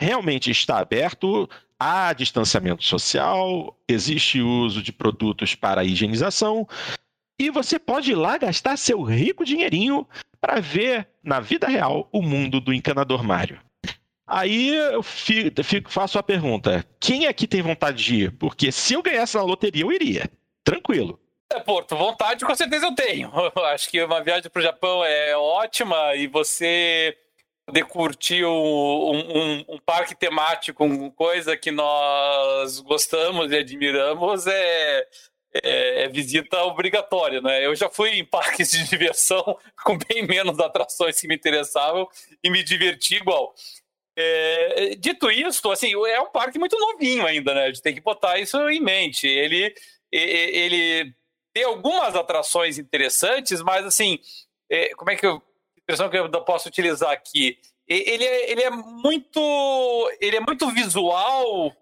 realmente 0.01 0.51
está 0.51 0.79
aberto, 0.79 1.49
há 1.79 2.15
distanciamento 2.15 2.83
social, 2.83 3.77
existe 3.87 4.41
uso 4.41 4.83
de 4.83 4.93
produtos 4.93 5.55
para 5.55 5.85
higienização, 5.85 6.67
e 7.39 7.51
você 7.51 7.79
pode 7.79 8.13
ir 8.13 8.15
lá 8.15 8.39
gastar 8.39 8.79
seu 8.79 9.03
rico 9.03 9.45
dinheirinho 9.45 10.09
para 10.41 10.59
ver 10.59 11.07
na 11.23 11.39
vida 11.39 11.69
real 11.69 12.09
o 12.11 12.23
mundo 12.23 12.61
do 12.61 12.73
encanador 12.73 13.23
Mário. 13.23 13.61
Aí 14.27 14.75
eu 14.75 15.03
fico, 15.03 15.91
faço 15.91 16.19
a 16.19 16.23
pergunta: 16.23 16.85
quem 16.99 17.27
aqui 17.27 17.47
tem 17.47 17.61
vontade 17.61 18.03
de 18.03 18.15
ir? 18.25 18.33
Porque 18.33 18.73
se 18.73 18.95
eu 18.95 19.03
ganhasse 19.03 19.37
na 19.37 19.43
loteria, 19.43 19.83
eu 19.83 19.93
iria. 19.93 20.31
Tranquilo. 20.65 21.19
É, 21.53 21.59
Porto, 21.61 21.97
vontade 21.97 22.45
com 22.45 22.55
certeza 22.55 22.87
eu 22.87 22.95
tenho. 22.95 23.31
Eu 23.57 23.65
acho 23.65 23.91
que 23.91 24.03
uma 24.05 24.23
viagem 24.23 24.49
para 24.49 24.61
o 24.61 24.63
Japão 24.63 25.05
é 25.05 25.37
ótima 25.37 26.15
e 26.15 26.29
você 26.29 27.17
poder 27.71 27.85
curtir 27.85 28.45
um, 28.45 28.51
um, 28.51 29.65
um, 29.69 29.79
parque 29.79 30.13
temático, 30.13 30.85
uma 30.85 31.09
coisa 31.13 31.57
que 31.57 31.71
nós 31.71 32.81
gostamos 32.81 33.53
e 33.53 33.57
admiramos, 33.57 34.45
é, 34.49 35.07
é, 35.55 36.03
é, 36.03 36.09
visita 36.09 36.65
obrigatória, 36.65 37.41
né? 37.41 37.65
Eu 37.65 37.77
já 37.77 37.89
fui 37.89 38.11
em 38.11 38.25
parques 38.25 38.73
de 38.73 38.83
diversão 38.91 39.57
com 39.85 39.97
bem 39.97 40.27
menos 40.27 40.59
atrações 40.59 41.21
que 41.21 41.29
me 41.29 41.37
interessavam 41.37 42.09
e 42.43 42.51
me 42.51 42.65
diverti 42.65 43.15
igual. 43.15 43.55
É, 44.19 44.97
dito 44.97 45.31
isso, 45.31 45.71
assim, 45.71 45.93
é 46.09 46.21
um 46.21 46.31
parque 46.31 46.59
muito 46.59 46.77
novinho 46.77 47.25
ainda, 47.25 47.55
né? 47.55 47.65
A 47.65 47.67
gente 47.69 47.83
tem 47.83 47.95
que 47.95 48.01
botar 48.01 48.41
isso 48.41 48.59
em 48.69 48.81
mente. 48.81 49.29
Ele, 49.29 49.73
ele 50.11 51.15
tem 51.55 51.63
algumas 51.63 52.17
atrações 52.17 52.79
interessantes, 52.79 53.63
mas 53.63 53.87
assim, 53.87 54.19
é, 54.69 54.93
como 54.97 55.13
é 55.13 55.15
que 55.15 55.25
eu 55.25 55.41
expressão 55.91 56.09
que 56.09 56.17
eu 56.17 56.45
posso 56.45 56.69
utilizar 56.69 57.11
aqui. 57.11 57.59
Ele 57.87 58.25
é, 58.25 58.53
ele 58.53 58.63
é 58.63 58.71
muito 58.71 59.41
ele 60.21 60.37
é 60.37 60.41
muito 60.41 60.71
visual 60.71 61.67
uh, 61.67 61.73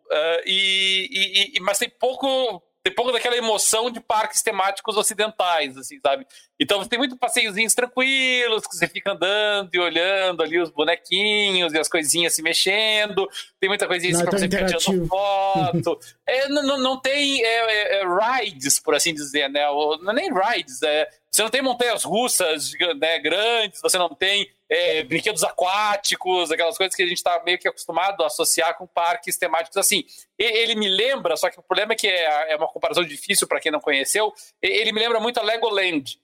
e, 0.46 1.52
e, 1.54 1.60
mas 1.60 1.78
tem 1.78 1.90
pouco 1.90 2.62
tem 2.82 2.94
pouco 2.94 3.12
daquela 3.12 3.36
emoção 3.36 3.90
de 3.90 4.00
parques 4.00 4.42
temáticos 4.42 4.96
ocidentais, 4.96 5.76
assim, 5.76 5.98
sabe? 6.00 6.26
Então 6.58 6.78
você 6.78 6.88
tem 6.88 6.98
muito 6.98 7.16
passeiozinhos 7.16 7.74
tranquilos, 7.74 8.66
que 8.66 8.76
você 8.76 8.86
fica 8.86 9.12
andando 9.12 9.74
e 9.74 9.78
olhando 9.78 10.42
ali 10.42 10.60
os 10.60 10.70
bonequinhos 10.70 11.72
e 11.72 11.78
as 11.78 11.88
coisinhas 11.88 12.34
se 12.34 12.42
mexendo, 12.42 13.28
tem 13.60 13.68
muita 13.68 13.86
coisinha 13.86 14.14
assim 14.14 14.24
pra 14.24 14.38
você 14.38 14.48
ficar 14.48 14.66
tirando 14.66 15.06
foto. 15.06 15.98
é, 16.26 16.48
não, 16.48 16.78
não 16.78 17.00
tem 17.00 17.44
é, 17.44 17.46
é, 17.46 18.02
é, 18.02 18.04
rides, 18.04 18.80
por 18.80 18.94
assim 18.94 19.12
dizer, 19.12 19.48
né? 19.48 19.66
Não 19.66 20.10
é 20.10 20.14
nem 20.14 20.30
rides, 20.32 20.82
é 20.82 21.08
você 21.30 21.42
não 21.42 21.50
tem 21.50 21.62
montanhas 21.62 22.04
russas 22.04 22.72
né, 22.98 23.18
grandes, 23.18 23.80
você 23.80 23.98
não 23.98 24.08
tem 24.08 24.50
é, 24.68 25.02
brinquedos 25.02 25.42
aquáticos, 25.42 26.50
aquelas 26.50 26.76
coisas 26.76 26.94
que 26.94 27.02
a 27.02 27.06
gente 27.06 27.16
está 27.16 27.42
meio 27.44 27.58
que 27.58 27.66
acostumado 27.66 28.22
a 28.22 28.26
associar 28.26 28.76
com 28.76 28.86
parques 28.86 29.38
temáticos 29.38 29.76
assim. 29.76 30.04
Ele 30.38 30.74
me 30.74 30.88
lembra, 30.88 31.36
só 31.36 31.48
que 31.50 31.58
o 31.58 31.62
problema 31.62 31.92
é 31.92 31.96
que 31.96 32.06
é, 32.06 32.52
é 32.52 32.56
uma 32.56 32.68
comparação 32.68 33.04
difícil 33.04 33.46
para 33.46 33.60
quem 33.60 33.72
não 33.72 33.80
conheceu, 33.80 34.32
ele 34.60 34.92
me 34.92 35.00
lembra 35.00 35.20
muito 35.20 35.38
a 35.38 35.42
Legoland 35.42 36.18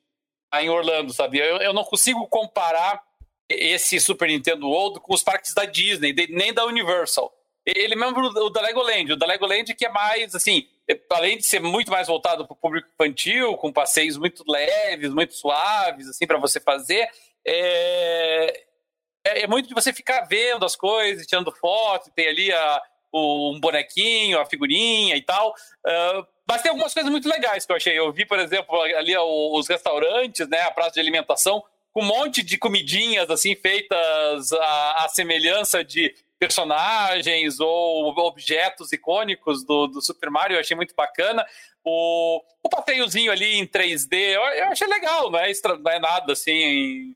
em 0.61 0.68
Orlando, 0.68 1.12
sabe? 1.12 1.38
Eu, 1.38 1.57
eu 1.57 1.72
não 1.72 1.84
consigo 1.84 2.26
comparar 2.28 3.03
esse 3.49 3.99
Super 4.01 4.28
Nintendo 4.28 4.68
World 4.68 5.01
com 5.01 5.14
os 5.14 5.22
parques 5.22 5.53
da 5.53 5.64
Disney, 5.64 6.14
nem 6.30 6.53
da 6.53 6.64
Universal. 6.64 7.32
Ele 7.66 7.95
lembra 7.95 8.20
o 8.22 8.51
da 8.51 8.61
Legoland, 8.61 9.12
o 9.12 9.16
da 9.16 9.26
Legoland 9.26 9.74
que 9.74 9.86
é 9.86 9.88
mais, 9.88 10.34
assim, 10.34 10.68
além 11.11 11.38
de 11.38 11.45
ser 11.45 11.61
muito 11.61 11.90
mais 11.90 12.09
voltado 12.09 12.47
para 12.47 12.53
o 12.53 12.57
público 12.57 12.88
infantil, 12.92 13.57
com 13.57 13.72
passeios 13.72 14.18
muito 14.18 14.45
leves, 14.47 15.11
muito 15.11 15.34
suaves, 15.34 16.09
assim, 16.09 16.26
para 16.26 16.38
você 16.38 16.61
fazer, 16.61 17.09
é... 17.47 18.64
é, 19.26 19.42
é, 19.42 19.47
muito 19.47 19.68
de 19.68 19.74
você 19.74 19.92
ficar 19.92 20.22
vendo 20.22 20.64
as 20.64 20.76
coisas, 20.76 21.26
tirando 21.26 21.53
foto, 21.53 22.11
tem 22.11 22.28
ali 22.28 22.53
a, 22.53 22.82
o, 23.12 23.55
um 23.55 23.61
bonequinho, 23.61 24.40
a 24.40 24.47
figurinha 24.47 25.16
e 25.16 25.22
tal. 25.22 25.51
Uh, 25.86 26.26
mas 26.47 26.62
tem 26.62 26.70
algumas 26.70 26.92
coisas 26.92 27.11
muito 27.11 27.28
legais 27.28 27.64
que 27.64 27.72
eu 27.72 27.76
achei. 27.76 27.99
Eu 27.99 28.12
vi, 28.12 28.26
por 28.26 28.38
exemplo, 28.38 28.80
ali 28.80 29.16
os 29.16 29.68
restaurantes, 29.68 30.47
né, 30.49 30.62
a 30.62 30.70
praça 30.70 30.92
de 30.92 31.01
alimentação, 31.01 31.62
com 31.92 32.03
um 32.03 32.07
monte 32.07 32.42
de 32.42 32.59
comidinhas 32.59 33.30
assim 33.30 33.55
feitas 33.55 34.53
à, 34.53 35.05
à 35.05 35.09
semelhança 35.09 35.84
de 35.84 36.14
personagens 36.38 37.61
ou 37.61 38.09
objetos 38.18 38.92
icônicos 38.92 39.64
do, 39.64 39.86
do 39.86 40.03
Super 40.03 40.30
Mario, 40.30 40.57
eu 40.57 40.61
achei 40.61 40.76
muito 40.76 40.95
bacana. 40.95 41.47
O, 41.82 42.42
o 42.62 42.68
passeiozinho 42.68 43.30
ali 43.30 43.59
em 43.59 43.66
3D, 43.66 44.12
eu, 44.12 44.42
eu 44.42 44.64
achei 44.66 44.86
legal, 44.86 45.30
não 45.30 45.38
é, 45.38 45.51
extra, 45.51 45.78
não 45.78 45.90
é 45.90 45.99
nada 45.99 46.32
assim 46.32 47.14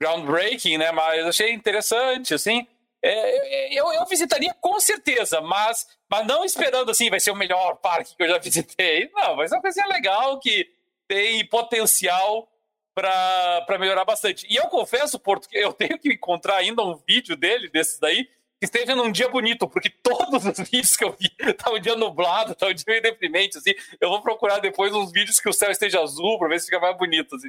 groundbreaking, 0.00 0.78
né? 0.78 0.92
Mas 0.92 1.26
achei 1.26 1.52
interessante, 1.52 2.34
assim. 2.34 2.66
É, 3.02 3.78
eu, 3.78 3.92
eu 3.92 4.04
visitaria 4.06 4.52
com 4.60 4.80
certeza, 4.80 5.40
mas, 5.40 5.86
mas 6.10 6.26
não 6.26 6.44
esperando 6.44 6.90
assim, 6.90 7.08
vai 7.08 7.20
ser 7.20 7.30
o 7.30 7.36
melhor 7.36 7.76
parque 7.76 8.16
que 8.16 8.22
eu 8.22 8.28
já 8.28 8.38
visitei. 8.38 9.08
Não, 9.14 9.36
vai 9.36 9.46
ser 9.46 9.54
uma 9.54 9.62
coisa 9.62 9.86
legal 9.86 10.40
que 10.40 10.68
tem 11.06 11.46
potencial 11.46 12.48
para 12.94 13.78
melhorar 13.78 14.04
bastante. 14.04 14.46
E 14.50 14.56
eu 14.56 14.66
confesso, 14.66 15.18
Porto, 15.18 15.48
que 15.48 15.56
eu 15.56 15.72
tenho 15.74 15.98
que 15.98 16.12
encontrar 16.12 16.56
ainda 16.56 16.82
um 16.82 16.96
vídeo 16.96 17.36
dele, 17.36 17.68
desses 17.68 18.00
daí, 18.00 18.28
esteja 18.60 18.94
num 18.94 19.10
dia 19.10 19.28
bonito, 19.28 19.68
porque 19.68 19.88
todos 19.88 20.44
os 20.44 20.58
vídeos 20.68 20.96
que 20.96 21.04
eu 21.04 21.14
vi 21.18 21.30
tá 21.54 21.70
um 21.70 21.80
dia 21.80 21.96
nublado, 21.96 22.54
tá 22.54 22.66
um 22.66 22.74
dia 22.74 22.84
meio 22.86 23.02
deprimente, 23.02 23.58
assim. 23.58 23.72
Eu 24.00 24.08
vou 24.08 24.20
procurar 24.20 24.58
depois 24.58 24.92
uns 24.92 25.12
vídeos 25.12 25.40
que 25.40 25.48
o 25.48 25.52
céu 25.52 25.70
esteja 25.70 26.00
azul 26.00 26.38
para 26.38 26.48
ver 26.48 26.60
se 26.60 26.66
fica 26.66 26.80
mais 26.80 26.96
bonito, 26.96 27.34
assim. 27.36 27.48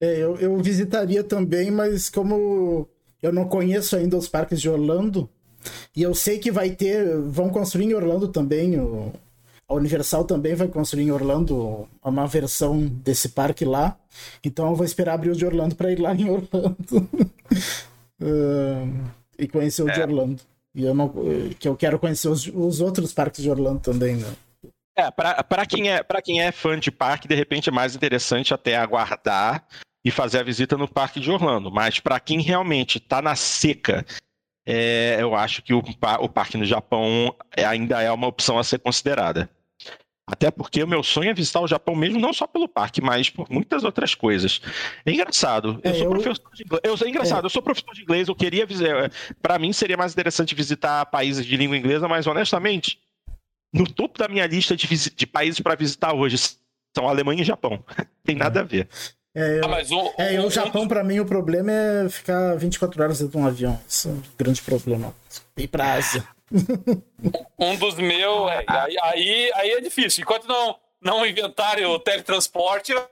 É, 0.00 0.16
eu, 0.18 0.36
eu 0.36 0.56
visitaria 0.58 1.24
também, 1.24 1.70
mas 1.70 2.08
como 2.08 2.88
eu 3.22 3.32
não 3.32 3.48
conheço 3.48 3.96
ainda 3.96 4.16
os 4.16 4.28
parques 4.28 4.60
de 4.60 4.68
Orlando, 4.68 5.28
e 5.96 6.02
eu 6.02 6.14
sei 6.14 6.38
que 6.38 6.50
vai 6.50 6.70
ter, 6.70 7.18
vão 7.22 7.48
construir 7.48 7.86
em 7.86 7.94
Orlando 7.94 8.28
também, 8.28 8.78
o, 8.78 9.12
a 9.66 9.74
Universal 9.74 10.24
também 10.24 10.54
vai 10.54 10.68
construir 10.68 11.04
em 11.04 11.10
Orlando 11.10 11.88
uma 12.02 12.26
versão 12.26 12.86
desse 12.86 13.30
parque 13.30 13.64
lá, 13.64 13.98
então 14.44 14.68
eu 14.68 14.74
vou 14.74 14.84
esperar 14.84 15.14
abrir 15.14 15.30
o 15.30 15.36
de 15.36 15.46
Orlando 15.46 15.74
para 15.74 15.90
ir 15.90 15.98
lá 15.98 16.14
em 16.14 16.28
Orlando. 16.28 17.08
uh... 18.20 19.23
e 19.38 19.48
conhecer 19.48 19.82
o 19.82 19.88
é. 19.88 19.92
de 19.92 20.00
Orlando. 20.00 20.42
E 20.74 20.84
eu 20.84 20.94
não, 20.94 21.12
que 21.58 21.68
eu 21.68 21.76
quero 21.76 21.98
conhecer 21.98 22.28
os, 22.28 22.46
os 22.48 22.80
outros 22.80 23.12
parques 23.12 23.42
de 23.42 23.50
Orlando 23.50 23.80
também, 23.80 24.16
né? 24.16 24.34
É, 24.96 25.10
para 25.10 25.66
quem 25.66 25.90
é 25.90 26.02
para 26.02 26.22
quem 26.22 26.40
é 26.40 26.52
fã 26.52 26.78
de 26.78 26.90
parque, 26.90 27.26
de 27.26 27.34
repente 27.34 27.68
é 27.68 27.72
mais 27.72 27.96
interessante 27.96 28.54
até 28.54 28.76
aguardar 28.76 29.66
e 30.04 30.10
fazer 30.10 30.38
a 30.38 30.42
visita 30.42 30.76
no 30.76 30.86
parque 30.86 31.18
de 31.18 31.30
Orlando. 31.30 31.70
Mas 31.70 31.98
para 31.98 32.20
quem 32.20 32.40
realmente 32.40 32.98
está 32.98 33.20
na 33.20 33.34
seca, 33.34 34.04
é, 34.66 35.16
eu 35.20 35.34
acho 35.34 35.62
que 35.62 35.74
o, 35.74 35.82
o 36.20 36.28
parque 36.28 36.56
no 36.56 36.64
Japão 36.64 37.34
ainda 37.56 38.02
é 38.02 38.10
uma 38.10 38.26
opção 38.26 38.58
a 38.58 38.64
ser 38.64 38.78
considerada. 38.78 39.48
Até 40.26 40.50
porque 40.50 40.82
o 40.82 40.88
meu 40.88 41.02
sonho 41.02 41.30
é 41.30 41.34
visitar 41.34 41.60
o 41.60 41.66
Japão 41.66 41.94
mesmo, 41.94 42.18
não 42.18 42.32
só 42.32 42.46
pelo 42.46 42.66
parque, 42.66 43.02
mas 43.02 43.28
por 43.28 43.46
muitas 43.50 43.84
outras 43.84 44.14
coisas. 44.14 44.60
É 45.04 45.12
engraçado. 45.12 45.78
Eu 45.84 45.90
é, 45.90 45.94
sou 45.94 46.04
eu... 46.04 46.10
professor 46.10 46.50
de 46.54 46.62
inglês. 46.62 46.80
Eu, 46.82 47.06
é 47.06 47.10
engraçado, 47.10 47.44
é. 47.44 47.46
eu 47.46 47.50
sou 47.50 47.62
professor 47.62 47.94
de 47.94 48.02
inglês, 48.02 48.28
eu 48.28 48.34
queria 48.34 48.64
visitar. 48.64 49.10
Para 49.42 49.58
mim 49.58 49.72
seria 49.72 49.98
mais 49.98 50.12
interessante 50.12 50.54
visitar 50.54 51.04
países 51.06 51.44
de 51.44 51.56
língua 51.56 51.76
inglesa, 51.76 52.08
mas 52.08 52.26
honestamente, 52.26 52.98
no 53.72 53.86
topo 53.86 54.18
da 54.18 54.26
minha 54.26 54.46
lista 54.46 54.74
de, 54.74 54.86
de 55.10 55.26
países 55.26 55.60
para 55.60 55.74
visitar 55.74 56.14
hoje 56.14 56.38
são 56.96 57.06
Alemanha 57.06 57.42
e 57.42 57.44
Japão. 57.44 57.84
Tem 58.24 58.34
nada 58.34 58.60
a 58.60 58.64
ver. 58.64 58.88
É, 59.36 59.58
eu, 59.58 59.64
ah, 59.64 59.68
mas 59.68 59.90
o, 59.90 60.14
é, 60.16 60.40
o, 60.40 60.46
o 60.46 60.50
Japão, 60.50 60.88
para 60.88 61.04
mim, 61.04 61.18
o 61.18 61.26
problema 61.26 61.70
é 61.70 62.08
ficar 62.08 62.56
24 62.56 63.02
horas 63.02 63.18
dentro 63.18 63.32
de 63.32 63.44
um 63.44 63.46
avião. 63.46 63.78
Isso 63.86 64.08
é 64.08 64.12
um 64.12 64.22
grande 64.38 64.62
problema. 64.62 65.12
Ir 65.58 65.68
pra 65.68 65.94
Ásia 65.94 66.26
um 67.58 67.76
dos 67.76 67.96
meus. 67.96 68.50
É, 68.50 68.64
aí, 69.02 69.52
aí 69.54 69.70
é 69.70 69.80
difícil. 69.80 70.22
Enquanto 70.22 70.46
não, 70.46 70.76
não 71.00 71.26
inventarem 71.26 71.84
o 71.86 71.98
teletransporte, 71.98 72.94
vai 72.94 73.04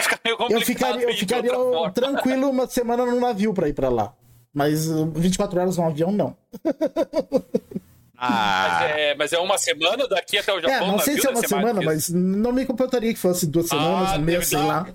ficar 0.00 0.20
meio 0.24 0.36
complicado. 0.36 0.60
Eu 0.60 0.66
ficaria, 0.66 1.10
eu 1.10 1.16
ficaria 1.16 1.90
tranquilo 1.94 2.50
uma 2.50 2.66
semana 2.66 3.04
no 3.04 3.20
navio 3.20 3.54
pra 3.54 3.68
ir 3.68 3.74
pra 3.74 3.88
lá. 3.88 4.14
Mas 4.52 4.88
24 4.88 5.56
uh, 5.56 5.62
horas 5.62 5.76
no 5.76 5.86
avião, 5.86 6.10
não. 6.10 6.36
Ah. 8.22 8.80
Mas, 8.82 8.90
é, 8.90 9.14
mas 9.14 9.32
é 9.32 9.38
uma 9.38 9.56
semana 9.56 10.06
daqui 10.06 10.36
até 10.36 10.52
o 10.52 10.58
é, 10.58 10.60
Japão? 10.60 10.88
É, 10.88 10.92
não 10.92 10.98
sei 10.98 11.18
se 11.18 11.26
é 11.26 11.30
uma 11.30 11.40
semana, 11.40 11.80
mas 11.80 12.10
não 12.10 12.52
me 12.52 12.66
comportaria 12.66 13.14
que 13.14 13.18
fosse 13.18 13.46
duas 13.46 13.66
semanas, 13.66 14.10
ah, 14.10 14.16
um 14.16 14.20
mês, 14.20 14.46
sei 14.46 14.58
lá. 14.58 14.86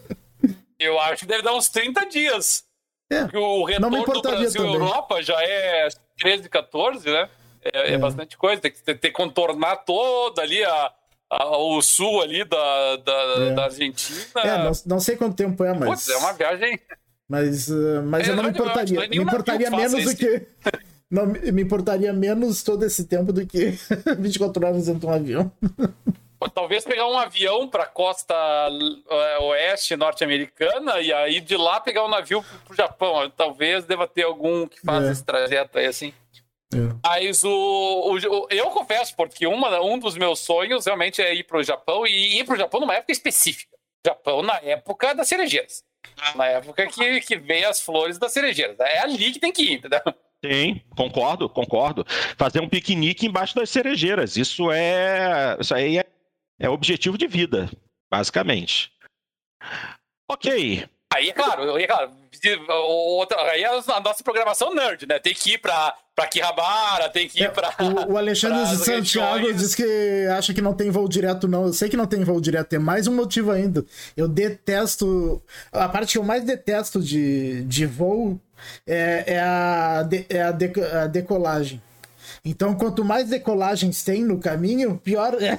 Eu 0.80 0.98
acho 0.98 1.20
que 1.20 1.26
deve 1.26 1.42
dar 1.42 1.54
uns 1.54 1.68
30 1.68 2.06
dias. 2.06 2.64
É, 3.10 3.24
o 3.36 3.64
retorno 3.64 4.02
do 4.02 4.22
Brasil 4.22 4.64
e 4.64 4.66
Europa 4.66 5.22
já 5.22 5.36
é 5.42 5.88
13, 6.18 6.48
14, 6.48 7.10
né? 7.10 7.28
É, 7.62 7.90
é. 7.90 7.92
é 7.94 7.98
bastante 7.98 8.36
coisa. 8.36 8.60
Tem 8.60 8.70
que, 8.70 8.82
ter 8.82 8.96
que 8.96 9.10
contornar 9.10 9.76
toda 9.78 10.42
ali 10.42 10.62
a, 10.64 10.92
a, 11.30 11.56
o 11.56 11.80
sul 11.82 12.22
ali 12.22 12.44
da, 12.44 12.96
da, 12.96 13.12
é. 13.12 13.50
da 13.52 13.64
Argentina. 13.64 14.20
É, 14.36 14.58
não, 14.58 14.72
não, 14.86 15.00
sei 15.00 15.16
quanto 15.16 15.36
tempo 15.36 15.64
é, 15.64 15.72
mas. 15.72 15.88
Putz, 15.88 16.08
é 16.08 16.16
uma 16.16 16.32
viagem. 16.32 16.80
Mas, 17.28 17.68
uh, 17.68 18.02
mas 18.04 18.28
eu 18.28 18.36
não 18.36 18.44
me 18.44 18.50
importaria. 18.50 19.00
Não 19.00 19.08
me 19.08 19.18
importaria 19.18 19.70
menos 19.70 20.04
do 20.04 20.16
que. 20.16 20.46
Não, 21.10 21.26
me 21.26 21.62
importaria 21.62 22.12
menos 22.12 22.64
todo 22.64 22.84
esse 22.84 23.04
tempo 23.04 23.32
do 23.32 23.46
que 23.46 23.78
24 24.18 24.66
horas 24.66 24.86
dentro 24.86 25.00
de 25.00 25.06
um 25.06 25.12
avião. 25.12 25.52
talvez 26.52 26.84
pegar 26.84 27.06
um 27.06 27.18
avião 27.18 27.68
para 27.68 27.84
a 27.84 27.86
costa 27.86 28.34
é, 28.34 29.38
oeste 29.38 29.96
norte-americana 29.96 31.00
e 31.00 31.12
aí 31.12 31.40
de 31.40 31.56
lá 31.56 31.80
pegar 31.80 32.04
um 32.04 32.08
navio 32.08 32.44
para 32.64 32.72
o 32.72 32.76
Japão. 32.76 33.30
Talvez 33.30 33.84
deva 33.84 34.06
ter 34.06 34.22
algum 34.22 34.66
que 34.66 34.80
faz 34.80 35.04
é. 35.04 35.12
esse 35.12 35.24
trajeto 35.24 35.78
aí 35.78 35.86
assim. 35.86 36.12
É. 36.74 36.94
Mas 37.02 37.44
o, 37.44 37.50
o, 37.50 38.48
eu 38.50 38.70
confesso, 38.70 39.14
porque 39.16 39.46
uma, 39.46 39.80
um 39.80 39.98
dos 39.98 40.16
meus 40.16 40.40
sonhos 40.40 40.86
realmente 40.86 41.22
é 41.22 41.32
ir 41.34 41.44
para 41.44 41.58
o 41.58 41.62
Japão 41.62 42.06
e 42.06 42.40
ir 42.40 42.44
para 42.44 42.54
o 42.54 42.58
Japão 42.58 42.80
numa 42.80 42.94
época 42.94 43.12
específica. 43.12 43.74
Japão 44.06 44.42
na 44.42 44.56
época 44.58 45.14
das 45.14 45.28
cerejeiras. 45.28 45.82
Na 46.36 46.46
época 46.46 46.86
que, 46.86 47.20
que 47.20 47.36
vem 47.36 47.64
as 47.64 47.80
flores 47.80 48.18
das 48.18 48.32
cerejeiras. 48.32 48.78
É 48.78 49.00
ali 49.00 49.32
que 49.32 49.38
tem 49.38 49.52
que 49.52 49.62
ir, 49.62 49.72
entendeu? 49.74 50.00
Sim, 50.44 50.78
concordo, 50.94 51.48
concordo. 51.48 52.04
Fazer 52.36 52.60
um 52.60 52.68
piquenique 52.68 53.26
embaixo 53.26 53.54
das 53.54 53.70
cerejeiras. 53.70 54.36
Isso 54.36 54.70
é. 54.70 55.56
Isso 55.58 55.74
aí 55.74 55.96
é 55.96 56.03
é 56.58 56.68
objetivo 56.68 57.18
de 57.18 57.26
vida, 57.26 57.70
basicamente. 58.10 58.92
Ok. 60.30 60.88
Aí 61.14 61.28
é 61.28 61.32
claro, 61.32 61.74
aí 61.74 61.84
é 61.84 61.86
claro. 61.86 62.10
Outra, 62.68 63.40
aí 63.42 63.62
é 63.62 63.68
a 63.68 64.00
nossa 64.00 64.24
programação 64.24 64.74
nerd, 64.74 65.06
né? 65.06 65.18
Tem 65.18 65.32
que 65.32 65.52
ir 65.52 65.58
pra, 65.58 65.94
pra 66.14 66.26
Quirrabara, 66.26 67.08
tem 67.08 67.28
que 67.28 67.42
ir 67.42 67.52
pra. 67.52 67.72
O, 67.80 68.12
o 68.12 68.18
Alexandre 68.18 68.66
de 68.76 68.84
Santiago 68.84 69.52
diz 69.52 69.74
que 69.74 70.26
acha 70.36 70.52
que 70.52 70.60
não 70.60 70.74
tem 70.74 70.90
voo 70.90 71.08
direto, 71.08 71.46
não. 71.46 71.66
Eu 71.66 71.72
sei 71.72 71.88
que 71.88 71.96
não 71.96 72.06
tem 72.06 72.24
voo 72.24 72.40
direto, 72.40 72.72
é 72.74 72.78
mais 72.78 73.06
um 73.06 73.14
motivo 73.14 73.52
ainda. 73.52 73.84
Eu 74.16 74.26
detesto. 74.26 75.40
A 75.72 75.88
parte 75.88 76.12
que 76.12 76.18
eu 76.18 76.24
mais 76.24 76.44
detesto 76.44 77.00
de, 77.00 77.62
de 77.64 77.86
voo 77.86 78.40
é, 78.86 79.24
é, 79.34 79.40
a, 79.40 80.02
de, 80.02 80.26
é 80.28 80.42
a, 80.42 80.50
de, 80.50 80.72
a 80.82 81.06
decolagem. 81.06 81.80
Então, 82.44 82.76
quanto 82.76 83.02
mais 83.02 83.30
decolagens 83.30 84.04
tem 84.04 84.22
no 84.22 84.38
caminho, 84.38 84.98
pior 84.98 85.42
é. 85.42 85.58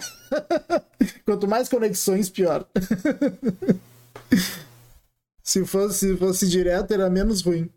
quanto 1.25 1.47
mais 1.47 1.67
conexões, 1.67 2.29
pior. 2.29 2.67
se, 5.41 5.65
fosse, 5.65 6.11
se 6.11 6.17
fosse 6.17 6.47
direto, 6.47 6.93
era 6.93 7.09
menos 7.09 7.41
ruim. 7.41 7.71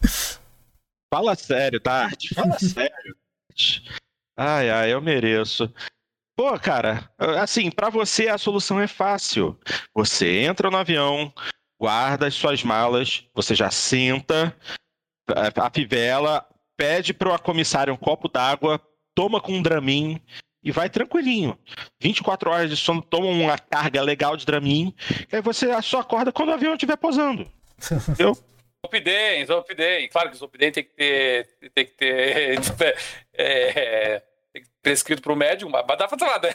Fala 1.12 1.34
sério, 1.34 1.78
Tati. 1.78 2.34
Fala 2.34 2.58
sério. 2.58 3.16
Ai, 4.34 4.70
ai, 4.70 4.92
eu 4.92 5.02
mereço. 5.02 5.70
Pô, 6.34 6.58
cara, 6.58 7.10
assim, 7.40 7.70
para 7.70 7.90
você 7.90 8.28
a 8.28 8.38
solução 8.38 8.80
é 8.80 8.86
fácil. 8.86 9.58
Você 9.94 10.40
entra 10.40 10.70
no 10.70 10.76
avião, 10.76 11.32
guarda 11.78 12.26
as 12.26 12.34
suas 12.34 12.62
malas, 12.62 13.24
você 13.34 13.54
já 13.54 13.70
senta, 13.70 14.54
a 15.28 15.70
pede 16.76 17.14
pro 17.14 17.38
comissário 17.38 17.92
um 17.92 17.96
copo 17.96 18.28
d'água, 18.28 18.80
toma 19.14 19.40
com 19.40 19.52
um 19.52 19.62
Dramin 19.62 20.20
e 20.62 20.70
vai 20.70 20.90
tranquilinho. 20.90 21.58
24 22.00 22.50
horas 22.50 22.70
de 22.70 22.76
sono, 22.76 23.00
toma 23.00 23.26
uma 23.26 23.58
carga 23.58 24.02
legal 24.02 24.36
de 24.36 24.44
Dramin, 24.44 24.94
e 25.32 25.36
aí 25.36 25.42
você 25.42 25.80
só 25.82 26.00
acorda 26.00 26.32
quando 26.32 26.50
o 26.50 26.52
avião 26.52 26.74
estiver 26.74 26.96
posando. 26.96 27.50
Entendeu? 28.08 28.36
Zolpidem, 28.84 29.44
Zolpidem. 29.46 30.08
Claro 30.08 30.30
que 30.30 30.36
Zolpidem 30.36 30.72
tem 30.72 30.84
que 30.84 30.94
ter, 30.94 31.48
tem 31.74 31.86
que 31.86 31.92
ter 31.92 32.60
é, 33.34 34.22
tem 34.52 34.62
que 34.62 34.68
ter 34.68 34.80
prescrito 34.82 35.22
para 35.22 35.32
o 35.32 35.36
médium, 35.36 35.68
mas 35.68 35.86
dá 35.86 36.08
para 36.08 36.18
falar, 36.18 36.40
né? 36.40 36.54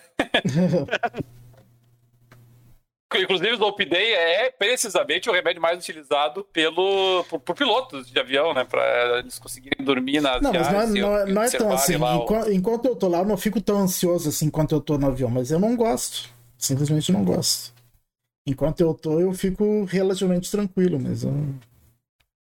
Inclusive, 3.20 3.54
o 3.54 3.58
Zolpidem 3.58 4.14
é 4.14 4.50
precisamente 4.50 5.30
o 5.30 5.34
remédio 5.34 5.62
mais 5.62 5.78
utilizado 5.78 6.44
pelo, 6.54 7.24
por, 7.26 7.40
por 7.40 7.56
pilotos 7.56 8.10
de 8.10 8.20
avião, 8.20 8.54
né? 8.54 8.64
Para 8.64 9.20
eles 9.20 9.38
conseguirem 9.40 9.84
dormir 9.84 10.22
nas 10.22 10.42
Não, 10.42 10.54
mas 10.54 10.72
não, 10.72 10.82
é, 10.82 10.86
não, 10.88 11.18
é, 11.18 11.26
não 11.26 11.42
é 11.42 11.50
tão 11.50 11.72
assim. 11.72 11.96
Enquanto, 11.96 12.52
enquanto, 12.52 12.86
eu 12.86 12.96
tô 12.96 13.08
lá, 13.08 13.20
eu 13.20 13.26
não 13.26 13.38
fico 13.38 13.60
tão 13.62 13.80
ansioso 13.80 14.30
assim 14.30 14.46
enquanto 14.46 14.74
eu 14.74 14.82
tô 14.82 14.98
no 14.98 15.08
avião, 15.08 15.30
mas 15.30 15.52
eu 15.52 15.60
não 15.60 15.76
gosto. 15.76 16.30
Simplesmente 16.58 17.12
não 17.12 17.24
gosto. 17.24 17.74
Enquanto 18.48 18.82
eu 18.82 18.94
tô, 18.94 19.20
eu 19.20 19.34
fico 19.34 19.84
relativamente 19.86 20.50
tranquilo, 20.50 21.00
mas 21.00 21.24
eu... 21.24 21.34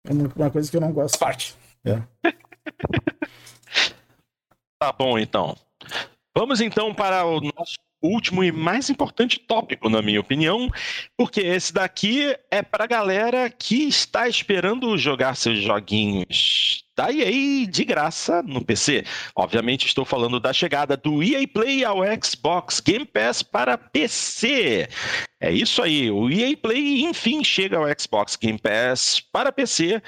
é 0.08 0.12
uma 0.12 0.50
coisa 0.50 0.70
que 0.70 0.76
eu 0.76 0.80
não 0.80 0.92
gosto. 0.92 1.18
Parte. 1.18 1.54
É. 1.84 2.00
tá 4.78 4.92
bom, 4.92 5.18
então. 5.18 5.56
Vamos 6.36 6.60
então 6.60 6.92
para 6.94 7.24
o 7.24 7.40
nosso 7.40 7.76
último 8.06 8.44
e 8.44 8.52
mais 8.52 8.90
importante 8.90 9.38
tópico, 9.38 9.88
na 9.88 10.02
minha 10.02 10.20
opinião, 10.20 10.70
porque 11.16 11.40
esse 11.40 11.72
daqui 11.72 12.36
é 12.50 12.62
para 12.62 12.86
galera 12.86 13.50
que 13.50 13.84
está 13.88 14.28
esperando 14.28 14.96
jogar 14.98 15.34
seus 15.34 15.60
joguinhos 15.60 16.83
da 16.96 17.12
EA 17.12 17.66
de 17.66 17.84
graça 17.84 18.42
no 18.42 18.64
PC. 18.64 19.04
Obviamente 19.34 19.86
estou 19.86 20.04
falando 20.04 20.38
da 20.38 20.52
chegada 20.52 20.96
do 20.96 21.22
EA 21.22 21.46
Play 21.46 21.84
ao 21.84 21.98
Xbox 22.22 22.80
Game 22.80 23.04
Pass 23.04 23.42
para 23.42 23.76
PC. 23.76 24.88
É 25.40 25.52
isso 25.52 25.82
aí, 25.82 26.10
o 26.10 26.30
EA 26.30 26.56
Play 26.56 27.02
enfim 27.02 27.42
chega 27.44 27.76
ao 27.76 27.86
Xbox 27.98 28.36
Game 28.36 28.58
Pass 28.58 29.20
para 29.32 29.52
PC 29.52 30.02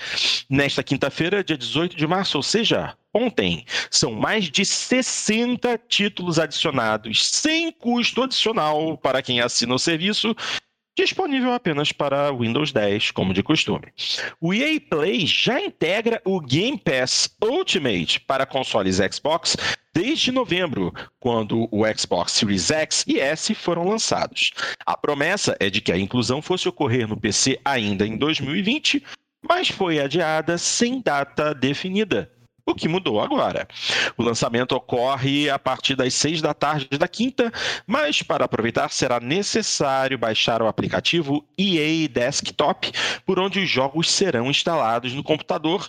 nesta 0.49 0.83
quinta-feira, 0.83 1.45
dia 1.45 1.59
18 1.59 1.97
de 1.97 2.07
março, 2.07 2.39
ou 2.39 2.43
seja, 2.43 2.97
ontem. 3.13 3.65
São 3.91 4.13
mais 4.13 4.51
de 4.51 4.65
60 4.65 5.79
títulos 5.89 6.39
adicionados, 6.39 7.27
sem 7.27 7.73
custo 7.73 8.23
adicional 8.23 8.97
para 8.99 9.23
quem 9.23 9.41
assina 9.41 9.75
o 9.75 9.79
serviço, 9.79 10.35
disponível 10.97 11.53
apenas 11.53 11.93
para 11.93 12.33
Windows 12.33 12.73
10, 12.73 13.11
como 13.11 13.35
de 13.35 13.43
costume. 13.43 13.87
O 14.41 14.55
EA 14.55 14.81
Play 14.81 15.27
já 15.27 15.61
integra 15.61 16.21
o 16.25 16.41
Game 16.41 16.79
Pass 16.79 17.29
Ultimate 17.43 18.21
para 18.21 18.47
consoles 18.47 18.97
Xbox 18.97 19.57
desde 19.95 20.33
novembro, 20.33 20.93
quando 21.21 21.69
o 21.71 21.83
Xbox 21.97 22.33
Series 22.33 22.71
X 22.71 23.05
e 23.07 23.21
S 23.21 23.55
foram 23.55 23.89
lançados. 23.89 24.53
A 24.85 24.97
promessa 24.97 25.57
é 25.61 25.71
de 25.71 25.81
que 25.81 25.93
a 25.93 25.99
inclusão 25.99 26.41
fosse 26.41 26.69
ocorrer 26.69 27.07
no 27.07 27.17
PC 27.17 27.61
ainda 27.65 28.07
em 28.07 28.17
2020, 28.17 29.03
mas 29.47 29.69
foi 29.69 30.01
adiada 30.01 30.59
sem 30.59 31.01
data 31.01 31.55
definida 31.55 32.36
o 32.67 32.75
que 32.75 32.89
mudou 32.89 33.21
agora. 33.21 33.69
O 34.19 34.23
lançamento 34.23 34.73
ocorre 34.73 35.49
a 35.49 35.59
partir 35.59 35.95
das 35.95 36.13
seis 36.13 36.43
da 36.43 36.53
tarde 36.53 36.99
da 36.99 37.07
quinta, 37.07 37.53
mas 37.87 38.23
para 38.23 38.45
aproveitar 38.45 38.91
será 38.91 39.21
necessário 39.21 40.19
baixar 40.19 40.61
o 40.61 40.67
aplicativo 40.67 41.47
EA 41.57 42.09
Desktop, 42.09 42.91
por 43.25 43.39
onde 43.39 43.61
os 43.61 43.71
jogos 43.71 44.11
serão 44.11 44.51
instalados 44.51 45.15
no 45.15 45.23
computador 45.23 45.89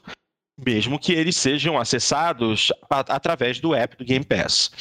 mesmo 0.66 0.98
que 0.98 1.14
eles 1.14 1.38
sejam 1.38 1.78
acessados 1.78 2.72
através 2.90 3.60
do 3.60 3.76
app 3.76 3.96
do 3.96 4.04
Game 4.04 4.26
Pass. 4.26 4.72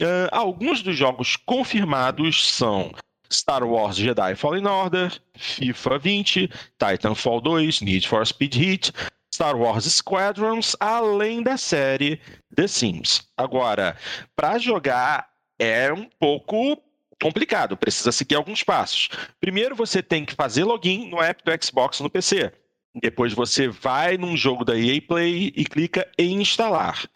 Uh, 0.00 0.26
alguns 0.32 0.82
dos 0.82 0.96
jogos 0.96 1.36
confirmados 1.36 2.52
são 2.52 2.90
Star 3.32 3.62
Wars 3.62 3.96
Jedi 3.96 4.34
Fallen 4.34 4.66
Order, 4.66 5.12
FIFA 5.36 5.98
20, 5.98 6.50
Titanfall 6.78 7.40
2, 7.40 7.80
Need 7.80 8.08
for 8.08 8.26
Speed 8.26 8.56
Heat, 8.56 8.92
Star 9.40 9.56
Wars 9.56 9.86
Squadrons, 9.86 10.76
além 10.78 11.42
da 11.42 11.56
série 11.56 12.20
The 12.54 12.68
Sims. 12.68 13.26
Agora, 13.34 13.96
para 14.36 14.58
jogar 14.58 15.30
é 15.58 15.90
um 15.90 16.04
pouco 16.18 16.76
complicado, 17.18 17.74
precisa 17.74 18.12
seguir 18.12 18.34
alguns 18.34 18.62
passos. 18.62 19.08
Primeiro, 19.40 19.74
você 19.74 20.02
tem 20.02 20.26
que 20.26 20.34
fazer 20.34 20.64
login 20.64 21.08
no 21.08 21.22
app 21.22 21.42
do 21.42 21.64
Xbox 21.64 22.00
no 22.00 22.10
PC. 22.10 22.52
Depois, 22.94 23.32
você 23.32 23.66
vai 23.66 24.18
num 24.18 24.36
jogo 24.36 24.62
da 24.62 24.78
EA 24.78 25.00
Play 25.00 25.54
e 25.56 25.64
clica 25.64 26.06
em 26.18 26.42
instalar. 26.42 27.08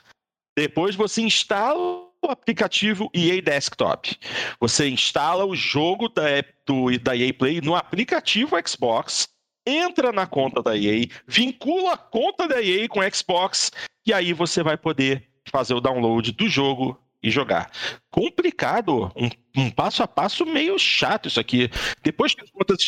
Depois, 0.57 0.95
você 0.95 1.21
instala 1.21 1.79
o 2.23 2.31
aplicativo 2.31 3.11
EA 3.13 3.43
Desktop. 3.43 4.19
Você 4.59 4.89
instala 4.89 5.45
o 5.45 5.55
jogo 5.55 6.09
da, 6.09 6.23
do, 6.65 6.99
da 7.01 7.15
EA 7.15 7.35
Play 7.35 7.61
no 7.61 7.77
aplicativo 7.77 8.57
Xbox 8.67 9.29
entra 9.67 10.13
na 10.13 10.27
conta 10.27 10.63
da 10.63 10.77
EA, 10.77 11.07
vincula 11.27 11.95
a 11.95 11.97
conta 11.97 12.47
da 12.47 12.63
EA 12.63 12.89
com 12.89 13.01
o 13.01 13.15
Xbox 13.15 13.71
e 14.07 14.13
aí 14.13 14.33
você 14.33 14.63
vai 14.63 14.77
poder 14.77 15.25
fazer 15.51 15.75
o 15.75 15.81
download 15.81 16.33
do 16.33 16.49
jogo 16.49 16.99
e 17.23 17.31
jogar. 17.31 17.71
Complicado, 18.11 19.11
um, 19.17 19.31
um 19.57 19.71
passo 19.71 20.03
a 20.03 20.09
passo 20.09 20.45
meio 20.45 20.79
chato 20.79 21.29
isso 21.29 21.41
aqui. 21.41 21.71
Depois 22.03 22.35
que 22.35 22.45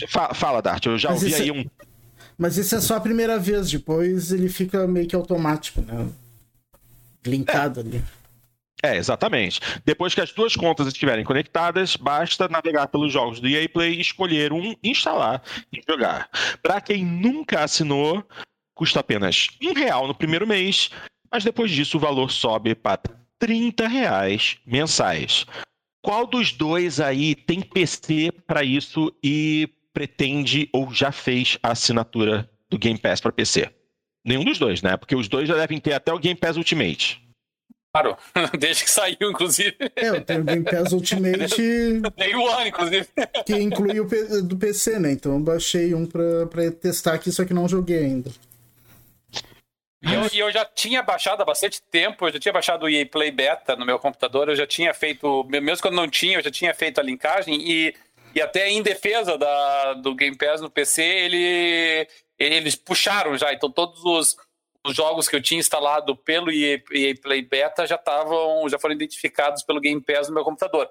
fala, 0.09 0.35
fala 0.35 0.61
Dart, 0.61 0.85
eu 0.85 0.99
já 0.99 1.11
Mas 1.11 1.23
ouvi 1.23 1.35
aí 1.35 1.49
é... 1.49 1.53
um. 1.53 1.65
Mas 2.37 2.59
isso 2.59 2.75
é 2.75 2.81
só 2.83 2.97
a 2.97 3.01
primeira 3.01 3.39
vez, 3.39 3.71
depois 3.71 4.31
ele 4.31 4.51
fica 4.51 4.87
meio 4.87 5.07
que 5.07 5.17
automático, 5.17 5.81
né? 5.81 6.07
Linkado 7.25 7.81
é. 7.81 7.83
ali. 7.83 8.05
É, 8.87 8.97
exatamente. 8.97 9.61
Depois 9.85 10.15
que 10.15 10.21
as 10.21 10.33
duas 10.33 10.55
contas 10.55 10.87
estiverem 10.87 11.25
conectadas, 11.25 11.97
basta 11.97 12.47
navegar 12.49 12.87
pelos 12.87 13.13
jogos 13.13 13.41
do 13.41 13.49
EA 13.49 13.69
Play, 13.69 14.01
escolher 14.01 14.53
um, 14.53 14.77
instalar 14.81 15.43
e 15.73 15.81
jogar. 15.89 16.31
Para 16.63 16.81
quem 16.81 17.05
nunca 17.05 17.65
assinou, 17.65 18.25
custa 18.77 19.01
apenas 19.01 19.49
um 19.61 19.73
real 19.73 20.07
no 20.07 20.15
primeiro 20.15 20.47
mês, 20.47 20.91
mas 21.33 21.43
depois 21.43 21.73
disso 21.73 21.97
o 21.97 22.01
valor 22.01 22.31
sobe 22.31 22.77
para 22.77 23.01
30 23.41 23.89
reais 23.89 24.59
mensais. 24.65 25.45
Qual 26.01 26.25
dos 26.25 26.53
dois 26.53 27.01
aí 27.01 27.35
tem 27.35 27.61
PC 27.61 28.31
para 28.47 28.63
isso 28.63 29.13
e 29.21 29.69
pretende 29.93 30.69
ou 30.73 30.95
já 30.95 31.11
fez 31.11 31.59
a 31.61 31.73
assinatura 31.73 32.49
do 32.71 32.79
Game 32.79 32.99
Pass 32.99 33.21
para 33.21 33.33
PC? 33.33 33.69
Nenhum 34.25 34.45
dos 34.45 34.59
dois, 34.59 34.81
né? 34.81 34.97
Porque 34.97 35.17
os 35.17 35.27
dois 35.27 35.49
já 35.49 35.57
devem 35.57 35.81
ter 35.81 35.95
até 35.95 36.13
o 36.13 36.19
Game 36.21 36.39
Pass 36.39 36.57
Ultimate. 36.57 37.26
Claro, 37.97 38.17
desde 38.59 38.85
que 38.85 38.91
saiu, 38.91 39.31
inclusive. 39.31 39.75
É, 39.97 40.09
eu 40.09 40.23
tenho 40.23 40.43
o 40.43 40.45
Game 40.45 40.65
Pass 40.65 40.93
Ultimate. 40.93 41.57
Day 42.17 42.35
One, 42.35 42.69
inclusive. 42.69 43.09
Que 43.47 43.55
inclui 43.55 44.01
o 44.01 44.07
P 44.07 44.43
do 44.43 44.57
PC, 44.57 44.99
né? 44.99 45.13
Então 45.13 45.33
eu 45.33 45.41
baixei 45.41 45.95
um 45.95 46.05
pra, 46.05 46.47
pra 46.47 46.71
testar 46.71 47.15
aqui, 47.15 47.33
só 47.33 47.45
que 47.45 47.55
não 47.55 47.67
joguei 47.67 47.99
ainda. 47.99 48.31
E 50.03 50.13
eu, 50.13 50.31
e 50.33 50.39
eu, 50.39 50.53
já 50.53 50.65
tinha 50.65 51.03
baixado 51.03 51.43
há 51.43 51.45
bastante 51.45 51.83
tempo, 51.91 52.27
eu 52.27 52.33
já 52.33 52.39
tinha 52.39 52.53
baixado 52.53 52.85
o 52.85 52.89
EA 52.89 53.07
Play 53.07 53.31
Beta 53.31 53.75
no 53.75 53.87
meu 53.87 53.99
computador, 53.99 54.49
eu 54.49 54.55
já 54.55 54.67
tinha 54.67 54.93
feito, 54.95 55.43
mesmo 55.45 55.83
quando 55.83 55.97
não 55.97 56.09
tinha, 56.09 56.39
eu 56.39 56.43
já 56.43 56.51
tinha 56.51 56.73
feito 56.75 57.01
a 57.01 57.03
linkagem 57.03 57.59
e, 57.61 57.95
e 58.33 58.41
até 58.41 58.71
em 58.71 58.83
defesa 58.83 59.37
da, 59.37 59.95
do 59.95 60.15
Game 60.15 60.37
Pass 60.37 60.61
no 60.61 60.71
PC, 60.71 61.03
ele, 61.03 62.09
eles 62.39 62.77
puxaram 62.77 63.37
já, 63.37 63.53
então 63.53 63.69
todos 63.69 64.05
os, 64.05 64.37
os 64.87 64.95
jogos 64.95 65.29
que 65.29 65.37
eu 65.37 65.43
tinha 65.43 65.61
instalado 65.61 66.17
pelo 66.17 66.51
EA, 66.51 66.83
EA 66.93 67.15
Play 67.21 67.43
Beta 67.43 67.87
já 67.87 67.97
estavam, 67.97 68.69
já 68.69 68.79
foram 68.79 68.95
identificados 68.95 69.63
pelo 69.63 69.81
Game 69.81 70.01
Pass 70.01 70.29
no 70.29 70.35
meu 70.35 70.45
computador. 70.45 70.89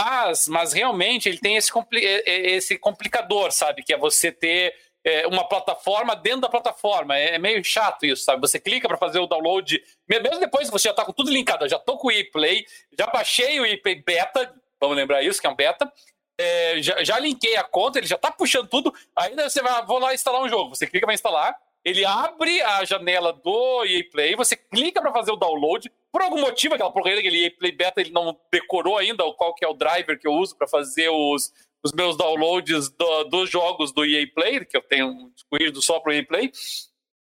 Mas, 0.00 0.48
mas 0.48 0.72
realmente 0.72 1.28
ele 1.28 1.38
tem 1.38 1.56
esse, 1.56 1.70
compli 1.70 2.04
esse 2.04 2.78
complicador, 2.78 3.52
sabe? 3.52 3.82
Que 3.82 3.92
é 3.92 3.98
você 3.98 4.32
ter 4.32 4.74
é, 5.04 5.26
uma 5.26 5.48
plataforma 5.48 6.14
dentro 6.14 6.42
da 6.42 6.48
plataforma. 6.48 7.16
É, 7.16 7.38
meio 7.38 7.62
chato 7.64 8.06
isso, 8.06 8.24
sabe? 8.24 8.40
Você 8.40 8.58
clica 8.58 8.88
para 8.88 8.96
fazer 8.96 9.18
o 9.18 9.26
download, 9.26 9.82
mesmo 10.08 10.40
depois 10.40 10.68
que 10.68 10.72
você 10.72 10.88
já 10.88 10.90
está 10.90 11.04
com 11.04 11.12
tudo 11.12 11.30
linkado. 11.30 11.64
Eu 11.64 11.68
já 11.68 11.76
estou 11.76 11.98
com 11.98 12.08
o 12.08 12.10
EA 12.10 12.24
Play, 12.32 12.64
já 12.98 13.06
baixei 13.06 13.60
o 13.60 13.66
EA 13.66 13.80
Play 13.80 13.96
Beta, 13.96 14.52
vamos 14.80 14.96
lembrar 14.96 15.22
isso, 15.22 15.40
que 15.40 15.46
é 15.46 15.50
um 15.50 15.56
beta. 15.56 15.90
É, 16.38 16.82
já, 16.82 17.04
já 17.04 17.18
linkei 17.18 17.56
a 17.56 17.62
conta, 17.62 17.98
ele 17.98 18.06
já 18.06 18.16
está 18.16 18.30
puxando 18.30 18.68
tudo. 18.68 18.92
Ainda 19.16 19.48
você 19.48 19.62
vai 19.62 19.84
vou 19.84 19.98
lá 19.98 20.14
instalar 20.14 20.42
um 20.42 20.48
jogo. 20.48 20.74
Você 20.74 20.86
clica 20.86 21.06
para 21.06 21.14
instalar, 21.14 21.56
ele 21.84 22.04
abre 22.04 22.62
a 22.62 22.84
janela 22.84 23.32
do 23.32 23.84
EA 23.84 24.08
Play, 24.10 24.36
você 24.36 24.56
clica 24.56 25.00
para 25.00 25.12
fazer 25.12 25.32
o 25.32 25.36
download. 25.36 25.90
Por 26.12 26.22
algum 26.22 26.40
motivo, 26.40 26.74
aquela 26.74 26.92
porcaria 26.92 27.16
daquele 27.16 27.44
EA 27.44 27.50
Play 27.50 27.72
Beta 27.72 28.00
ele 28.00 28.10
não 28.10 28.38
decorou 28.52 28.96
ainda 28.96 29.24
qual 29.32 29.54
que 29.54 29.64
é 29.64 29.68
o 29.68 29.74
driver 29.74 30.18
que 30.18 30.28
eu 30.28 30.32
uso 30.32 30.56
para 30.56 30.68
fazer 30.68 31.08
os, 31.08 31.52
os 31.82 31.92
meus 31.92 32.16
downloads 32.16 32.88
do, 32.90 33.24
dos 33.24 33.50
jogos 33.50 33.92
do 33.92 34.04
EA 34.04 34.26
Play, 34.32 34.64
que 34.64 34.76
eu 34.76 34.82
tenho 34.82 35.30
disponível 35.34 35.82
só 35.82 35.98
para 35.98 36.10
o 36.10 36.14
EA 36.14 36.24
Play. 36.24 36.52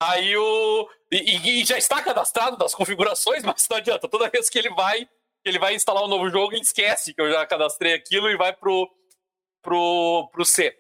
Aí 0.02 0.36
o. 0.38 0.90
E, 1.12 1.62
e, 1.62 1.66
já 1.66 1.78
está 1.78 2.02
cadastrado 2.02 2.58
nas 2.58 2.74
configurações, 2.74 3.42
mas 3.46 3.68
não 3.70 3.78
adianta. 3.78 4.08
Toda 4.08 4.30
vez 4.30 4.50
que 4.50 4.60
ele 4.60 4.70
vai, 4.70 5.08
ele 5.44 5.58
vai 5.58 5.74
instalar 5.74 6.04
um 6.04 6.08
novo 6.08 6.30
jogo, 6.30 6.54
ele 6.54 6.62
esquece 6.62 7.14
que 7.14 7.22
eu 7.22 7.32
já 7.32 7.46
cadastrei 7.46 7.94
aquilo 7.94 8.30
e 8.30 8.38
vai 8.38 8.54
pro, 8.54 8.88
pro, 9.62 10.30
pro 10.32 10.46
C. 10.46 10.76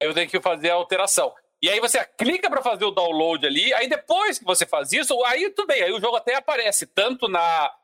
Eu 0.00 0.14
tenho 0.14 0.30
que 0.30 0.40
fazer 0.40 0.70
a 0.70 0.74
alteração. 0.74 1.34
E 1.60 1.68
aí 1.68 1.80
você 1.80 2.04
clica 2.16 2.48
para 2.48 2.62
fazer 2.62 2.84
o 2.84 2.90
download 2.90 3.44
ali, 3.44 3.74
aí 3.74 3.88
depois 3.88 4.38
que 4.38 4.44
você 4.44 4.64
faz 4.64 4.92
isso, 4.92 5.24
aí 5.24 5.50
tudo 5.50 5.66
bem, 5.66 5.82
aí 5.82 5.92
o 5.92 6.00
jogo 6.00 6.16
até 6.16 6.36
aparece 6.36 6.86
tanto 6.86 7.28
na, 7.28 7.74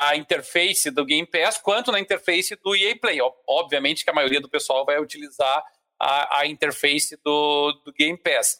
na 0.00 0.16
interface 0.16 0.90
do 0.90 1.04
Game 1.04 1.26
Pass 1.26 1.58
quanto 1.58 1.92
na 1.92 2.00
interface 2.00 2.56
do 2.56 2.74
EA 2.74 2.98
Play. 2.98 3.18
Obviamente 3.46 4.04
que 4.04 4.10
a 4.10 4.14
maioria 4.14 4.40
do 4.40 4.48
pessoal 4.48 4.84
vai 4.86 4.98
utilizar 4.98 5.62
a, 6.00 6.40
a 6.40 6.46
interface 6.46 7.18
do, 7.22 7.72
do 7.84 7.92
Game 7.92 8.16
Pass. 8.16 8.58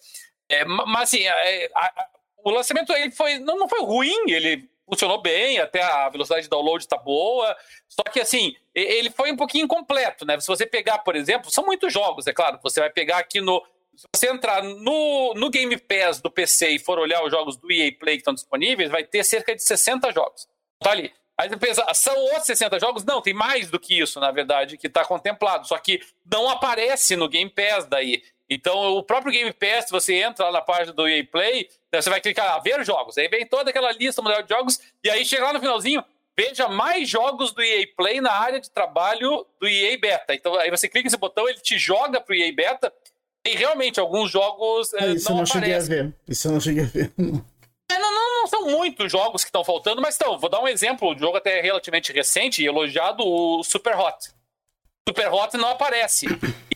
É, 0.50 0.64
mas 0.64 1.14
assim, 1.14 1.26
é, 1.26 1.70
a, 1.74 1.86
a, 1.86 2.08
o 2.44 2.50
lançamento 2.50 2.92
ele 2.92 3.10
foi, 3.10 3.38
não, 3.38 3.56
não 3.56 3.68
foi 3.68 3.80
ruim, 3.80 4.30
ele 4.30 4.68
funcionou 4.88 5.20
bem, 5.20 5.58
até 5.58 5.82
a 5.82 6.08
velocidade 6.08 6.42
de 6.42 6.48
download 6.48 6.82
está 6.82 6.96
boa. 6.96 7.56
Só 7.86 8.02
que 8.10 8.20
assim, 8.20 8.54
ele 8.74 9.10
foi 9.10 9.30
um 9.30 9.36
pouquinho 9.36 9.64
incompleto, 9.64 10.26
né? 10.26 10.38
Se 10.40 10.46
você 10.46 10.66
pegar, 10.66 10.98
por 10.98 11.14
exemplo, 11.14 11.50
são 11.50 11.64
muitos 11.64 11.92
jogos, 11.92 12.26
é 12.26 12.32
claro. 12.32 12.58
Você 12.62 12.80
vai 12.80 12.90
pegar 12.90 13.18
aqui 13.18 13.40
no 13.40 13.62
se 13.96 14.06
você 14.14 14.28
entrar 14.28 14.62
no, 14.62 15.34
no 15.34 15.50
Game 15.50 15.76
Pass 15.76 16.20
do 16.20 16.30
PC 16.30 16.70
e 16.70 16.78
for 16.78 16.98
olhar 16.98 17.24
os 17.24 17.30
jogos 17.30 17.56
do 17.56 17.70
EA 17.70 17.92
Play 17.92 18.16
que 18.16 18.20
estão 18.20 18.34
disponíveis, 18.34 18.90
vai 18.90 19.04
ter 19.04 19.24
cerca 19.24 19.54
de 19.54 19.62
60 19.62 20.12
jogos. 20.12 20.48
Tá 20.80 20.92
ali. 20.92 21.12
Aí 21.36 21.48
você 21.48 21.56
pensa, 21.56 21.86
são 21.94 22.36
os 22.36 22.44
60 22.44 22.80
jogos? 22.80 23.04
Não, 23.04 23.22
tem 23.22 23.32
mais 23.32 23.70
do 23.70 23.78
que 23.78 24.00
isso, 24.00 24.18
na 24.18 24.32
verdade, 24.32 24.76
que 24.76 24.88
está 24.88 25.04
contemplado. 25.04 25.68
Só 25.68 25.78
que 25.78 26.00
não 26.28 26.50
aparece 26.50 27.14
no 27.14 27.28
Game 27.28 27.48
Pass 27.48 27.86
daí. 27.86 28.22
Então, 28.50 28.96
o 28.96 29.02
próprio 29.02 29.32
Game 29.32 29.52
Pass, 29.52 29.90
você 29.90 30.14
entra 30.14 30.46
lá 30.46 30.52
na 30.52 30.60
página 30.60 30.92
do 30.92 31.06
EA 31.06 31.24
Play, 31.24 31.68
você 31.94 32.10
vai 32.10 32.20
clicar 32.20 32.54
a 32.54 32.58
ver 32.58 32.84
jogos. 32.84 33.16
Aí 33.18 33.28
vem 33.28 33.46
toda 33.46 33.70
aquela 33.70 33.92
lista 33.92 34.22
de 34.22 34.48
jogos, 34.48 34.80
e 35.04 35.10
aí 35.10 35.24
chega 35.24 35.44
lá 35.44 35.52
no 35.52 35.60
finalzinho, 35.60 36.02
veja 36.36 36.66
mais 36.66 37.08
jogos 37.08 37.52
do 37.52 37.62
EA 37.62 37.86
Play 37.96 38.20
na 38.20 38.32
área 38.32 38.58
de 38.58 38.70
trabalho 38.70 39.46
do 39.60 39.68
EA 39.68 39.98
Beta. 39.98 40.34
Então, 40.34 40.54
aí 40.54 40.70
você 40.70 40.88
clica 40.88 41.04
nesse 41.04 41.16
botão, 41.18 41.48
ele 41.48 41.60
te 41.60 41.78
joga 41.78 42.20
pro 42.20 42.34
EA 42.34 42.52
Beta, 42.52 42.92
e 43.46 43.56
realmente, 43.56 43.98
alguns 43.98 44.30
jogos. 44.30 44.92
É, 44.94 45.12
isso 45.12 45.28
não 45.30 45.36
eu 45.36 45.38
não 45.38 45.46
cheguei 45.46 45.74
a 45.74 45.78
ver. 45.78 46.14
Isso 46.28 46.48
eu 46.48 46.52
não 46.52 46.60
cheguei 46.60 46.84
a 46.84 46.86
ver. 46.86 47.12
É, 47.90 47.98
não, 47.98 48.14
não, 48.14 48.40
não, 48.40 48.46
são 48.46 48.66
muitos 48.66 49.10
jogos 49.10 49.42
que 49.42 49.48
estão 49.48 49.64
faltando, 49.64 50.02
mas 50.02 50.14
estão. 50.14 50.38
Vou 50.38 50.50
dar 50.50 50.60
um 50.60 50.68
exemplo, 50.68 51.10
um 51.14 51.18
jogo 51.18 51.38
até 51.38 51.60
relativamente 51.60 52.12
recente 52.12 52.62
e 52.62 52.66
elogiado, 52.66 53.26
o 53.26 53.62
Super 53.62 53.98
Hot. 53.98 54.30
Super 55.08 55.32
Hot 55.32 55.56
não 55.56 55.70
aparece. 55.70 56.26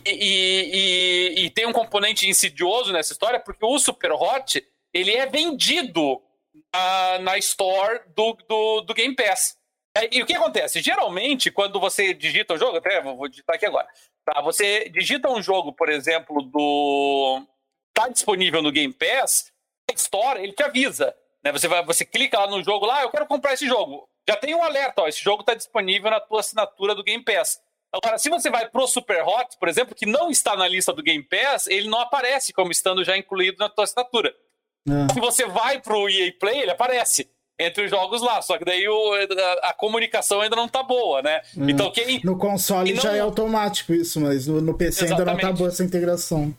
E, 0.05 0.09
e, 0.09 0.71
e, 0.73 1.45
e, 1.45 1.49
tem 1.51 1.67
um 1.67 1.71
componente 1.71 2.27
insidioso 2.27 2.91
nessa 2.91 3.13
história, 3.13 3.39
porque 3.39 3.63
o 3.63 3.77
Super 3.77 4.11
Hot 4.11 4.65
ele 4.91 5.11
é 5.11 5.25
vendido 5.27 6.19
na, 6.73 7.19
na 7.19 7.37
store 7.37 8.01
do, 8.15 8.33
do, 8.49 8.81
do 8.81 8.93
Game 8.93 9.15
Pass. 9.15 9.55
E 10.11 10.23
o 10.23 10.25
que 10.25 10.33
acontece? 10.33 10.81
Geralmente, 10.81 11.51
quando 11.51 11.79
você 11.79 12.13
digita 12.13 12.55
o 12.55 12.57
jogo, 12.57 12.77
até 12.77 12.99
vou 13.01 13.29
digitar 13.29 13.55
aqui 13.55 13.67
agora. 13.67 13.87
Tá? 14.25 14.41
Você 14.41 14.89
digita 14.89 15.29
um 15.29 15.41
jogo, 15.41 15.73
por 15.73 15.89
exemplo, 15.89 16.41
do. 16.41 17.45
Tá 17.93 18.07
disponível 18.07 18.61
no 18.61 18.71
Game 18.71 18.93
Pass, 18.93 19.51
a 19.89 19.93
Store, 19.93 20.41
ele 20.41 20.53
te 20.53 20.63
avisa. 20.63 21.15
Né? 21.43 21.51
Você, 21.51 21.67
vai, 21.67 21.83
você 21.85 22.05
clica 22.05 22.39
lá 22.39 22.47
no 22.47 22.63
jogo 22.63 22.85
lá, 22.85 22.99
ah, 22.99 23.03
eu 23.03 23.11
quero 23.11 23.27
comprar 23.27 23.53
esse 23.53 23.67
jogo. 23.67 24.07
Já 24.27 24.35
tem 24.35 24.55
um 24.55 24.63
alerta, 24.63 25.01
ó, 25.01 25.07
esse 25.07 25.21
jogo 25.21 25.41
está 25.41 25.53
disponível 25.53 26.09
na 26.09 26.19
tua 26.19 26.39
assinatura 26.39 26.95
do 26.95 27.03
Game 27.03 27.23
Pass. 27.23 27.61
Agora, 27.91 28.17
se 28.17 28.29
você 28.29 28.49
vai 28.49 28.67
pro 28.67 28.87
Super 28.87 29.23
Hot, 29.23 29.57
por 29.59 29.67
exemplo, 29.67 29.93
que 29.93 30.05
não 30.05 30.31
está 30.31 30.55
na 30.55 30.67
lista 30.67 30.91
do 30.91 31.03
Game 31.03 31.21
Pass, 31.21 31.67
ele 31.67 31.87
não 31.89 31.99
aparece 31.99 32.51
como 32.51 32.71
estando 32.71 33.03
já 33.03 33.15
incluído 33.15 33.57
na 33.59 33.69
tua 33.69 33.83
assinatura. 33.83 34.33
É. 34.87 35.13
Se 35.13 35.19
você 35.19 35.45
vai 35.45 35.79
pro 35.79 36.09
EA 36.09 36.33
Play, 36.39 36.61
ele 36.61 36.71
aparece 36.71 37.29
entre 37.59 37.85
os 37.85 37.89
jogos 37.89 38.21
lá. 38.21 38.41
Só 38.41 38.57
que 38.57 38.65
daí 38.65 38.87
o, 38.87 39.13
a, 39.13 39.69
a, 39.69 39.73
comunicação 39.73 40.41
ainda 40.41 40.55
não 40.55 40.67
tá 40.67 40.83
boa, 40.83 41.21
né? 41.21 41.41
Hum. 41.57 41.69
Então 41.69 41.91
quem. 41.91 42.21
No 42.23 42.37
console 42.37 42.93
não... 42.93 43.01
já 43.01 43.15
é 43.15 43.19
automático 43.19 43.93
isso, 43.93 44.19
mas 44.19 44.47
no, 44.47 44.61
no 44.61 44.73
PC 44.73 45.05
Exatamente. 45.05 45.29
ainda 45.29 45.41
não 45.43 45.51
tá 45.51 45.57
boa 45.57 45.69
essa 45.69 45.83
integração. 45.83 46.53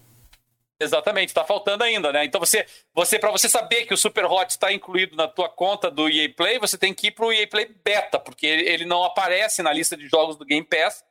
Exatamente, 0.80 1.28
está 1.28 1.44
faltando 1.44 1.84
ainda, 1.84 2.12
né? 2.12 2.24
Então 2.24 2.40
você, 2.40 2.66
você 2.92 3.18
para 3.18 3.30
você 3.30 3.48
saber 3.48 3.86
que 3.86 3.94
o 3.94 3.96
Super 3.96 4.24
Hot 4.24 4.50
está 4.50 4.72
incluído 4.72 5.16
na 5.16 5.28
tua 5.28 5.48
conta 5.48 5.88
do 5.90 6.08
EA 6.08 6.28
Play, 6.34 6.58
você 6.58 6.76
tem 6.76 6.92
que 6.92 7.06
ir 7.06 7.10
para 7.12 7.24
o 7.24 7.32
EA 7.32 7.46
Play 7.46 7.70
Beta, 7.84 8.18
porque 8.18 8.44
ele, 8.44 8.68
ele, 8.68 8.84
não 8.84 9.04
aparece 9.04 9.62
na 9.62 9.72
lista 9.72 9.96
de 9.96 10.08
jogos 10.08 10.36
do 10.36 10.44
Game 10.44 10.66
Pass. 10.66 11.04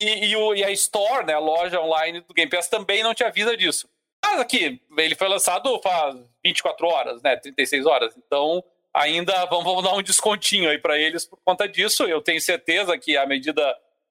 E, 0.00 0.26
e, 0.26 0.36
o, 0.36 0.54
e, 0.54 0.62
a 0.62 0.70
Store, 0.70 1.26
né, 1.26 1.32
a 1.32 1.40
loja 1.40 1.80
online 1.80 2.20
do 2.20 2.34
Game 2.34 2.50
Pass, 2.50 2.68
também 2.68 3.02
não 3.02 3.14
te 3.14 3.24
avisa 3.24 3.56
disso. 3.56 3.88
Mas 4.24 4.40
aqui, 4.40 4.80
ele 4.96 5.14
foi 5.14 5.28
lançado 5.28 5.80
faz 5.82 6.16
24 6.44 6.86
horas, 6.86 7.22
né? 7.22 7.34
36 7.36 7.86
horas. 7.86 8.14
Então, 8.16 8.62
ainda 8.98 9.44
vamos, 9.46 9.64
vamos 9.64 9.84
dar 9.84 9.94
um 9.94 10.02
descontinho 10.02 10.68
aí 10.68 10.78
para 10.78 10.98
eles 10.98 11.24
por 11.24 11.38
conta 11.44 11.68
disso. 11.68 12.04
Eu 12.04 12.20
tenho 12.20 12.40
certeza 12.40 12.98
que 12.98 13.16
à 13.16 13.24
medida 13.26 13.62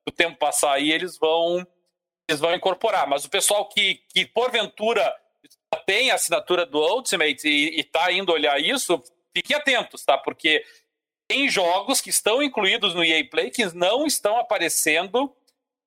do 0.05 0.11
tempo 0.11 0.37
passar 0.37 0.73
aí, 0.73 0.91
eles 0.91 1.17
vão 1.17 1.65
eles 2.29 2.41
vão 2.41 2.53
incorporar. 2.53 3.07
Mas 3.07 3.23
o 3.23 3.29
pessoal 3.29 3.67
que, 3.67 4.01
que 4.13 4.25
porventura 4.25 5.13
tem 5.85 6.11
a 6.11 6.15
assinatura 6.15 6.65
do 6.65 6.79
Ultimate 6.79 7.47
e 7.47 7.79
está 7.79 8.11
indo 8.11 8.33
olhar 8.33 8.59
isso, 8.59 9.01
fiquem 9.35 9.55
atentos, 9.55 10.03
tá? 10.03 10.17
Porque 10.17 10.63
tem 11.27 11.49
jogos 11.49 12.01
que 12.01 12.09
estão 12.09 12.41
incluídos 12.41 12.93
no 12.93 13.03
EA 13.03 13.27
Play 13.29 13.49
que 13.49 13.65
não 13.73 14.05
estão 14.05 14.37
aparecendo 14.37 15.33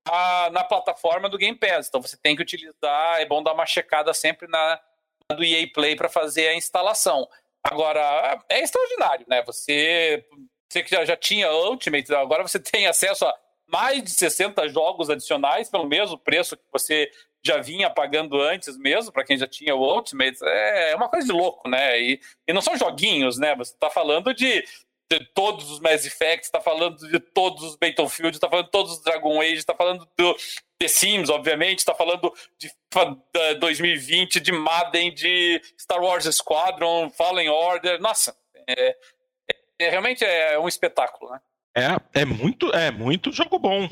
a, 0.06 0.50
na 0.50 0.64
plataforma 0.64 1.28
do 1.28 1.38
Game 1.38 1.56
Pass. 1.56 1.88
Então 1.88 2.00
você 2.00 2.16
tem 2.16 2.34
que 2.34 2.42
utilizar, 2.42 3.20
é 3.20 3.26
bom 3.26 3.42
dar 3.42 3.52
uma 3.52 3.66
checada 3.66 4.14
sempre 4.14 4.48
na, 4.48 4.80
na 5.28 5.36
do 5.36 5.44
EA 5.44 5.66
Play 5.72 5.96
para 5.96 6.08
fazer 6.08 6.48
a 6.48 6.54
instalação. 6.54 7.28
Agora, 7.62 8.42
é 8.48 8.62
extraordinário, 8.62 9.26
né? 9.28 9.42
Você, 9.44 10.24
você 10.68 10.82
que 10.82 10.90
já, 10.90 11.04
já 11.04 11.16
tinha 11.16 11.52
Ultimate, 11.52 12.14
agora 12.14 12.42
você 12.42 12.58
tem 12.60 12.86
acesso 12.86 13.26
a 13.26 13.34
mais 13.66 14.02
de 14.02 14.10
60 14.10 14.68
jogos 14.68 15.08
adicionais 15.08 15.70
pelo 15.70 15.86
mesmo 15.86 16.18
preço 16.18 16.56
que 16.56 16.64
você 16.72 17.10
já 17.42 17.58
vinha 17.58 17.88
pagando 17.88 18.40
antes 18.40 18.76
mesmo, 18.76 19.12
para 19.12 19.24
quem 19.24 19.36
já 19.36 19.46
tinha 19.46 19.74
o 19.74 19.94
Ultimate. 19.96 20.38
É, 20.42 20.90
é 20.92 20.96
uma 20.96 21.08
coisa 21.08 21.26
de 21.26 21.32
louco, 21.32 21.68
né? 21.68 21.98
E, 22.00 22.20
e 22.46 22.52
não 22.52 22.60
são 22.60 22.76
joguinhos, 22.76 23.38
né? 23.38 23.54
Você 23.56 23.72
está 23.72 23.88
falando 23.88 24.34
de, 24.34 24.64
de, 25.10 25.24
todos 25.34 25.70
os 25.70 25.80
Mass 25.80 26.04
Effect, 26.04 26.44
está 26.44 26.60
falando 26.60 26.96
de 27.08 27.20
todos 27.20 27.62
os 27.62 27.76
Battlefield, 27.76 28.36
está 28.36 28.48
falando 28.48 28.66
de 28.66 28.72
todos 28.72 28.92
os 28.92 29.02
Dragon 29.02 29.40
Age, 29.40 29.54
está 29.54 29.74
falando 29.74 30.06
do 30.16 30.36
The 30.80 30.88
Sims, 30.88 31.28
obviamente, 31.28 31.80
está 31.80 31.94
falando 31.94 32.32
de 32.58 32.70
2020, 33.60 34.40
de 34.40 34.50
Madden, 34.50 35.12
de 35.12 35.60
Star 35.78 36.02
Wars 36.02 36.24
Squadron, 36.34 37.10
Fallen 37.10 37.50
Order. 37.50 38.00
Nossa, 38.00 38.34
é, 38.66 38.96
é, 39.78 39.90
realmente 39.90 40.24
é 40.24 40.58
um 40.58 40.66
espetáculo, 40.66 41.30
né? 41.30 41.40
É, 41.76 42.20
é 42.22 42.24
muito, 42.24 42.74
é 42.74 42.90
muito 42.90 43.30
jogo 43.30 43.58
bom. 43.58 43.88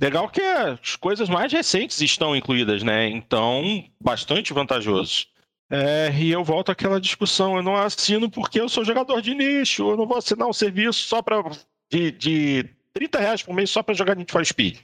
Legal 0.00 0.30
que 0.30 0.40
as 0.40 0.96
coisas 0.96 1.28
mais 1.28 1.52
recentes 1.52 2.00
estão 2.00 2.34
incluídas, 2.34 2.82
né? 2.82 3.06
Então, 3.08 3.84
bastante 4.00 4.54
vantajoso. 4.54 5.26
É, 5.70 6.10
e 6.18 6.30
eu 6.30 6.42
volto 6.42 6.72
àquela 6.72 6.98
discussão, 6.98 7.56
eu 7.56 7.62
não 7.62 7.76
assino 7.76 8.30
porque 8.30 8.58
eu 8.58 8.70
sou 8.70 8.82
jogador 8.82 9.20
de 9.20 9.34
nicho, 9.34 9.90
eu 9.90 9.96
não 9.98 10.06
vou 10.06 10.16
assinar 10.16 10.48
um 10.48 10.52
serviço 10.54 11.00
só 11.06 11.20
para 11.20 11.42
de, 11.90 12.10
de 12.12 12.70
30 12.94 13.18
reais 13.18 13.42
por 13.42 13.54
mês 13.54 13.68
só 13.68 13.82
para 13.82 13.94
jogar 13.94 14.16
Need 14.16 14.32
for 14.32 14.44
Speed. 14.46 14.78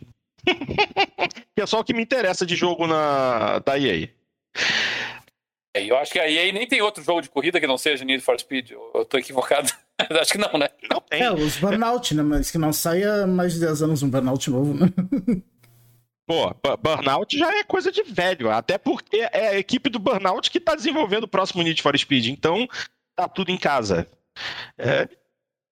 que 1.54 1.62
é 1.62 1.66
só 1.66 1.80
o 1.80 1.84
que 1.84 1.94
me 1.94 2.02
interessa 2.02 2.44
de 2.44 2.56
jogo 2.56 2.86
na, 2.86 3.58
da 3.60 3.78
EA. 3.78 4.08
É, 5.76 5.84
eu 5.84 5.96
acho 5.96 6.12
que 6.12 6.20
a 6.20 6.30
EA 6.30 6.52
nem 6.52 6.66
tem 6.66 6.80
outro 6.80 7.02
jogo 7.02 7.20
de 7.20 7.28
corrida 7.28 7.58
que 7.58 7.66
não 7.66 7.76
seja 7.76 8.04
Need 8.04 8.22
for 8.22 8.38
Speed. 8.38 8.70
Eu, 8.70 8.90
eu 8.94 9.04
tô 9.04 9.18
equivocado. 9.18 9.68
acho 10.20 10.32
que 10.32 10.38
não, 10.38 10.52
né? 10.58 10.68
Não 10.90 11.00
tem. 11.00 11.22
É, 11.22 11.32
os 11.32 11.56
Burnout, 11.56 12.14
né? 12.14 12.22
Mas 12.22 12.50
que 12.50 12.58
não 12.58 12.72
saia 12.72 13.26
mais 13.26 13.54
de 13.54 13.60
10 13.60 13.82
anos 13.82 14.02
um 14.02 14.10
Burnout 14.10 14.50
novo, 14.50 14.74
né? 14.74 14.86
Pô, 16.26 16.54
Burnout 16.78 17.36
já 17.36 17.54
é 17.58 17.64
coisa 17.64 17.92
de 17.92 18.02
velho, 18.02 18.50
até 18.50 18.78
porque 18.78 19.18
é 19.30 19.48
a 19.48 19.58
equipe 19.58 19.90
do 19.90 19.98
Burnout 19.98 20.50
que 20.50 20.58
tá 20.58 20.74
desenvolvendo 20.74 21.24
o 21.24 21.28
próximo 21.28 21.62
Need 21.62 21.82
for 21.82 21.98
Speed, 21.98 22.28
então 22.28 22.66
tá 23.14 23.28
tudo 23.28 23.50
em 23.50 23.58
casa. 23.58 24.08
É, 24.78 25.06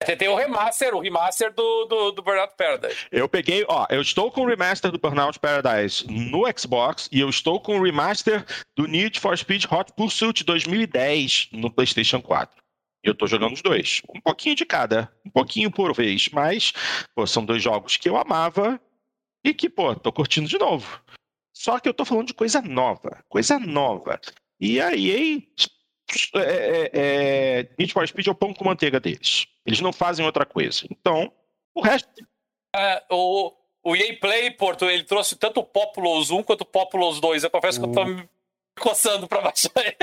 Você 0.04 0.16
tem 0.16 0.28
o 0.28 0.34
remaster, 0.34 0.94
o 0.94 1.00
remaster 1.00 1.52
do, 1.54 1.84
do, 1.86 2.12
do, 2.12 2.22
Burnout 2.22 2.54
Paradise. 2.56 3.06
Eu 3.10 3.28
peguei, 3.28 3.64
ó, 3.68 3.86
eu 3.88 4.00
estou 4.00 4.30
com 4.30 4.42
o 4.42 4.46
remaster 4.46 4.90
do 4.90 4.98
Burnout 4.98 5.38
Paradise 5.38 6.06
no 6.10 6.42
Xbox 6.56 7.08
e 7.12 7.20
eu 7.20 7.28
estou 7.28 7.60
com 7.60 7.78
o 7.78 7.82
remaster 7.82 8.44
do 8.76 8.86
Need 8.86 9.20
for 9.20 9.36
Speed 9.36 9.64
Hot 9.70 9.92
Pursuit 9.94 10.44
2010 10.44 11.50
no 11.52 11.70
PlayStation 11.70 12.20
4. 12.20 12.62
Eu 13.02 13.14
tô 13.14 13.26
jogando 13.26 13.54
os 13.54 13.62
dois. 13.62 14.00
Um 14.14 14.20
pouquinho 14.20 14.54
de 14.54 14.64
cada, 14.64 15.12
um 15.26 15.30
pouquinho 15.30 15.70
por 15.70 15.94
vez, 15.94 16.28
mas 16.28 16.72
pô, 17.14 17.26
são 17.26 17.44
dois 17.44 17.62
jogos 17.62 17.96
que 17.96 18.08
eu 18.08 18.16
amava 18.16 18.80
e 19.44 19.52
que, 19.52 19.68
pô, 19.68 19.94
tô 19.94 20.12
curtindo 20.12 20.48
de 20.48 20.58
novo. 20.58 21.02
Só 21.52 21.78
que 21.78 21.88
eu 21.88 21.94
tô 21.94 22.04
falando 22.04 22.28
de 22.28 22.34
coisa 22.34 22.62
nova, 22.62 23.22
coisa 23.28 23.58
nova. 23.58 24.20
E 24.60 24.80
a 24.80 24.94
EA 24.96 25.42
é, 26.34 26.40
é, 26.40 26.90
é, 26.92 27.70
Need 27.78 27.92
for 27.92 28.06
Speed 28.06 28.26
é 28.26 28.30
o 28.30 28.34
pão 28.34 28.54
com 28.54 28.64
manteiga 28.64 29.00
deles. 29.00 29.46
Eles 29.64 29.80
não 29.80 29.92
fazem 29.92 30.24
outra 30.24 30.44
coisa. 30.44 30.86
Então, 30.90 31.32
o 31.74 31.80
resto. 31.80 32.08
É, 32.74 33.02
o, 33.10 33.52
o 33.84 33.96
EA 33.96 34.18
Play, 34.18 34.50
Porto, 34.52 34.84
ele 34.86 35.04
trouxe 35.04 35.36
tanto 35.36 35.60
o 35.60 35.64
Populous 35.64 36.30
1 36.30 36.42
quanto 36.42 36.62
o 36.62 36.66
Populous 36.66 37.20
2. 37.20 37.44
Eu 37.44 37.50
confesso 37.50 37.80
que 37.80 37.86
eu 37.86 37.92
tô 37.92 38.04
me 38.04 38.28
coçando 38.78 39.28
pra 39.28 39.40
baixar 39.40 39.70
ele. 39.76 39.96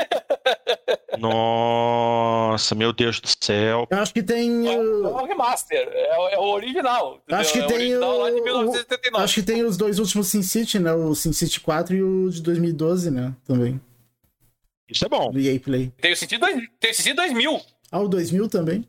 Nossa, 1.18 2.76
meu 2.76 2.94
Deus 2.94 3.20
do 3.20 3.28
céu. 3.28 3.88
Eu 3.90 4.00
acho 4.00 4.14
que 4.14 4.24
tem. 4.24 4.68
É, 4.68 4.74
é 4.74 4.80
o 4.80 5.26
remaster, 5.26 5.90
é, 5.92 6.34
é, 6.34 6.40
o 6.40 6.44
original. 6.44 7.22
Acho 7.30 7.54
que 7.54 7.60
é 7.60 7.68
tem. 7.68 7.96
O, 7.96 8.18
lá 8.18 8.30
de 8.30 8.42
1979. 8.42 9.24
Acho 9.24 9.34
que 9.36 9.44
tem 9.44 9.64
os 9.64 9.76
dois 9.76 10.00
últimos 10.00 10.28
SimCity, 10.28 10.80
né? 10.80 10.94
O 10.94 11.14
SimCity 11.16 11.60
4 11.60 11.96
e 11.96 12.04
o 12.04 12.30
de 12.30 12.42
2012, 12.42 13.12
né? 13.12 13.34
Também. 13.46 13.82
Isso 14.90 15.06
é 15.06 15.10
bom. 15.10 15.30
Do 15.32 15.40
EA 15.40 15.60
Play. 15.60 15.92
Tem 16.00 16.14
o 16.14 16.16
SimCity 16.16 17.14
2000. 17.14 17.62
Ah, 17.92 18.00
o 18.00 18.08
2000 18.08 18.48
também? 18.48 18.88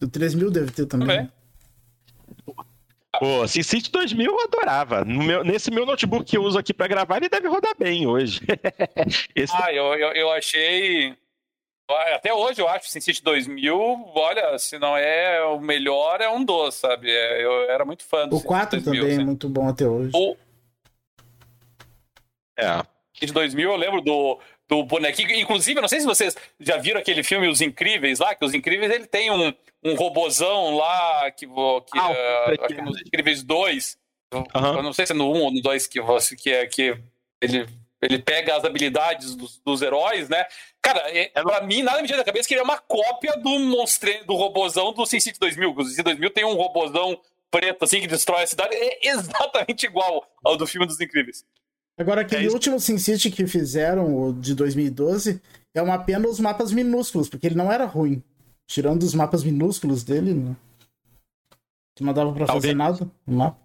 O 0.00 0.08
3000 0.08 0.50
deve 0.50 0.70
ter 0.70 0.86
também. 0.86 1.08
também. 1.08 1.32
Pô, 3.18 3.46
SimCity 3.48 3.90
2000 3.90 4.30
eu 4.30 4.40
adorava. 4.44 5.04
Meu, 5.04 5.42
nesse 5.42 5.70
meu 5.70 5.84
notebook 5.84 6.24
que 6.24 6.36
eu 6.36 6.42
uso 6.42 6.58
aqui 6.58 6.72
para 6.72 6.86
gravar, 6.86 7.16
ele 7.16 7.28
deve 7.28 7.48
rodar 7.48 7.74
bem 7.76 8.06
hoje. 8.06 8.40
Esse... 9.34 9.52
Ah, 9.56 9.72
eu, 9.72 9.86
eu, 9.94 10.12
eu, 10.12 10.30
achei. 10.30 11.16
Até 12.14 12.32
hoje 12.32 12.60
eu 12.60 12.68
acho 12.68 12.88
SimCity 12.88 13.22
2000, 13.22 13.76
olha, 14.14 14.58
se 14.58 14.78
não 14.78 14.96
é 14.96 15.42
o 15.42 15.58
melhor, 15.58 16.20
é 16.20 16.28
um 16.28 16.44
dos, 16.44 16.74
sabe? 16.74 17.10
É, 17.10 17.44
eu 17.44 17.70
era 17.70 17.84
muito 17.84 18.04
fã 18.04 18.28
do 18.28 18.36
O 18.36 18.42
4 18.42 18.80
2000, 18.80 19.00
também 19.00 19.14
assim. 19.14 19.22
é 19.22 19.24
muito 19.24 19.48
bom 19.48 19.68
até 19.68 19.86
hoje. 19.86 20.12
O... 20.14 20.36
É. 22.58 22.82
De 23.14 23.32
2000 23.32 23.70
eu 23.70 23.76
lembro 23.76 24.00
do, 24.02 24.38
do 24.68 24.84
bonequinho. 24.84 25.32
Inclusive, 25.34 25.80
não 25.80 25.88
sei 25.88 26.00
se 26.00 26.06
vocês 26.06 26.36
já 26.60 26.76
viram 26.76 27.00
aquele 27.00 27.22
filme 27.22 27.48
Os 27.48 27.60
Incríveis 27.60 28.18
lá, 28.18 28.34
que 28.34 28.44
Os 28.44 28.54
Incríveis 28.54 28.92
ele 28.92 29.06
tem 29.06 29.30
um, 29.30 29.52
um 29.82 29.94
robozão 29.94 30.76
lá 30.76 31.30
que, 31.30 31.46
que 31.46 31.98
ah, 31.98 32.10
uh, 32.10 32.66
que 32.66 32.82
nos 32.82 33.00
Incríveis 33.00 33.42
2. 33.42 33.98
Uhum. 34.34 34.44
Eu 34.76 34.82
não 34.82 34.92
sei 34.92 35.06
se 35.06 35.12
é 35.12 35.16
no 35.16 35.32
1 35.32 35.40
ou 35.40 35.50
no 35.50 35.62
2 35.62 35.86
que, 35.86 36.00
você, 36.02 36.36
que 36.36 36.50
é 36.50 36.66
que 36.66 36.98
ele, 37.40 37.66
ele 38.02 38.18
pega 38.18 38.56
as 38.56 38.64
habilidades 38.64 39.34
dos, 39.34 39.58
dos 39.64 39.80
heróis, 39.80 40.28
né? 40.28 40.44
Cara, 40.82 41.00
é, 41.10 41.30
é 41.34 41.42
pra 41.42 41.62
mim, 41.62 41.82
nada 41.82 42.00
me 42.02 42.06
tira 42.06 42.18
da 42.18 42.24
cabeça 42.24 42.46
que 42.46 42.54
ele 42.54 42.60
é 42.60 42.64
uma 42.64 42.78
cópia 42.78 43.36
do 43.38 43.58
monstre, 43.58 44.22
do 44.24 44.34
robozão 44.34 44.92
do 44.92 45.06
SimCity 45.06 45.40
2000. 45.40 45.74
O 45.74 45.84
SimCity 45.84 46.02
2000 46.02 46.30
tem 46.30 46.44
um 46.44 46.54
robozão 46.54 47.18
preto 47.50 47.84
assim 47.84 48.00
que 48.00 48.06
destrói 48.06 48.42
a 48.42 48.46
cidade. 48.46 48.74
É 48.74 49.08
exatamente 49.08 49.86
igual 49.86 50.26
ao 50.44 50.56
do 50.56 50.66
filme 50.66 50.86
dos 50.86 51.00
Incríveis. 51.00 51.44
Agora, 51.98 52.20
aquele 52.20 52.46
é 52.46 52.50
último 52.50 52.78
SimCity 52.78 53.28
que 53.28 53.44
fizeram, 53.46 54.28
o 54.28 54.32
de 54.32 54.54
2012, 54.54 55.42
é 55.74 55.82
uma 55.82 55.98
pena 55.98 56.28
os 56.28 56.38
mapas 56.38 56.70
minúsculos, 56.70 57.28
porque 57.28 57.48
ele 57.48 57.56
não 57.56 57.72
era 57.72 57.84
ruim. 57.84 58.22
Tirando 58.68 59.02
os 59.02 59.14
mapas 59.14 59.42
minúsculos 59.42 60.04
dele, 60.04 60.32
não, 60.32 60.56
não 62.00 62.12
dava 62.12 62.32
pra 62.32 62.46
Talvez. 62.46 62.64
fazer 62.64 62.74
nada 62.76 63.10
no 63.26 63.36
mapa. 63.36 63.58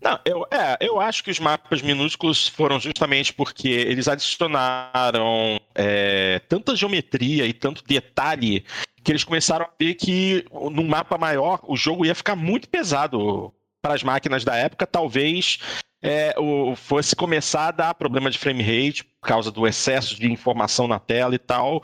Não, 0.00 0.18
eu, 0.24 0.46
é, 0.50 0.78
eu 0.80 0.98
acho 1.00 1.22
que 1.22 1.30
os 1.30 1.38
mapas 1.38 1.82
minúsculos 1.82 2.48
foram 2.48 2.80
justamente 2.80 3.34
porque 3.34 3.68
eles 3.68 4.08
adicionaram 4.08 5.60
é, 5.74 6.38
tanta 6.48 6.74
geometria 6.74 7.44
e 7.44 7.52
tanto 7.52 7.84
detalhe 7.84 8.64
que 9.02 9.12
eles 9.12 9.24
começaram 9.24 9.66
a 9.66 9.70
ver 9.78 9.94
que 9.94 10.44
num 10.72 10.86
mapa 10.86 11.18
maior 11.18 11.60
o 11.64 11.76
jogo 11.76 12.06
ia 12.06 12.14
ficar 12.14 12.34
muito 12.34 12.68
pesado 12.68 13.52
para 13.82 13.94
as 13.94 14.02
máquinas 14.02 14.42
da 14.42 14.56
época. 14.56 14.86
Talvez 14.86 15.58
é, 16.02 16.34
o, 16.38 16.74
fosse 16.74 17.14
começar 17.14 17.68
a 17.68 17.72
dar 17.72 17.94
problema 17.94 18.30
de 18.30 18.38
frame 18.38 18.62
rate 18.62 19.04
por 19.04 19.28
causa 19.28 19.50
do 19.50 19.66
excesso 19.66 20.16
de 20.16 20.30
informação 20.30 20.88
na 20.88 20.98
tela 20.98 21.34
e 21.34 21.38
tal. 21.38 21.82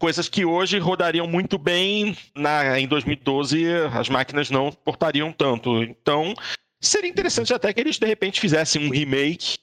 Coisas 0.00 0.28
que 0.28 0.44
hoje 0.44 0.78
rodariam 0.78 1.26
muito 1.26 1.58
bem, 1.58 2.16
na, 2.34 2.78
em 2.78 2.86
2012 2.86 3.64
as 3.92 4.08
máquinas 4.08 4.48
não 4.48 4.70
portariam 4.70 5.32
tanto. 5.32 5.82
Então, 5.82 6.34
seria 6.80 7.10
interessante 7.10 7.52
até 7.52 7.72
que 7.72 7.80
eles 7.80 7.98
de 7.98 8.06
repente 8.06 8.40
fizessem 8.40 8.86
um 8.86 8.90
remake 8.90 9.58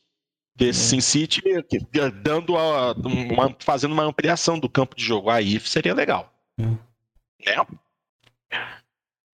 desse 0.56 0.96
uhum. 0.96 1.02
SimCity, 1.02 1.42
dando 2.22 2.58
a, 2.58 2.94
uma, 2.94 3.56
fazendo 3.60 3.94
uma 3.94 4.04
ampliação 4.04 4.60
do 4.60 4.70
campo 4.70 4.96
de 4.96 5.04
jogo. 5.04 5.30
Aí 5.30 5.60
seria 5.60 5.94
legal. 5.94 6.34
É. 6.60 7.85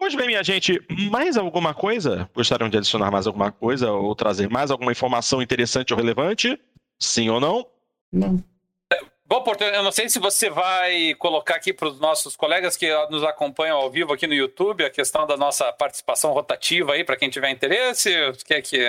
Pois 0.01 0.15
bem, 0.15 0.25
minha 0.25 0.43
gente, 0.43 0.81
mais 1.11 1.37
alguma 1.37 1.75
coisa? 1.75 2.27
Gostariam 2.33 2.67
de 2.67 2.75
adicionar 2.75 3.11
mais 3.11 3.27
alguma 3.27 3.51
coisa 3.51 3.91
ou 3.91 4.15
trazer 4.15 4.49
mais 4.49 4.71
alguma 4.71 4.91
informação 4.91 5.43
interessante 5.43 5.93
ou 5.93 5.99
relevante? 5.99 6.59
Sim 6.97 7.29
ou 7.29 7.39
não? 7.39 7.67
Não. 8.11 8.43
Bom, 9.23 9.43
Porto, 9.43 9.63
eu 9.63 9.83
não 9.83 9.91
sei 9.91 10.09
se 10.09 10.17
você 10.17 10.49
vai 10.49 11.13
colocar 11.19 11.53
aqui 11.53 11.71
para 11.71 11.87
os 11.87 11.99
nossos 11.99 12.35
colegas 12.35 12.75
que 12.75 12.91
nos 13.11 13.23
acompanham 13.23 13.77
ao 13.77 13.91
vivo 13.91 14.11
aqui 14.11 14.25
no 14.25 14.33
YouTube 14.33 14.83
a 14.83 14.89
questão 14.89 15.27
da 15.27 15.37
nossa 15.37 15.71
participação 15.71 16.33
rotativa 16.33 16.93
aí, 16.93 17.03
para 17.03 17.15
quem 17.15 17.29
tiver 17.29 17.51
interesse. 17.51 18.09
Quer 18.43 18.63
que. 18.63 18.79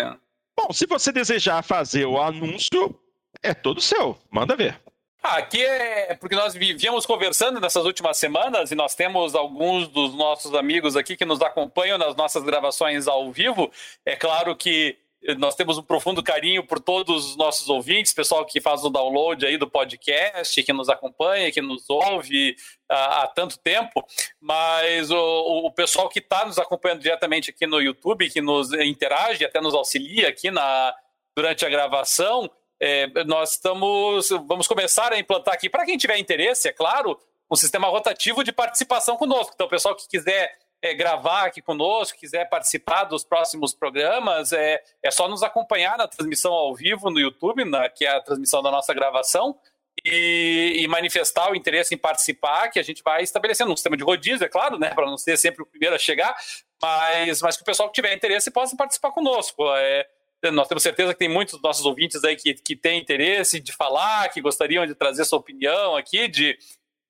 Bom, 0.58 0.72
se 0.72 0.86
você 0.86 1.12
desejar 1.12 1.62
fazer 1.62 2.06
o 2.06 2.18
anúncio, 2.18 2.98
é 3.42 3.52
todo 3.52 3.82
seu. 3.82 4.16
Manda 4.30 4.56
ver. 4.56 4.80
Ah, 5.24 5.36
aqui 5.36 5.64
é 5.64 6.16
porque 6.16 6.34
nós 6.34 6.52
vivíamos 6.52 7.06
conversando 7.06 7.60
nessas 7.60 7.84
últimas 7.84 8.16
semanas 8.16 8.72
e 8.72 8.74
nós 8.74 8.96
temos 8.96 9.36
alguns 9.36 9.86
dos 9.86 10.12
nossos 10.14 10.52
amigos 10.52 10.96
aqui 10.96 11.16
que 11.16 11.24
nos 11.24 11.40
acompanham 11.40 11.96
nas 11.96 12.16
nossas 12.16 12.42
gravações 12.42 13.06
ao 13.06 13.30
vivo. 13.30 13.70
É 14.04 14.16
claro 14.16 14.56
que 14.56 14.98
nós 15.38 15.54
temos 15.54 15.78
um 15.78 15.82
profundo 15.82 16.24
carinho 16.24 16.66
por 16.66 16.80
todos 16.80 17.30
os 17.30 17.36
nossos 17.36 17.68
ouvintes, 17.68 18.12
pessoal 18.12 18.44
que 18.44 18.60
faz 18.60 18.82
o 18.84 18.90
download 18.90 19.46
aí 19.46 19.56
do 19.56 19.70
podcast, 19.70 20.60
que 20.60 20.72
nos 20.72 20.88
acompanha, 20.88 21.52
que 21.52 21.62
nos 21.62 21.88
ouve 21.88 22.56
há, 22.88 23.22
há 23.22 23.26
tanto 23.28 23.56
tempo, 23.58 24.04
mas 24.40 25.08
o, 25.12 25.66
o 25.66 25.70
pessoal 25.70 26.08
que 26.08 26.18
está 26.18 26.44
nos 26.44 26.58
acompanhando 26.58 27.00
diretamente 27.00 27.50
aqui 27.50 27.64
no 27.64 27.80
YouTube, 27.80 28.28
que 28.28 28.40
nos 28.40 28.72
interage, 28.72 29.44
até 29.44 29.60
nos 29.60 29.74
auxilia 29.74 30.28
aqui 30.28 30.50
na, 30.50 30.92
durante 31.36 31.64
a 31.64 31.68
gravação, 31.68 32.50
é, 32.82 33.06
nós 33.24 33.52
estamos, 33.52 34.28
vamos 34.30 34.66
começar 34.66 35.12
a 35.12 35.18
implantar 35.18 35.54
aqui, 35.54 35.70
para 35.70 35.84
quem 35.84 35.96
tiver 35.96 36.18
interesse, 36.18 36.66
é 36.66 36.72
claro, 36.72 37.16
um 37.48 37.54
sistema 37.54 37.86
rotativo 37.86 38.42
de 38.42 38.50
participação 38.50 39.16
conosco. 39.16 39.52
Então, 39.54 39.68
o 39.68 39.70
pessoal 39.70 39.94
que 39.94 40.08
quiser 40.08 40.52
é, 40.82 40.92
gravar 40.92 41.44
aqui 41.44 41.62
conosco, 41.62 42.18
quiser 42.18 42.48
participar 42.48 43.04
dos 43.04 43.22
próximos 43.22 43.72
programas, 43.72 44.52
é, 44.52 44.82
é 45.00 45.12
só 45.12 45.28
nos 45.28 45.44
acompanhar 45.44 45.96
na 45.96 46.08
transmissão 46.08 46.52
ao 46.52 46.74
vivo 46.74 47.08
no 47.08 47.20
YouTube, 47.20 47.64
na, 47.64 47.88
que 47.88 48.04
é 48.04 48.16
a 48.16 48.20
transmissão 48.20 48.60
da 48.60 48.70
nossa 48.72 48.92
gravação, 48.92 49.56
e, 50.04 50.78
e, 50.80 50.88
manifestar 50.88 51.52
o 51.52 51.54
interesse 51.54 51.94
em 51.94 51.98
participar, 51.98 52.68
que 52.70 52.80
a 52.80 52.82
gente 52.82 53.00
vai 53.04 53.22
estabelecendo 53.22 53.70
um 53.70 53.76
sistema 53.76 53.96
de 53.96 54.02
rodízio, 54.02 54.44
é 54.44 54.48
claro, 54.48 54.76
né, 54.76 54.90
para 54.92 55.06
não 55.06 55.16
ser 55.16 55.36
sempre 55.36 55.62
o 55.62 55.66
primeiro 55.66 55.94
a 55.94 55.98
chegar, 55.98 56.34
mas, 56.82 57.40
mas 57.42 57.56
que 57.56 57.62
o 57.62 57.66
pessoal 57.66 57.88
que 57.88 57.94
tiver 57.94 58.12
interesse 58.12 58.50
possa 58.50 58.74
participar 58.74 59.12
conosco. 59.12 59.62
É, 59.76 60.08
nós 60.50 60.66
temos 60.66 60.82
certeza 60.82 61.12
que 61.12 61.18
tem 61.18 61.28
muitos 61.28 61.54
dos 61.54 61.62
nossos 61.62 61.86
ouvintes 61.86 62.24
aí 62.24 62.34
que, 62.36 62.54
que 62.54 62.74
têm 62.74 63.00
interesse 63.00 63.60
de 63.60 63.72
falar, 63.72 64.28
que 64.30 64.40
gostariam 64.40 64.86
de 64.86 64.94
trazer 64.94 65.24
sua 65.24 65.38
opinião 65.38 65.96
aqui, 65.96 66.26
de 66.26 66.58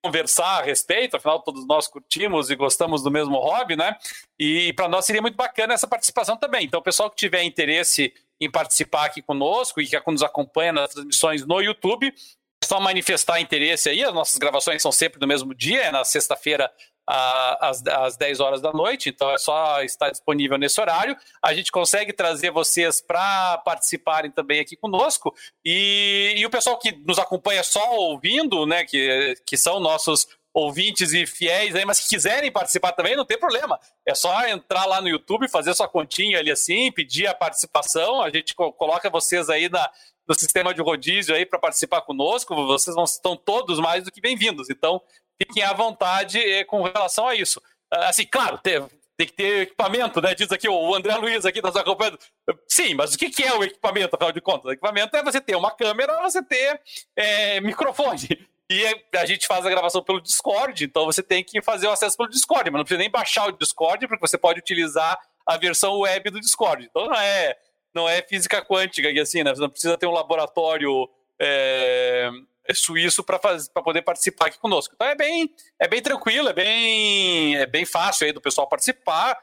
conversar 0.05 0.59
a 0.59 0.63
respeito, 0.63 1.17
afinal 1.17 1.41
todos 1.41 1.67
nós 1.67 1.87
curtimos 1.87 2.51
e 2.51 2.57
gostamos 2.57 3.03
do 3.03 3.11
mesmo 3.11 3.39
hobby, 3.39 3.77
né? 3.77 3.97
E 4.39 4.73
para 4.73 4.89
nós 4.89 5.07
seria 5.07 5.23
muito 5.23 5.37
bacana 5.37 5.75
essa 5.75 5.87
participação 5.87 6.37
também. 6.37 6.65
Então, 6.65 6.81
o 6.81 6.83
pessoal 6.83 7.09
que 7.09 7.17
tiver 7.17 7.45
interesse 7.45 8.13
em 8.41 8.51
participar 8.51 9.05
aqui 9.05 9.23
conosco 9.23 9.81
e 9.81 9.87
que 9.87 9.97
nos 10.09 10.23
acompanha 10.23 10.73
nas 10.73 10.91
transmissões 10.91 11.47
no 11.47 11.61
YouTube, 11.61 12.09
é 12.09 12.67
só 12.67 12.81
manifestar 12.81 13.41
interesse 13.41 13.89
aí. 13.89 14.03
As 14.03 14.13
nossas 14.13 14.39
gravações 14.39 14.83
são 14.83 14.91
sempre 14.91 15.21
no 15.21 15.27
mesmo 15.27 15.55
dia, 15.55 15.83
é 15.83 15.93
na 15.93 16.05
sexta-feira 16.05 16.71
às, 17.07 17.85
às 17.87 18.17
10 18.17 18.41
horas 18.41 18.61
da 18.61 18.73
noite, 18.73 19.09
então 19.09 19.31
é 19.31 19.39
só 19.39 19.83
estar 19.83 20.11
disponível 20.11 20.57
nesse 20.57 20.81
horário. 20.81 21.17
A 21.43 21.53
gente 21.53 21.73
consegue 21.73 22.13
trazer 22.13 22.51
vocês 22.51 23.01
para 23.01 23.59
participarem 23.59 24.31
também 24.31 24.61
aqui 24.61 24.77
conosco. 24.77 25.35
E, 25.65 26.35
e, 26.37 26.47
o 26.47 26.51
pessoal 26.51 26.79
que 26.79 26.93
nos 27.07 27.19
acompanha 27.19 27.63
só 27.63 27.95
ouvindo, 27.97 28.67
né, 28.67 28.85
que, 28.85 29.35
que 29.47 29.57
são 29.57 29.81
nossos 29.81 30.27
ouvintes 30.55 31.13
e 31.13 31.27
fiéis 31.27 31.75
aí, 31.75 31.85
mas 31.85 32.01
que 32.01 32.09
quiserem 32.09 32.53
participar 32.53 32.93
também, 32.93 33.17
não 33.17 33.25
tem 33.25 33.39
problema. 33.39 33.81
É 34.07 34.15
só 34.15 34.47
entrar 34.47 34.85
lá 34.85 35.01
no 35.01 35.09
YouTube, 35.09 35.49
fazer 35.49 35.75
sua 35.75 35.89
continha 35.89 36.39
ali 36.39 36.51
assim, 36.51 36.93
pedir 36.93 37.27
a 37.27 37.35
participação. 37.35 38.23
A 38.23 38.31
gente 38.31 38.55
coloca 38.55 39.09
vocês 39.09 39.49
aí 39.49 39.69
na, 39.71 39.91
no 40.29 40.35
sistema 40.35 40.75
de 40.75 40.83
rodízio 40.83 41.35
aí 41.35 41.47
para 41.47 41.59
participar 41.59 42.03
conosco. 42.03 42.55
Vocês 42.67 42.95
estão 42.97 43.37
todos 43.37 43.79
mais 43.79 44.05
do 44.05 44.13
que 44.13 44.21
bem-vindos. 44.21 44.69
Então, 44.69 45.01
fiquem 45.41 45.63
à 45.63 45.73
vontade 45.73 46.39
eh, 46.39 46.65
com 46.65 46.83
relação 46.83 47.27
a 47.27 47.35
isso. 47.35 47.61
Assim, 47.91 48.25
claro, 48.25 48.59
tem, 48.59 48.81
tem 49.17 49.27
que 49.27 49.33
ter 49.35 49.63
equipamento, 49.63 50.21
né? 50.21 50.35
Diz 50.35 50.51
aqui 50.51 50.69
o 50.69 50.95
André 50.95 51.15
Luiz 51.17 51.45
aqui, 51.45 51.61
tá 51.61 51.69
nos 51.69 51.77
acompanhando. 51.77 52.19
Sim, 52.67 52.95
mas 52.95 53.15
o 53.15 53.19
que 53.19 53.43
é 53.43 53.55
o 53.55 53.63
equipamento, 53.63 54.17
afinal 54.17 54.33
de 54.33 54.41
contas? 54.41 54.65
O 54.65 54.73
equipamento 54.73 55.17
é 55.17 55.23
você 55.23 55.41
ter 55.41 55.57
uma 55.57 55.71
câmera, 55.71 56.23
você 56.23 56.43
ter 56.43 56.81
é, 57.15 57.61
microfone. 57.61 58.49
E 58.71 58.87
a 59.19 59.27
gente 59.27 59.47
faz 59.47 59.67
a 59.67 59.71
gravação 59.71 60.03
pelo 60.03 60.21
Discord, 60.21 60.85
então 60.85 61.05
você 61.05 61.23
tem 61.23 61.45
que 61.45 61.61
fazer 61.61 61.87
o 61.87 61.91
acesso 61.91 62.17
pelo 62.17 62.31
Discord, 62.31 62.71
mas 62.71 62.79
não 62.79 62.85
precisa 62.85 63.01
nem 63.01 63.11
baixar 63.11 63.47
o 63.47 63.53
Discord, 63.53 64.09
porque 64.09 64.27
você 64.27 64.39
pode 64.39 64.61
utilizar 64.61 65.19
a 65.47 65.57
versão 65.59 65.99
web 66.01 66.31
do 66.31 66.41
Discord. 66.41 66.87
Então 66.87 67.07
não 67.07 67.15
é, 67.15 67.57
não 67.95 68.09
é 68.09 68.23
física 68.23 68.65
quântica 68.65 69.09
aqui 69.09 69.21
assim, 69.21 69.43
né? 69.43 69.55
Você 69.55 69.61
não 69.61 69.69
precisa 69.69 69.99
ter 69.99 70.07
um 70.07 70.13
laboratório 70.13 71.09
é, 71.39 72.31
suíço 72.75 73.25
para 73.25 73.39
poder 73.39 74.03
participar 74.03 74.47
aqui 74.47 74.59
conosco. 74.59 74.95
Então 74.95 75.07
é 75.07 75.15
bem, 75.15 75.51
é 75.79 75.89
bem 75.89 76.01
tranquilo, 76.01 76.49
é 76.49 76.53
bem, 76.53 77.57
é 77.57 77.67
bem 77.67 77.85
fácil 77.85 78.27
aí 78.27 78.33
do 78.33 78.41
pessoal 78.41 78.69
participar. 78.69 79.39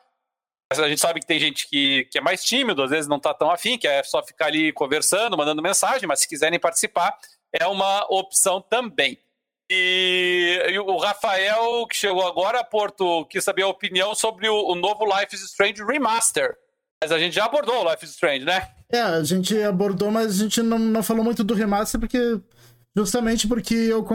A 0.72 0.88
gente 0.88 1.01
sabe 1.01 1.20
que 1.20 1.26
tem 1.26 1.39
gente 1.39 1.67
que, 1.67 2.05
que 2.05 2.20
é 2.20 2.22
mais 2.22 2.43
tímido, 2.43 2.84
às 2.84 2.91
vezes 2.91 3.07
não 3.07 3.17
está 3.17 3.34
tão 3.34 3.49
afim, 3.49 3.78
que 3.78 3.88
é 3.88 4.03
só 4.03 4.24
ficar 4.24 4.45
ali 4.45 4.72
conversando, 4.72 5.36
mandando 5.36 5.63
mensagem, 5.63 6.07
mas 6.07 6.20
se 6.20 6.28
quiserem 6.28 6.59
participar, 6.59 7.17
é 7.51 7.65
uma 7.65 8.05
opção 8.09 8.61
também. 8.61 9.20
E, 9.72 10.63
e, 10.67 10.80
o 10.80 10.97
Rafael, 10.97 11.86
que 11.88 11.95
chegou 11.95 12.26
agora 12.26 12.59
a 12.59 12.63
Porto, 12.63 13.26
quis 13.26 13.43
saber 13.43 13.61
a 13.61 13.67
opinião 13.67 14.15
sobre 14.15 14.49
o, 14.49 14.72
o, 14.72 14.76
novo 14.76 15.05
Life 15.05 15.36
is 15.36 15.41
Strange 15.41 15.84
Remaster. 15.84 16.55
Mas 17.01 17.11
a 17.11 17.20
gente 17.20 17.36
já 17.36 17.45
abordou 17.45 17.84
o 17.86 17.89
Life 17.89 18.03
is 18.03 18.11
Strange, 18.11 18.45
né? 18.45 18.67
É, 18.91 18.99
a 18.99 19.24
gente 19.24 19.61
abordou, 19.61 20.09
mas 20.09 20.39
a 20.39 20.43
gente 20.43 20.61
não, 20.63 20.80
não 20.80 21.03
falou 21.03 21.24
muito 21.24 21.43
do 21.43 21.53
remaster, 21.53 21.99
porque. 21.99 22.39
Justamente 22.95 23.47
porque 23.47 23.73
eu, 23.73 24.05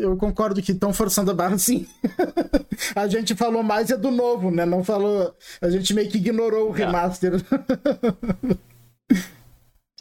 eu 0.00 0.16
concordo 0.16 0.60
que 0.60 0.72
estão 0.72 0.92
forçando 0.92 1.30
a 1.30 1.34
barra 1.34 1.56
sim. 1.56 1.86
a 2.96 3.06
gente 3.06 3.34
falou 3.34 3.62
mais 3.62 3.90
é 3.90 3.96
do 3.96 4.10
novo, 4.10 4.50
né? 4.50 4.66
Não 4.66 4.82
falou. 4.82 5.34
A 5.60 5.70
gente 5.70 5.94
meio 5.94 6.10
que 6.10 6.18
ignorou 6.18 6.68
o 6.68 6.72
remaster. 6.72 7.32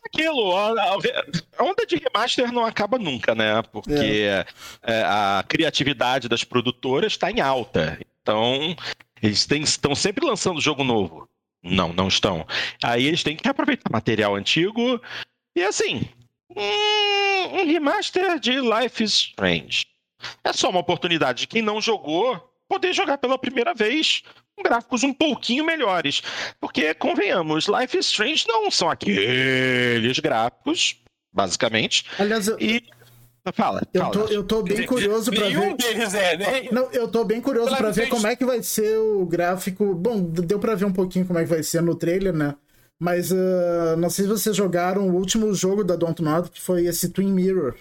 aquilo, 0.03 0.55
a, 0.57 0.97
onda 1.63 1.85
de 1.85 1.95
remaster 1.95 2.51
não 2.51 2.65
acaba 2.65 2.97
nunca, 2.97 3.33
né? 3.33 3.61
Porque 3.71 3.93
é. 3.93 4.45
É, 4.83 5.03
a 5.03 5.43
criatividade 5.47 6.27
das 6.27 6.43
produtoras 6.43 7.13
está 7.13 7.31
em 7.31 7.39
alta. 7.39 7.99
Então, 8.21 8.75
eles 9.21 9.45
têm, 9.45 9.61
estão 9.61 9.95
sempre 9.95 10.25
lançando 10.25 10.59
jogo 10.59 10.83
novo. 10.83 11.29
Não, 11.63 11.93
não 11.93 12.07
estão. 12.07 12.45
Aí 12.83 13.05
eles 13.05 13.23
têm 13.23 13.37
que 13.37 13.47
aproveitar 13.47 13.91
material 13.91 14.35
antigo. 14.35 14.99
E 15.55 15.63
assim, 15.63 16.09
um, 16.55 17.65
remaster 17.65 18.39
de 18.39 18.59
Life 18.59 19.03
is 19.03 19.13
Strange. 19.13 19.85
É 20.43 20.53
só 20.53 20.69
uma 20.69 20.79
oportunidade 20.79 21.41
de 21.41 21.47
quem 21.47 21.61
não 21.61 21.81
jogou 21.81 22.39
poder 22.67 22.93
jogar 22.93 23.17
pela 23.17 23.37
primeira 23.37 23.73
vez 23.73 24.23
com 24.55 24.63
gráficos 24.63 25.03
um 25.03 25.13
pouquinho 25.13 25.65
melhores. 25.65 26.21
Porque, 26.59 26.93
convenhamos, 26.93 27.67
Life 27.67 27.97
is 27.97 28.05
Strange 28.07 28.45
não 28.47 28.69
são 28.71 28.89
aqueles 28.89 30.19
gráficos, 30.19 30.97
basicamente. 31.33 32.05
Aliás, 32.17 32.47
eu... 32.47 32.57
e. 32.59 32.83
Fala, 33.53 33.81
eu 33.91 34.11
tô, 34.11 34.25
eu 34.27 34.43
tô 34.43 34.61
bem 34.61 34.85
curioso 34.85 35.31
para 35.31 35.47
ver. 35.47 35.57
Nenhum 35.57 35.75
deles 35.75 36.13
é, 36.13 36.37
né? 36.37 36.67
Não, 36.71 36.91
eu 36.91 37.07
tô 37.07 37.23
bem 37.25 37.41
curioso 37.41 37.75
para 37.75 37.89
ver 37.89 38.07
como 38.07 38.27
é 38.27 38.35
que 38.35 38.45
vai 38.45 38.61
ser 38.61 38.99
o 38.99 39.25
gráfico. 39.25 39.95
Bom, 39.95 40.21
deu 40.21 40.59
para 40.59 40.75
ver 40.75 40.85
um 40.85 40.93
pouquinho 40.93 41.25
como 41.25 41.39
é 41.39 41.43
que 41.43 41.49
vai 41.49 41.63
ser 41.63 41.81
no 41.81 41.95
trailer, 41.95 42.33
né? 42.33 42.53
Mas 43.01 43.31
uh, 43.31 43.97
não 43.97 44.11
sei 44.11 44.25
se 44.25 44.29
vocês 44.29 44.55
jogaram 44.55 45.09
o 45.09 45.15
último 45.15 45.51
jogo 45.55 45.83
da 45.83 45.95
Dontnod, 45.95 46.51
que 46.51 46.61
foi 46.61 46.85
esse 46.85 47.09
Twin 47.09 47.31
Mirror. 47.33 47.73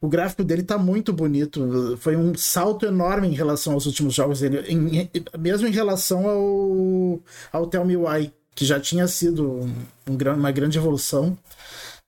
O 0.00 0.06
gráfico 0.06 0.44
dele 0.44 0.62
tá 0.62 0.78
muito 0.78 1.12
bonito. 1.12 1.98
Foi 2.00 2.14
um 2.16 2.32
salto 2.36 2.86
enorme 2.86 3.26
em 3.26 3.32
relação 3.32 3.72
aos 3.72 3.86
últimos 3.86 4.14
jogos 4.14 4.38
dele. 4.38 4.60
Em, 4.68 5.10
mesmo 5.36 5.66
em 5.66 5.72
relação 5.72 6.28
ao, 6.28 7.20
ao 7.52 7.66
Tell 7.66 7.84
Me 7.84 7.96
Why, 7.96 8.32
que 8.54 8.64
já 8.64 8.78
tinha 8.78 9.08
sido 9.08 9.50
um, 9.50 9.74
um, 10.08 10.32
uma 10.36 10.52
grande 10.52 10.78
evolução. 10.78 11.36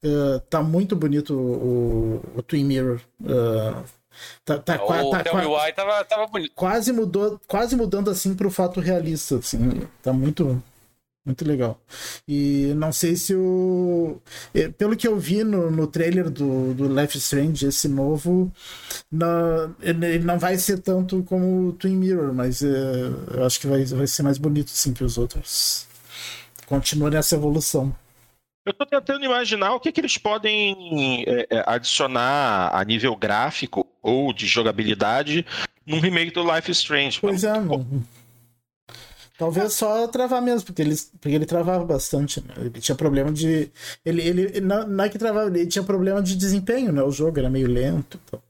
Uh, 0.04 0.38
tá 0.48 0.62
muito 0.62 0.94
bonito 0.94 1.34
o, 1.34 2.22
o 2.36 2.42
Twin 2.42 2.62
Mirror. 2.66 3.00
Uh, 3.20 3.82
tá, 4.44 4.58
tá, 4.58 4.84
o 4.84 5.10
tá, 5.10 5.24
Tell 5.24 5.34
Me 5.34 5.46
Why 5.46 5.72
tava, 5.74 6.04
tava 6.04 6.28
bonito. 6.28 6.52
Quase, 6.54 6.92
mudou, 6.92 7.40
quase 7.48 7.74
mudando 7.74 8.10
assim 8.10 8.32
pro 8.32 8.48
fato 8.48 8.78
realista. 8.78 9.38
Assim, 9.38 9.82
tá 10.00 10.12
muito 10.12 10.62
muito 11.26 11.44
legal. 11.44 11.80
E 12.26 12.72
não 12.76 12.92
sei 12.92 13.16
se 13.16 13.34
o. 13.34 14.22
Pelo 14.78 14.96
que 14.96 15.08
eu 15.08 15.18
vi 15.18 15.42
no, 15.42 15.70
no 15.70 15.88
trailer 15.88 16.30
do, 16.30 16.72
do 16.72 16.88
Left 16.88 17.18
Strange, 17.18 17.66
esse 17.66 17.88
novo, 17.88 18.52
não, 19.10 19.74
ele 19.82 20.20
não 20.20 20.38
vai 20.38 20.56
ser 20.56 20.78
tanto 20.78 21.24
como 21.24 21.68
o 21.68 21.72
Twin 21.72 21.96
Mirror, 21.96 22.32
mas 22.32 22.62
é, 22.62 22.68
eu 23.34 23.44
acho 23.44 23.60
que 23.60 23.66
vai, 23.66 23.84
vai 23.84 24.06
ser 24.06 24.22
mais 24.22 24.38
bonito 24.38 24.70
sim 24.70 24.94
que 24.94 25.02
os 25.02 25.18
outros. 25.18 25.88
Continua 26.66 27.10
nessa 27.10 27.34
evolução. 27.34 27.94
Eu 28.64 28.72
estou 28.72 28.86
tentando 28.86 29.24
imaginar 29.24 29.74
o 29.74 29.80
que, 29.80 29.92
que 29.92 30.00
eles 30.00 30.18
podem 30.18 31.24
é, 31.26 31.46
é, 31.50 31.64
adicionar 31.66 32.70
a 32.72 32.84
nível 32.84 33.14
gráfico 33.14 33.86
ou 34.02 34.32
de 34.32 34.46
jogabilidade 34.46 35.46
num 35.86 36.00
remake 36.00 36.32
do 36.32 36.42
Life 36.42 36.70
Strange. 36.72 37.20
Pois 37.20 37.44
é, 37.44 37.52
mano. 37.52 38.04
Talvez 39.38 39.74
só 39.74 40.08
travar 40.08 40.40
mesmo, 40.40 40.66
porque 40.66 40.80
ele, 40.80 40.96
porque 41.20 41.34
ele 41.34 41.44
travava 41.44 41.84
bastante. 41.84 42.40
Né? 42.40 42.54
Ele 42.56 42.80
tinha 42.80 42.94
problema 42.94 43.30
de. 43.30 43.70
Ele, 44.04 44.22
ele, 44.22 44.60
não, 44.60 44.86
não 44.86 45.04
é 45.04 45.08
que 45.08 45.18
travava, 45.18 45.48
ele 45.48 45.66
tinha 45.66 45.84
problema 45.84 46.22
de 46.22 46.36
desempenho, 46.36 46.92
né? 46.92 47.02
O 47.02 47.10
jogo 47.10 47.38
era 47.38 47.50
meio 47.50 47.68
lento. 47.68 48.18
Então, 48.24 48.42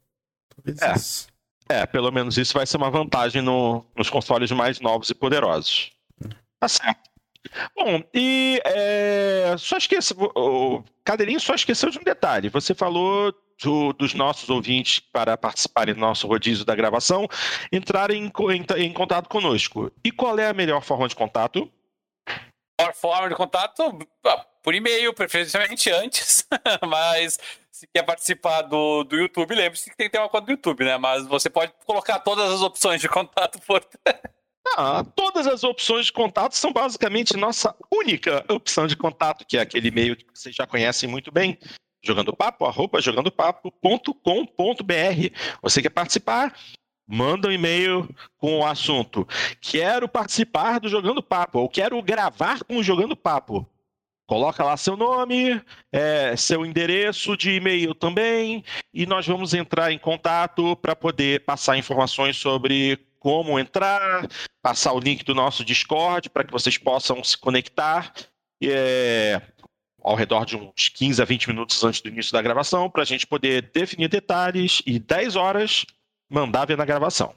talvez 0.54 0.80
é. 0.82 0.94
Isso. 0.94 1.26
É, 1.68 1.84
pelo 1.84 2.12
menos 2.12 2.38
isso 2.38 2.54
vai 2.54 2.64
ser 2.64 2.76
uma 2.76 2.90
vantagem 2.90 3.42
no, 3.42 3.84
nos 3.96 4.08
consoles 4.08 4.50
mais 4.52 4.80
novos 4.80 5.10
e 5.10 5.14
poderosos. 5.14 5.90
Tá 6.60 6.68
certo. 6.68 7.10
Bom, 7.76 8.02
e 8.14 8.60
é, 8.64 9.56
só 9.58 9.76
esqueça. 9.76 10.14
O 10.16 10.84
Cadeirinho 11.04 11.40
só 11.40 11.54
esqueceu 11.54 11.90
de 11.90 11.98
um 11.98 12.04
detalhe. 12.04 12.48
Você 12.48 12.74
falou 12.74 13.34
do, 13.62 13.92
dos 13.92 14.14
nossos 14.14 14.48
ouvintes 14.48 14.98
para 14.98 15.36
participarem 15.36 15.94
do 15.94 16.00
nosso 16.00 16.26
rodízio 16.26 16.64
da 16.64 16.74
gravação 16.74 17.26
entrarem 17.72 18.24
em, 18.24 18.32
em, 18.52 18.84
em 18.84 18.92
contato 18.92 19.28
conosco. 19.28 19.90
E 20.04 20.10
qual 20.10 20.38
é 20.38 20.48
a 20.48 20.54
melhor 20.54 20.82
forma 20.82 21.08
de 21.08 21.16
contato? 21.16 21.70
A 22.28 22.82
melhor 22.82 22.94
forma 22.94 23.28
de 23.28 23.34
contato 23.34 23.98
por 24.62 24.74
e-mail, 24.74 25.14
preferencialmente 25.14 25.90
antes, 25.90 26.46
mas 26.86 27.38
se 27.70 27.86
quer 27.86 28.02
participar 28.02 28.62
do, 28.62 29.04
do 29.04 29.16
YouTube, 29.16 29.54
lembre-se 29.54 29.90
que 29.90 29.96
tem 29.96 30.06
que 30.06 30.12
ter 30.12 30.18
uma 30.18 30.28
conta 30.28 30.46
do 30.46 30.52
YouTube, 30.52 30.84
né? 30.84 30.96
Mas 30.96 31.26
você 31.26 31.48
pode 31.50 31.72
colocar 31.84 32.18
todas 32.20 32.50
as 32.50 32.60
opções 32.62 33.00
de 33.00 33.08
contato 33.08 33.60
por. 33.66 33.86
Ah, 34.76 35.04
todas 35.14 35.46
as 35.46 35.62
opções 35.62 36.06
de 36.06 36.12
contato 36.12 36.56
são 36.56 36.72
basicamente 36.72 37.36
nossa 37.36 37.76
única 37.92 38.44
opção 38.48 38.86
de 38.86 38.96
contato, 38.96 39.46
que 39.46 39.56
é 39.56 39.60
aquele 39.60 39.88
e-mail 39.88 40.16
que 40.16 40.26
vocês 40.34 40.54
já 40.54 40.66
conhecem 40.66 41.08
muito 41.08 41.30
bem, 41.30 41.58
jogandopapo, 42.06 42.64
arroba 42.64 43.00
jogandopapo.com.br. 43.00 45.30
Você 45.62 45.82
quer 45.82 45.90
participar? 45.90 46.54
Manda 47.08 47.48
um 47.48 47.52
e-mail 47.52 48.08
com 48.36 48.58
o 48.58 48.66
assunto 48.66 49.26
quero 49.60 50.08
participar 50.08 50.80
do 50.80 50.88
Jogando 50.88 51.22
Papo 51.22 51.58
ou 51.58 51.68
quero 51.68 52.00
gravar 52.02 52.62
com 52.64 52.78
o 52.78 52.82
Jogando 52.82 53.16
Papo. 53.16 53.66
Coloca 54.28 54.64
lá 54.64 54.76
seu 54.76 54.96
nome, 54.96 55.62
é, 55.92 56.34
seu 56.36 56.66
endereço 56.66 57.36
de 57.36 57.52
e-mail 57.52 57.94
também, 57.94 58.64
e 58.92 59.06
nós 59.06 59.24
vamos 59.24 59.54
entrar 59.54 59.92
em 59.92 59.98
contato 59.98 60.74
para 60.76 60.96
poder 60.96 61.44
passar 61.44 61.78
informações 61.78 62.36
sobre 62.36 62.98
como 63.20 63.58
entrar, 63.58 64.26
passar 64.60 64.92
o 64.92 64.98
link 64.98 65.24
do 65.24 65.34
nosso 65.34 65.64
Discord 65.64 66.28
para 66.30 66.42
que 66.42 66.52
vocês 66.52 66.76
possam 66.76 67.22
se 67.22 67.38
conectar. 67.38 68.12
É, 68.60 69.40
ao 70.06 70.14
redor 70.14 70.46
de 70.46 70.56
uns 70.56 70.88
15 70.88 71.20
a 71.20 71.24
20 71.24 71.48
minutos 71.48 71.82
antes 71.82 72.00
do 72.00 72.08
início 72.08 72.32
da 72.32 72.40
gravação, 72.40 72.88
para 72.88 73.02
a 73.02 73.04
gente 73.04 73.26
poder 73.26 73.70
definir 73.74 74.06
detalhes 74.08 74.80
e 74.86 75.00
10 75.00 75.34
horas 75.34 75.84
mandar 76.30 76.64
ver 76.64 76.76
na 76.76 76.84
gravação. 76.84 77.34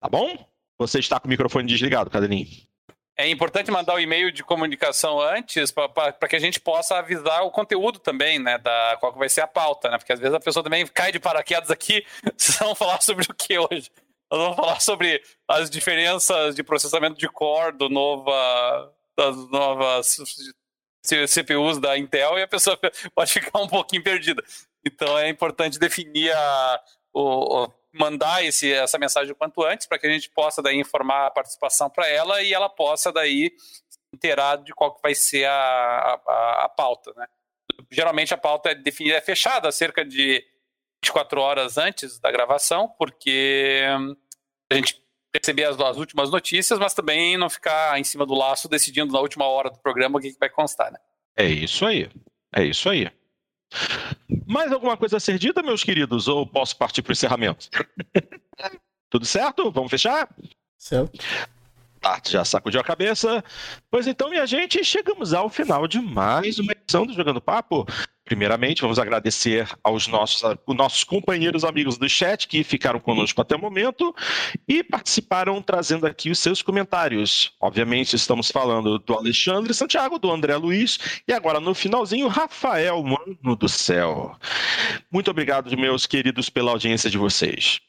Tá 0.00 0.08
bom? 0.08 0.48
Você 0.78 1.00
está 1.00 1.20
com 1.20 1.26
o 1.26 1.28
microfone 1.28 1.68
desligado, 1.68 2.08
Cadelinho. 2.08 2.48
É 3.14 3.28
importante 3.28 3.70
mandar 3.70 3.94
o 3.94 4.00
e-mail 4.00 4.32
de 4.32 4.42
comunicação 4.42 5.20
antes 5.20 5.70
para 5.70 6.28
que 6.28 6.36
a 6.36 6.38
gente 6.38 6.58
possa 6.58 6.96
avisar 6.96 7.42
o 7.42 7.50
conteúdo 7.50 7.98
também, 7.98 8.38
né? 8.38 8.56
Da 8.56 8.96
qual 9.00 9.12
vai 9.12 9.28
ser 9.28 9.42
a 9.42 9.46
pauta, 9.46 9.90
né? 9.90 9.98
Porque 9.98 10.12
às 10.12 10.20
vezes 10.20 10.34
a 10.34 10.40
pessoa 10.40 10.64
também 10.64 10.86
cai 10.86 11.12
de 11.12 11.20
paraquedas 11.20 11.70
aqui. 11.70 12.06
Vocês 12.34 12.56
vão 12.58 12.74
falar 12.74 13.02
sobre 13.02 13.26
o 13.28 13.34
que 13.34 13.58
hoje? 13.58 13.90
Nós 14.30 14.40
vamos 14.40 14.56
falar 14.56 14.80
sobre 14.80 15.20
as 15.46 15.68
diferenças 15.68 16.54
de 16.54 16.62
processamento 16.62 17.18
de 17.18 17.28
core 17.28 17.76
do 17.76 17.90
nova, 17.90 18.94
das 19.16 19.36
novas 19.50 20.16
CPUs 21.26 21.78
da 21.78 21.96
Intel 21.96 22.38
e 22.38 22.42
a 22.42 22.48
pessoa 22.48 22.78
pode 23.14 23.32
ficar 23.32 23.60
um 23.60 23.68
pouquinho 23.68 24.02
perdida. 24.02 24.42
Então 24.84 25.18
é 25.18 25.28
importante 25.28 25.78
definir 25.78 26.32
a, 26.32 26.82
o, 27.12 27.64
o 27.64 27.72
mandar 27.92 28.44
esse, 28.44 28.72
essa 28.72 28.98
mensagem 28.98 29.32
o 29.32 29.36
quanto 29.36 29.64
antes 29.64 29.86
para 29.86 29.98
que 29.98 30.06
a 30.06 30.10
gente 30.10 30.30
possa 30.30 30.62
daí 30.62 30.76
informar 30.76 31.26
a 31.26 31.30
participação 31.30 31.90
para 31.90 32.08
ela 32.08 32.42
e 32.42 32.52
ela 32.52 32.68
possa 32.68 33.12
daí 33.12 33.52
inteirar 34.12 34.56
de 34.56 34.72
qual 34.72 34.94
que 34.94 35.02
vai 35.02 35.14
ser 35.14 35.44
a, 35.46 36.20
a, 36.26 36.64
a, 36.64 36.68
pauta, 36.68 37.12
né? 37.16 37.26
Geralmente 37.90 38.32
a 38.32 38.38
pauta 38.38 38.70
é 38.70 38.74
definida, 38.74 39.16
é 39.16 39.20
fechada 39.20 39.70
cerca 39.72 40.04
de 40.04 40.44
24 41.04 41.40
horas 41.40 41.78
antes 41.78 42.18
da 42.18 42.30
gravação, 42.30 42.88
porque 42.98 43.84
a 44.70 44.74
gente 44.74 45.02
receber 45.34 45.64
as, 45.64 45.78
as, 45.78 45.96
últimas 45.96 46.30
notícias, 46.30 46.78
mas 46.78 46.94
também 46.94 47.36
não 47.36 47.50
ficar 47.50 47.98
em 47.98 48.04
cima 48.04 48.24
do 48.24 48.34
laço 48.34 48.68
decidindo 48.68 49.12
na 49.12 49.20
última 49.20 49.46
hora 49.46 49.70
do 49.70 49.78
programa 49.78 50.18
o 50.18 50.22
que, 50.22 50.32
que 50.32 50.38
vai 50.38 50.48
constar, 50.48 50.90
né? 50.90 50.98
É 51.36 51.46
isso 51.46 51.86
aí. 51.86 52.10
É 52.54 52.64
isso 52.64 52.88
aí. 52.88 53.10
Mais 54.46 54.72
alguma 54.72 54.96
coisa 54.96 55.18
a 55.18 55.20
ser 55.20 55.38
dita, 55.38 55.62
meus 55.62 55.84
queridos? 55.84 56.26
Ou 56.26 56.46
posso 56.46 56.76
partir 56.76 57.02
para 57.02 57.10
o 57.10 57.12
encerramento? 57.12 57.68
Tudo 59.10 59.24
certo? 59.24 59.70
Vamos 59.70 59.90
fechar? 59.90 60.28
Certo. 60.76 61.18
Tá, 62.00 62.20
já 62.24 62.44
sacudiu 62.44 62.80
a 62.80 62.84
cabeça. 62.84 63.44
Pois 63.90 64.06
então, 64.06 64.30
minha 64.30 64.46
gente, 64.46 64.84
chegamos 64.84 65.34
ao 65.34 65.48
final 65.48 65.86
de 65.86 66.00
mais 66.00 66.58
uma 66.58 66.72
edição 66.72 67.04
do 67.04 67.12
Jogando 67.12 67.40
Papo. 67.40 67.86
Primeiramente, 68.28 68.82
vamos 68.82 68.98
agradecer 68.98 69.66
aos 69.82 70.06
nossos, 70.06 70.44
aos 70.44 70.58
nossos 70.76 71.02
companheiros 71.02 71.64
amigos 71.64 71.96
do 71.96 72.06
chat 72.06 72.46
que 72.46 72.62
ficaram 72.62 73.00
conosco 73.00 73.40
até 73.40 73.56
o 73.56 73.58
momento 73.58 74.14
e 74.68 74.84
participaram 74.84 75.62
trazendo 75.62 76.06
aqui 76.06 76.30
os 76.30 76.38
seus 76.38 76.60
comentários. 76.60 77.54
Obviamente, 77.58 78.14
estamos 78.14 78.50
falando 78.50 78.98
do 78.98 79.14
Alexandre 79.14 79.72
Santiago, 79.72 80.18
do 80.18 80.30
André 80.30 80.54
Luiz 80.56 81.22
e 81.26 81.32
agora 81.32 81.58
no 81.58 81.74
finalzinho, 81.74 82.28
Rafael 82.28 83.02
Mano 83.02 83.56
do 83.56 83.66
Céu. 83.66 84.36
Muito 85.10 85.30
obrigado, 85.30 85.74
meus 85.78 86.04
queridos, 86.04 86.50
pela 86.50 86.72
audiência 86.72 87.08
de 87.08 87.16
vocês. 87.16 87.80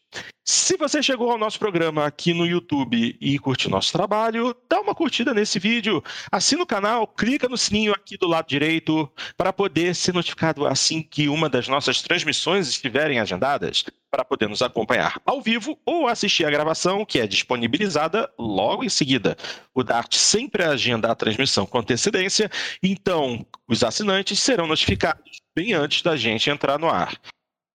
Se 0.51 0.75
você 0.77 1.01
chegou 1.03 1.29
ao 1.31 1.37
nosso 1.37 1.59
programa 1.59 2.05
aqui 2.05 2.33
no 2.33 2.45
YouTube 2.45 3.15
e 3.21 3.37
curte 3.37 3.69
nosso 3.69 3.91
trabalho, 3.91 4.55
dá 4.67 4.81
uma 4.81 4.95
curtida 4.95 5.31
nesse 5.33 5.59
vídeo, 5.59 6.03
assina 6.31 6.63
o 6.63 6.65
canal, 6.65 7.05
clica 7.05 7.47
no 7.47 7.57
sininho 7.57 7.93
aqui 7.93 8.17
do 8.17 8.27
lado 8.27 8.47
direito 8.47 9.07
para 9.37 9.53
poder 9.53 9.93
ser 9.93 10.13
notificado 10.13 10.65
assim 10.65 11.03
que 11.03 11.29
uma 11.29 11.47
das 11.47 11.67
nossas 11.67 12.01
transmissões 12.01 12.67
estiverem 12.67 13.19
agendadas, 13.19 13.83
para 14.09 14.25
poder 14.25 14.49
nos 14.49 14.63
acompanhar 14.63 15.21
ao 15.23 15.39
vivo 15.39 15.77
ou 15.85 16.07
assistir 16.07 16.45
a 16.45 16.49
gravação 16.49 17.05
que 17.05 17.19
é 17.19 17.27
disponibilizada 17.27 18.27
logo 18.37 18.83
em 18.83 18.89
seguida. 18.89 19.37
O 19.73 19.83
Dart 19.83 20.15
sempre 20.15 20.63
agenda 20.63 21.11
a 21.11 21.15
transmissão 21.15 21.65
com 21.65 21.77
antecedência, 21.77 22.49
então 22.81 23.45
os 23.67 23.83
assinantes 23.83 24.39
serão 24.39 24.65
notificados 24.65 25.39
bem 25.55 25.73
antes 25.73 26.01
da 26.01 26.17
gente 26.17 26.49
entrar 26.49 26.79
no 26.79 26.89
ar. 26.89 27.19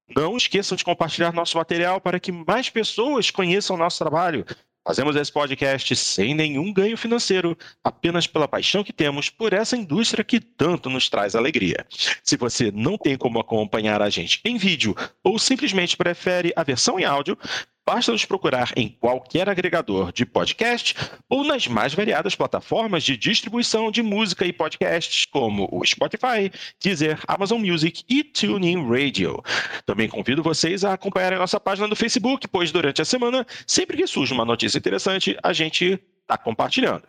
Não 0.09 0.37
esqueçam 0.37 0.77
de 0.77 0.85
compartilhar 0.85 1.33
nosso 1.33 1.57
material 1.57 2.01
para 2.01 2.21
que 2.21 2.31
mais 2.31 2.69
pessoas 2.69 3.31
conheçam 3.31 3.77
o 3.77 3.79
nosso 3.79 3.99
trabalho. 3.99 4.45
Fazemos 4.87 5.17
esse 5.17 5.33
podcast 5.33 5.97
sem 5.97 6.35
nenhum 6.35 6.71
ganho 6.71 6.95
financeiro, 6.95 7.57
apenas 7.83 8.27
pela 8.27 8.47
paixão 8.47 8.85
que 8.85 8.93
temos 8.93 9.31
por 9.31 9.55
essa 9.55 9.79
indústria 9.79 10.23
que 10.23 10.39
tanto 10.39 10.91
nos 10.91 11.09
traz 11.09 11.35
alegria. 11.35 11.87
Se 12.23 12.37
você 12.37 12.71
não 12.71 12.99
tem 12.99 13.17
como 13.17 13.41
acompanhar 13.41 14.03
a 14.03 14.11
gente 14.11 14.43
em 14.45 14.59
vídeo 14.59 14.95
ou 15.23 15.39
simplesmente 15.39 15.97
prefere 15.97 16.53
a 16.55 16.63
versão 16.63 17.01
em 17.01 17.05
áudio, 17.05 17.39
Basta 17.87 18.13
nos 18.13 18.25
procurar 18.25 18.73
em 18.77 18.89
qualquer 18.89 19.47
agregador 19.47 20.11
de 20.11 20.25
podcast 20.25 20.97
ou 21.29 21.45
nas 21.45 21.67
mais 21.67 21.93
variadas 21.93 22.35
plataformas 22.35 23.05
de 23.05 23.15
distribuição 23.15 23.91
de 23.91 24.03
música 24.03 24.47
e 24.47 24.55
podcasts, 24.55 25.27
como 25.27 25.69
o 25.71 25.85
Spotify, 25.85 26.51
Deezer, 26.83 27.21
Amazon 27.29 27.61
Music 27.61 28.03
e 28.09 28.25
TuneIn 28.25 28.89
Radio. 28.89 29.43
Também 29.85 30.09
convido 30.09 30.43
vocês 30.43 30.83
a 30.83 30.95
acompanharem 30.95 31.37
a 31.37 31.41
nossa 31.41 31.61
página 31.61 31.87
do 31.87 31.95
Facebook, 31.95 32.49
pois 32.49 32.73
durante 32.73 33.03
a 33.03 33.05
semana, 33.05 33.47
sempre 33.67 33.99
que 33.99 34.07
surge 34.07 34.33
uma 34.33 34.47
notícia 34.47 34.79
interessante, 34.79 35.37
a 35.43 35.53
gente 35.53 36.01
está 36.23 36.39
compartilhando. 36.39 37.03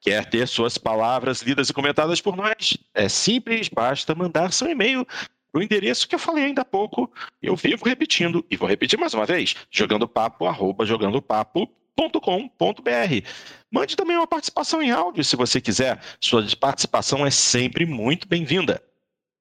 Quer 0.00 0.24
ter 0.24 0.48
suas 0.48 0.76
palavras 0.76 1.42
lidas 1.42 1.68
e 1.68 1.72
comentadas 1.74 2.20
por 2.20 2.36
nós? 2.36 2.76
É 2.94 3.08
simples, 3.08 3.68
basta 3.68 4.14
mandar 4.14 4.52
seu 4.52 4.68
e-mail 4.68 5.06
o 5.52 5.62
endereço 5.62 6.08
que 6.08 6.14
eu 6.14 6.18
falei 6.18 6.44
ainda 6.44 6.62
há 6.62 6.64
pouco, 6.64 7.10
eu 7.42 7.56
vivo 7.56 7.84
repetindo, 7.84 8.44
e 8.50 8.56
vou 8.56 8.68
repetir 8.68 8.98
mais 8.98 9.14
uma 9.14 9.26
vez, 9.26 9.54
jogandopapo, 9.70 10.46
arroba 10.46 10.86
jogandopapo.com.br. 10.86 13.28
Mande 13.70 13.96
também 13.96 14.16
uma 14.16 14.26
participação 14.26 14.82
em 14.82 14.90
áudio, 14.90 15.24
se 15.24 15.36
você 15.36 15.60
quiser. 15.60 16.00
Sua 16.20 16.44
participação 16.58 17.26
é 17.26 17.30
sempre 17.30 17.86
muito 17.86 18.26
bem-vinda. 18.26 18.82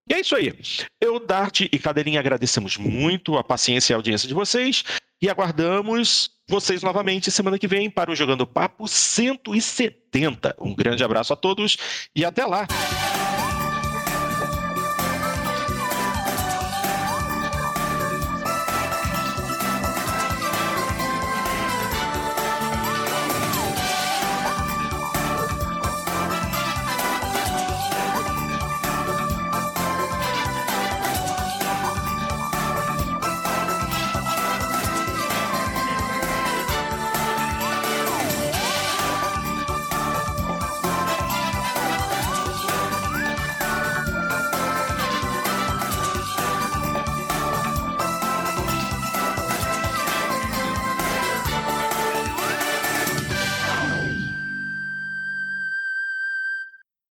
E 0.09 0.13
é 0.13 0.21
isso 0.21 0.35
aí. 0.35 0.53
Eu, 0.99 1.19
Dart 1.19 1.61
e 1.61 1.79
Cadeirinha 1.79 2.19
agradecemos 2.19 2.77
muito 2.77 3.37
a 3.37 3.43
paciência 3.43 3.91
e 3.91 3.93
a 3.93 3.97
audiência 3.97 4.27
de 4.27 4.33
vocês 4.33 4.83
e 5.21 5.29
aguardamos 5.29 6.31
vocês 6.47 6.81
novamente 6.81 7.29
semana 7.29 7.59
que 7.59 7.67
vem 7.67 7.89
para 7.89 8.11
o 8.11 8.15
Jogando 8.15 8.47
Papo 8.47 8.87
170. 8.87 10.55
Um 10.59 10.73
grande 10.73 11.03
abraço 11.03 11.33
a 11.33 11.35
todos 11.35 11.77
e 12.15 12.25
até 12.25 12.45
lá! 12.45 12.67